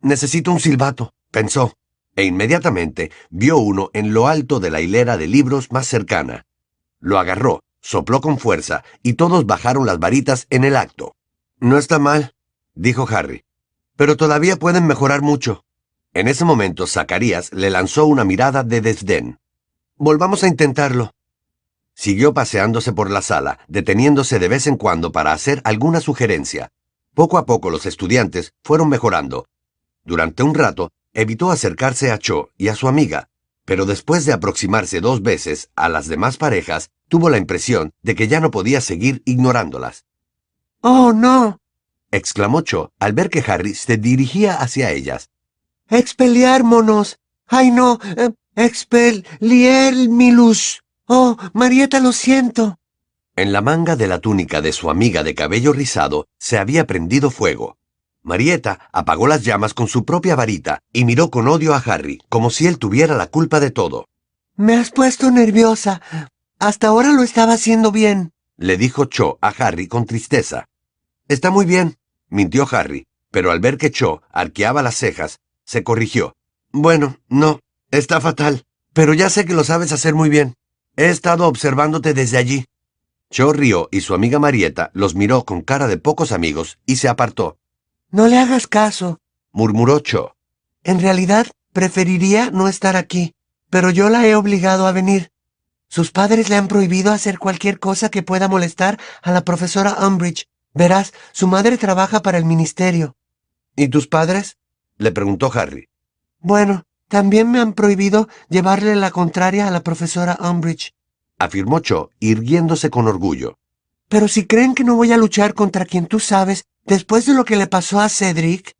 Necesito 0.00 0.52
un 0.52 0.60
silbato, 0.60 1.12
pensó, 1.32 1.72
e 2.14 2.22
inmediatamente 2.22 3.10
vio 3.30 3.58
uno 3.58 3.90
en 3.94 4.14
lo 4.14 4.28
alto 4.28 4.60
de 4.60 4.70
la 4.70 4.80
hilera 4.80 5.16
de 5.16 5.26
libros 5.26 5.72
más 5.72 5.88
cercana. 5.88 6.46
Lo 7.00 7.18
agarró, 7.18 7.64
sopló 7.82 8.22
con 8.22 8.38
fuerza 8.38 8.84
y 9.02 9.14
todos 9.14 9.44
bajaron 9.44 9.84
las 9.84 9.98
varitas 9.98 10.46
en 10.48 10.64
el 10.64 10.76
acto. 10.76 11.14
No 11.58 11.76
está 11.76 11.98
mal, 11.98 12.34
dijo 12.74 13.06
Harry, 13.10 13.44
pero 13.96 14.16
todavía 14.16 14.56
pueden 14.56 14.86
mejorar 14.86 15.20
mucho. 15.20 15.64
En 16.14 16.28
ese 16.28 16.44
momento 16.44 16.86
Zacarías 16.86 17.52
le 17.52 17.70
lanzó 17.70 18.06
una 18.06 18.24
mirada 18.24 18.62
de 18.62 18.80
desdén. 18.80 19.38
Volvamos 19.96 20.42
a 20.44 20.48
intentarlo. 20.48 21.12
Siguió 21.94 22.32
paseándose 22.32 22.92
por 22.92 23.10
la 23.10 23.22
sala, 23.22 23.58
deteniéndose 23.68 24.38
de 24.38 24.48
vez 24.48 24.66
en 24.66 24.76
cuando 24.76 25.12
para 25.12 25.32
hacer 25.32 25.60
alguna 25.64 26.00
sugerencia. 26.00 26.70
Poco 27.14 27.36
a 27.36 27.44
poco 27.44 27.70
los 27.70 27.84
estudiantes 27.84 28.54
fueron 28.62 28.88
mejorando. 28.88 29.46
Durante 30.04 30.42
un 30.42 30.54
rato, 30.54 30.90
evitó 31.12 31.50
acercarse 31.50 32.10
a 32.10 32.18
Cho 32.18 32.48
y 32.56 32.68
a 32.68 32.74
su 32.74 32.88
amiga, 32.88 33.28
pero 33.64 33.86
después 33.86 34.24
de 34.24 34.32
aproximarse 34.32 35.00
dos 35.00 35.22
veces 35.22 35.70
a 35.76 35.88
las 35.88 36.08
demás 36.08 36.36
parejas, 36.36 36.90
tuvo 37.12 37.28
la 37.28 37.36
impresión 37.36 37.92
de 38.00 38.14
que 38.14 38.26
ya 38.26 38.40
no 38.40 38.50
podía 38.50 38.80
seguir 38.80 39.20
ignorándolas. 39.26 40.06
¡Oh, 40.80 41.12
no! 41.12 41.60
exclamó 42.10 42.62
Cho 42.62 42.90
al 42.98 43.12
ver 43.12 43.28
que 43.28 43.44
Harry 43.46 43.74
se 43.74 43.98
dirigía 43.98 44.54
hacia 44.54 44.92
ellas. 44.92 45.28
¡Expeliármonos! 45.90 47.18
¡Ay, 47.46 47.70
no! 47.70 47.98
Eh, 48.16 48.30
¡Expeliermilus! 48.56 50.84
¡Oh, 51.06 51.36
Marieta, 51.52 52.00
lo 52.00 52.12
siento! 52.12 52.78
En 53.36 53.52
la 53.52 53.60
manga 53.60 53.94
de 53.94 54.06
la 54.06 54.18
túnica 54.18 54.62
de 54.62 54.72
su 54.72 54.88
amiga 54.88 55.22
de 55.22 55.34
cabello 55.34 55.74
rizado 55.74 56.28
se 56.38 56.56
había 56.56 56.86
prendido 56.86 57.30
fuego. 57.30 57.76
Marieta 58.22 58.88
apagó 58.90 59.26
las 59.26 59.44
llamas 59.44 59.74
con 59.74 59.86
su 59.86 60.06
propia 60.06 60.34
varita 60.34 60.78
y 60.94 61.04
miró 61.04 61.30
con 61.30 61.46
odio 61.46 61.74
a 61.74 61.82
Harry, 61.84 62.22
como 62.30 62.48
si 62.48 62.66
él 62.66 62.78
tuviera 62.78 63.14
la 63.14 63.26
culpa 63.26 63.60
de 63.60 63.70
todo. 63.70 64.08
Me 64.56 64.76
has 64.76 64.90
puesto 64.90 65.30
nerviosa. 65.30 66.00
Hasta 66.62 66.86
ahora 66.86 67.12
lo 67.12 67.24
estaba 67.24 67.54
haciendo 67.54 67.90
bien. 67.90 68.30
Le 68.56 68.76
dijo 68.76 69.06
Cho 69.06 69.36
a 69.40 69.48
Harry 69.48 69.88
con 69.88 70.06
tristeza. 70.06 70.68
Está 71.26 71.50
muy 71.50 71.66
bien, 71.66 71.96
mintió 72.28 72.68
Harry, 72.70 73.08
pero 73.32 73.50
al 73.50 73.58
ver 73.58 73.78
que 73.78 73.90
Cho 73.90 74.22
arqueaba 74.30 74.80
las 74.80 74.94
cejas, 74.94 75.40
se 75.64 75.82
corrigió. 75.82 76.36
Bueno, 76.70 77.16
no, 77.28 77.58
está 77.90 78.20
fatal, 78.20 78.64
pero 78.92 79.12
ya 79.12 79.28
sé 79.28 79.44
que 79.44 79.54
lo 79.54 79.64
sabes 79.64 79.90
hacer 79.90 80.14
muy 80.14 80.28
bien. 80.28 80.54
He 80.94 81.08
estado 81.08 81.48
observándote 81.48 82.14
desde 82.14 82.36
allí. 82.36 82.66
Cho 83.28 83.52
rió 83.52 83.88
y 83.90 84.02
su 84.02 84.14
amiga 84.14 84.38
Marieta 84.38 84.92
los 84.94 85.16
miró 85.16 85.44
con 85.44 85.62
cara 85.62 85.88
de 85.88 85.98
pocos 85.98 86.30
amigos 86.30 86.78
y 86.86 86.94
se 86.94 87.08
apartó. 87.08 87.58
No 88.12 88.28
le 88.28 88.38
hagas 88.38 88.68
caso, 88.68 89.18
murmuró 89.50 89.98
Cho. 89.98 90.36
En 90.84 91.00
realidad, 91.00 91.48
preferiría 91.72 92.52
no 92.52 92.68
estar 92.68 92.94
aquí, 92.94 93.32
pero 93.68 93.90
yo 93.90 94.10
la 94.10 94.24
he 94.28 94.36
obligado 94.36 94.86
a 94.86 94.92
venir. 94.92 95.31
Sus 95.92 96.10
padres 96.10 96.48
le 96.48 96.56
han 96.56 96.68
prohibido 96.68 97.12
hacer 97.12 97.38
cualquier 97.38 97.78
cosa 97.78 98.08
que 98.08 98.22
pueda 98.22 98.48
molestar 98.48 98.98
a 99.20 99.30
la 99.30 99.44
profesora 99.44 99.94
Umbridge. 100.06 100.48
Verás, 100.72 101.12
su 101.32 101.46
madre 101.46 101.76
trabaja 101.76 102.22
para 102.22 102.38
el 102.38 102.46
ministerio. 102.46 103.14
¿Y 103.76 103.88
tus 103.88 104.08
padres? 104.08 104.56
le 104.96 105.12
preguntó 105.12 105.52
Harry. 105.52 105.90
Bueno, 106.40 106.84
también 107.08 107.50
me 107.50 107.60
han 107.60 107.74
prohibido 107.74 108.26
llevarle 108.48 108.96
la 108.96 109.10
contraria 109.10 109.68
a 109.68 109.70
la 109.70 109.82
profesora 109.82 110.38
Umbridge, 110.40 110.94
afirmó 111.38 111.80
Cho, 111.80 112.08
irguiéndose 112.20 112.88
con 112.88 113.06
orgullo. 113.06 113.58
Pero 114.08 114.28
si 114.28 114.46
creen 114.46 114.74
que 114.74 114.84
no 114.84 114.94
voy 114.96 115.12
a 115.12 115.18
luchar 115.18 115.52
contra 115.52 115.84
quien 115.84 116.06
tú 116.06 116.20
sabes, 116.20 116.64
después 116.86 117.26
de 117.26 117.34
lo 117.34 117.44
que 117.44 117.56
le 117.56 117.66
pasó 117.66 118.00
a 118.00 118.08
Cedric... 118.08 118.76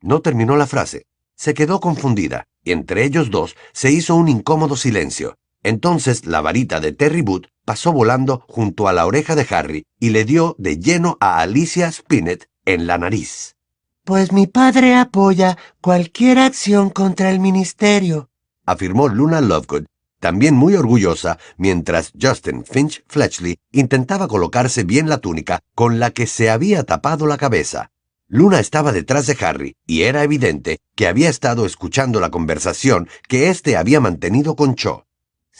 No 0.00 0.22
terminó 0.22 0.56
la 0.56 0.66
frase. 0.66 1.04
Se 1.34 1.52
quedó 1.52 1.78
confundida, 1.78 2.46
y 2.64 2.72
entre 2.72 3.04
ellos 3.04 3.30
dos 3.30 3.54
se 3.74 3.90
hizo 3.90 4.16
un 4.16 4.28
incómodo 4.28 4.76
silencio. 4.76 5.36
Entonces 5.62 6.26
la 6.26 6.40
varita 6.40 6.80
de 6.80 6.92
Terry 6.92 7.22
Boot 7.22 7.48
pasó 7.64 7.92
volando 7.92 8.44
junto 8.48 8.88
a 8.88 8.92
la 8.92 9.06
oreja 9.06 9.34
de 9.34 9.46
Harry 9.50 9.84
y 9.98 10.10
le 10.10 10.24
dio 10.24 10.56
de 10.58 10.78
lleno 10.78 11.16
a 11.20 11.40
Alicia 11.40 11.90
Spinett 11.92 12.48
en 12.64 12.86
la 12.86 12.98
nariz. 12.98 13.56
Pues 14.04 14.32
mi 14.32 14.46
padre 14.46 14.94
apoya 14.94 15.58
cualquier 15.80 16.38
acción 16.38 16.90
contra 16.90 17.30
el 17.30 17.40
ministerio, 17.40 18.30
afirmó 18.64 19.08
Luna 19.08 19.40
Lovegood, 19.40 19.86
también 20.20 20.54
muy 20.54 20.74
orgullosa, 20.74 21.38
mientras 21.56 22.12
Justin 22.20 22.64
Finch 22.64 23.04
Fletchley 23.06 23.58
intentaba 23.72 24.28
colocarse 24.28 24.84
bien 24.84 25.08
la 25.08 25.18
túnica 25.18 25.60
con 25.74 26.00
la 26.00 26.10
que 26.10 26.26
se 26.26 26.50
había 26.50 26.84
tapado 26.84 27.26
la 27.26 27.36
cabeza. 27.36 27.90
Luna 28.28 28.60
estaba 28.60 28.92
detrás 28.92 29.26
de 29.26 29.38
Harry 29.40 29.76
y 29.86 30.02
era 30.02 30.22
evidente 30.22 30.80
que 30.94 31.06
había 31.06 31.30
estado 31.30 31.64
escuchando 31.64 32.20
la 32.20 32.30
conversación 32.30 33.08
que 33.26 33.48
éste 33.48 33.76
había 33.76 34.00
mantenido 34.00 34.54
con 34.54 34.74
Cho. 34.74 35.07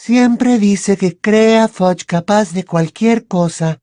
Siempre 0.05 0.59
dice 0.59 0.95
que 0.95 1.17
cree 1.17 1.59
a 1.59 1.67
Fudge 1.67 2.05
capaz 2.05 2.53
de 2.53 2.63
cualquier 2.63 3.27
cosa. 3.27 3.79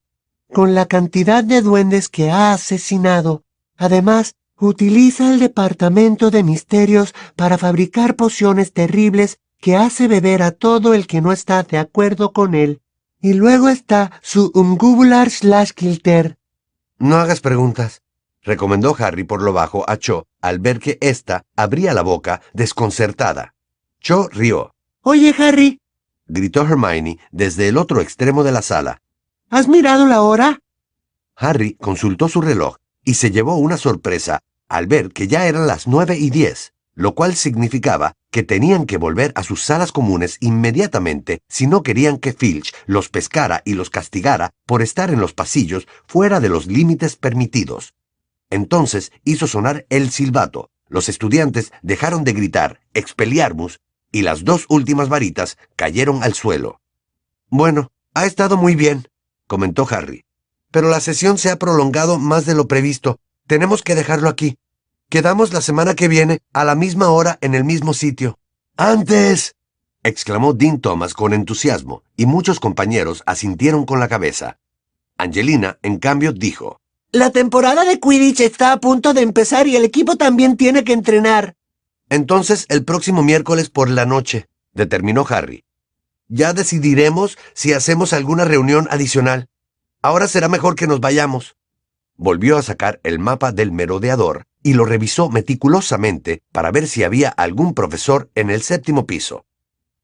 Con 0.53 0.75
la 0.75 0.87
cantidad 0.87 1.45
de 1.45 1.61
duendes 1.61 2.09
que 2.09 2.31
ha 2.31 2.53
asesinado. 2.53 3.45
Además, 3.77 4.35
Utiliza 4.59 5.35
el 5.35 5.39
departamento 5.39 6.31
de 6.31 6.43
misterios 6.43 7.15
para 7.37 7.59
fabricar 7.59 8.17
pociones 8.17 8.73
terribles 8.73 9.39
que 9.61 9.77
hace 9.77 10.09
beber 10.09 10.43
a 10.43 10.51
todo 10.51 10.95
el 10.95 11.07
que 11.07 11.21
no 11.21 11.31
está 11.31 11.63
de 11.63 11.77
acuerdo 11.77 12.33
con 12.33 12.55
él. 12.55 12.81
Y 13.21 13.35
luego 13.35 13.69
está 13.69 14.13
su 14.23 14.51
Umgubular 14.55 15.29
slash 15.29 15.73
Kilter. 15.73 16.39
No 16.99 17.17
hagas 17.17 17.41
preguntas, 17.41 18.01
recomendó 18.41 18.97
Harry 18.99 19.25
por 19.25 19.43
lo 19.43 19.53
bajo 19.53 19.85
a 19.91 19.99
Cho 19.99 20.27
al 20.41 20.59
ver 20.59 20.79
que 20.79 20.97
ésta 21.03 21.43
abría 21.55 21.93
la 21.93 22.03
boca 22.03 22.41
desconcertada. 22.55 23.55
Cho 24.01 24.29
rió. 24.29 24.73
Oye, 25.03 25.35
Harry, 25.39 25.81
gritó 26.27 26.63
Hermione 26.63 27.19
desde 27.31 27.69
el 27.69 27.77
otro 27.77 28.01
extremo 28.01 28.45
de 28.45 28.53
la 28.53 28.63
sala. 28.63 29.03
¿Has 29.51 29.69
mirado 29.69 30.07
la 30.07 30.23
hora? 30.23 30.61
Harry 31.37 31.75
consultó 31.75 32.29
su 32.29 32.41
reloj 32.41 32.77
y 33.05 33.15
se 33.15 33.31
llevó 33.31 33.57
una 33.57 33.77
sorpresa 33.77 34.41
al 34.69 34.87
ver 34.87 35.13
que 35.13 35.29
ya 35.29 35.47
eran 35.47 35.67
las 35.67 35.87
nueve 35.87 36.17
y 36.17 36.31
diez, 36.31 36.73
lo 36.95 37.15
cual 37.15 37.37
significaba 37.37 38.15
que 38.33 38.43
tenían 38.43 38.87
que 38.87 38.97
volver 38.97 39.33
a 39.37 39.43
sus 39.43 39.63
salas 39.63 39.93
comunes 39.93 40.39
inmediatamente 40.41 41.41
si 41.49 41.67
no 41.67 41.83
querían 41.83 42.19
que 42.19 42.33
Filch 42.33 42.75
los 42.87 43.09
pescara 43.09 43.63
y 43.65 43.75
los 43.75 43.91
castigara 43.91 44.51
por 44.67 44.83
estar 44.83 45.11
en 45.11 45.21
los 45.21 45.35
pasillos 45.35 45.87
fuera 46.07 46.41
de 46.41 46.49
los 46.49 46.67
límites 46.67 47.17
permitidos. 47.17 47.95
Entonces 48.51 49.13
hizo 49.25 49.47
sonar 49.47 49.87
el 49.91 50.11
silbato. 50.11 50.71
Los 50.89 51.09
estudiantes 51.09 51.73
dejaron 51.83 52.25
de 52.25 52.33
gritar 52.33 52.81
Expelliarmus 52.95 53.81
y 54.13 54.23
las 54.23 54.45
dos 54.45 54.67
últimas 54.69 55.09
varitas 55.09 55.59
cayeron 55.77 56.23
al 56.23 56.35
suelo. 56.35 56.81
Bueno, 57.49 57.91
ha 58.15 58.27
estado 58.27 58.57
muy 58.57 58.75
bien, 58.75 59.09
comentó 59.47 59.87
Harry 59.91 60.27
pero 60.77 60.91
la 60.91 61.01
sesión 61.01 61.39
se 61.39 61.51
ha 61.51 61.57
prolongado 61.57 62.19
más 62.19 62.45
de 62.45 62.55
lo 62.55 62.69
previsto. 62.69 63.19
Tenemos 63.47 63.81
que 63.81 63.95
dejarlo 63.95 64.29
aquí. 64.29 64.59
Quedamos 65.09 65.55
la 65.55 65.63
semana 65.63 65.95
que 65.95 66.07
viene 66.07 66.41
a 66.53 66.65
la 66.65 66.75
misma 66.75 67.09
hora 67.09 67.39
en 67.41 67.55
el 67.55 67.65
mismo 67.65 67.95
sitio. 67.95 68.39
¡Antes! 68.77 69.55
exclamó 70.03 70.53
Dean 70.53 70.81
Thomas 70.81 71.15
con 71.15 71.33
entusiasmo, 71.33 72.03
y 72.15 72.27
muchos 72.27 72.61
compañeros 72.61 73.23
asintieron 73.25 73.87
con 73.87 74.01
la 74.01 74.09
cabeza. 74.09 74.59
Angelina, 75.17 75.79
en 75.81 75.99
cambio, 75.99 76.35
dijo, 76.35 76.79
La 77.11 77.31
temporada 77.31 77.87
de 77.87 77.99
Quidditch 77.99 78.41
está 78.41 78.73
a 78.73 78.79
punto 78.79 79.15
de 79.15 79.23
empezar 79.23 79.67
y 79.67 79.77
el 79.77 79.85
equipo 79.87 80.17
también 80.17 80.59
tiene 80.59 80.85
que 80.85 80.93
entrenar. 80.93 81.55
Entonces, 82.09 82.67
el 82.69 82.85
próximo 82.85 83.23
miércoles 83.23 83.69
por 83.69 83.91
la 83.91 84.07
noche, 84.07 84.47
determinó 84.73 85.27
Harry. 85.29 85.65
Ya 86.29 86.53
decidiremos 86.53 87.39
si 87.55 87.73
hacemos 87.73 88.13
alguna 88.13 88.45
reunión 88.45 88.87
adicional. 88.91 89.49
Ahora 90.03 90.29
será 90.29 90.49
mejor 90.49 90.77
que 90.77 90.87
nos 90.87 91.01
vayamos. 91.01 91.57
Volvió 92.17 92.57
a 92.57 92.63
sacar 92.63 93.01
el 93.03 93.19
mapa 93.19 93.53
del 93.53 93.73
merodeador 93.73 94.45
y 94.63 94.75
lo 94.75 94.85
revisó 94.85 95.29
meticulosamente 95.29 96.43
para 96.53 96.71
ver 96.71 96.89
si 96.89 97.05
había 97.05 97.29
algún 97.29 97.75
profesor 97.75 98.31
en 98.35 98.51
el 98.51 98.63
séptimo 98.63 99.07
piso. 99.07 99.45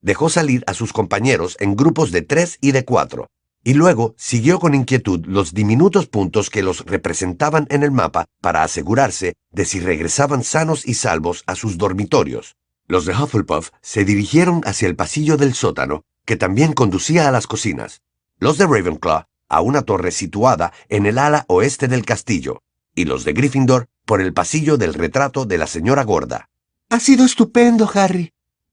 Dejó 0.00 0.28
salir 0.28 0.64
a 0.66 0.74
sus 0.74 0.92
compañeros 0.92 1.57
en 1.61 1.76
grupos 1.76 2.11
de 2.11 2.22
tres 2.22 2.59
y 2.61 2.72
de 2.72 2.84
cuatro, 2.84 3.28
y 3.64 3.74
luego 3.74 4.14
siguió 4.16 4.58
con 4.58 4.74
inquietud 4.74 5.24
los 5.26 5.54
diminutos 5.54 6.06
puntos 6.06 6.50
que 6.50 6.62
los 6.62 6.84
representaban 6.84 7.66
en 7.70 7.82
el 7.82 7.90
mapa 7.90 8.26
para 8.40 8.62
asegurarse 8.62 9.34
de 9.50 9.64
si 9.64 9.80
regresaban 9.80 10.42
sanos 10.42 10.86
y 10.86 10.94
salvos 10.94 11.44
a 11.46 11.54
sus 11.54 11.78
dormitorios. 11.78 12.56
Los 12.86 13.04
de 13.04 13.12
Hufflepuff 13.12 13.70
se 13.80 14.04
dirigieron 14.04 14.62
hacia 14.64 14.88
el 14.88 14.96
pasillo 14.96 15.36
del 15.36 15.54
sótano, 15.54 16.02
que 16.24 16.36
también 16.36 16.72
conducía 16.72 17.28
a 17.28 17.30
las 17.30 17.46
cocinas. 17.46 18.00
Los 18.38 18.58
de 18.58 18.66
Ravenclaw 18.66 19.24
a 19.48 19.60
una 19.60 19.82
torre 19.82 20.10
situada 20.12 20.72
en 20.88 21.04
el 21.04 21.18
ala 21.18 21.44
oeste 21.46 21.86
del 21.86 22.06
castillo, 22.06 22.62
y 22.94 23.04
los 23.04 23.24
de 23.24 23.34
Gryffindor 23.34 23.86
por 24.06 24.22
el 24.22 24.32
pasillo 24.32 24.78
del 24.78 24.94
retrato 24.94 25.44
de 25.44 25.58
la 25.58 25.66
señora 25.66 26.04
gorda. 26.04 26.48
Ha 26.88 26.98
sido 26.98 27.26
estupendo, 27.26 27.88
Harry, 27.94 28.32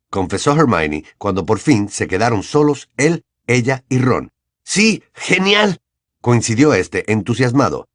confesó 0.10 0.54
Hermione 0.54 1.04
cuando 1.18 1.46
por 1.46 1.60
fin 1.60 1.90
se 1.90 2.08
quedaron 2.08 2.44
solos 2.44 2.90
él, 2.98 3.24
ella 3.46 3.84
y 3.90 4.00
Ron. 4.00 4.32
Sí, 4.72 5.02
genial, 5.16 5.82
coincidió 6.22 6.76
este 6.76 7.12
entusiasmado. 7.12 7.88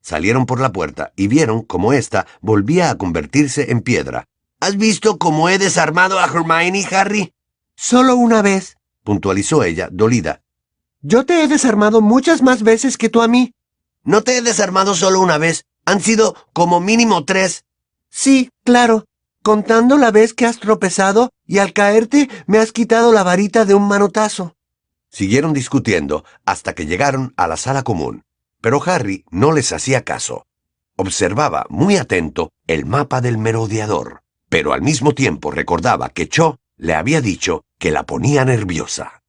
Salieron 0.00 0.46
por 0.46 0.58
la 0.58 0.72
puerta 0.72 1.12
y 1.16 1.28
vieron 1.28 1.60
cómo 1.60 1.92
ésta 1.92 2.26
volvía 2.40 2.88
a 2.88 2.96
convertirse 2.96 3.70
en 3.70 3.82
piedra. 3.82 4.24
¿Has 4.58 4.78
visto 4.78 5.18
cómo 5.18 5.50
he 5.50 5.58
desarmado 5.58 6.18
a 6.18 6.24
Hermione, 6.24 6.88
Harry? 6.92 7.34
Solo 7.76 8.16
una 8.16 8.40
vez, 8.40 8.78
puntualizó 9.02 9.64
ella, 9.64 9.90
dolida. 9.92 10.40
Yo 11.02 11.26
te 11.26 11.42
he 11.42 11.46
desarmado 11.46 12.00
muchas 12.00 12.40
más 12.40 12.62
veces 12.62 12.96
que 12.96 13.10
tú 13.10 13.20
a 13.20 13.28
mí. 13.28 13.52
No 14.02 14.22
te 14.22 14.38
he 14.38 14.40
desarmado 14.40 14.94
solo 14.94 15.20
una 15.20 15.36
vez. 15.36 15.66
Han 15.84 16.00
sido 16.00 16.34
como 16.54 16.80
mínimo 16.80 17.26
tres. 17.26 17.66
Sí, 18.08 18.48
claro. 18.64 19.04
Contando 19.42 19.98
la 19.98 20.10
vez 20.10 20.32
que 20.32 20.46
has 20.46 20.58
tropezado 20.58 21.32
y 21.46 21.58
al 21.58 21.74
caerte 21.74 22.30
me 22.46 22.56
has 22.56 22.72
quitado 22.72 23.12
la 23.12 23.24
varita 23.24 23.66
de 23.66 23.74
un 23.74 23.86
manotazo. 23.86 24.54
Siguieron 25.14 25.52
discutiendo 25.52 26.24
hasta 26.44 26.74
que 26.74 26.86
llegaron 26.86 27.34
a 27.36 27.46
la 27.46 27.56
sala 27.56 27.84
común, 27.84 28.24
pero 28.60 28.82
Harry 28.84 29.24
no 29.30 29.52
les 29.52 29.72
hacía 29.72 30.02
caso. 30.02 30.44
Observaba 30.96 31.66
muy 31.68 31.98
atento 31.98 32.50
el 32.66 32.84
mapa 32.84 33.20
del 33.20 33.38
merodeador, 33.38 34.22
pero 34.48 34.72
al 34.72 34.82
mismo 34.82 35.12
tiempo 35.12 35.52
recordaba 35.52 36.08
que 36.08 36.28
Cho 36.28 36.58
le 36.76 36.94
había 36.94 37.20
dicho 37.20 37.62
que 37.78 37.92
la 37.92 38.02
ponía 38.02 38.44
nerviosa. 38.44 39.22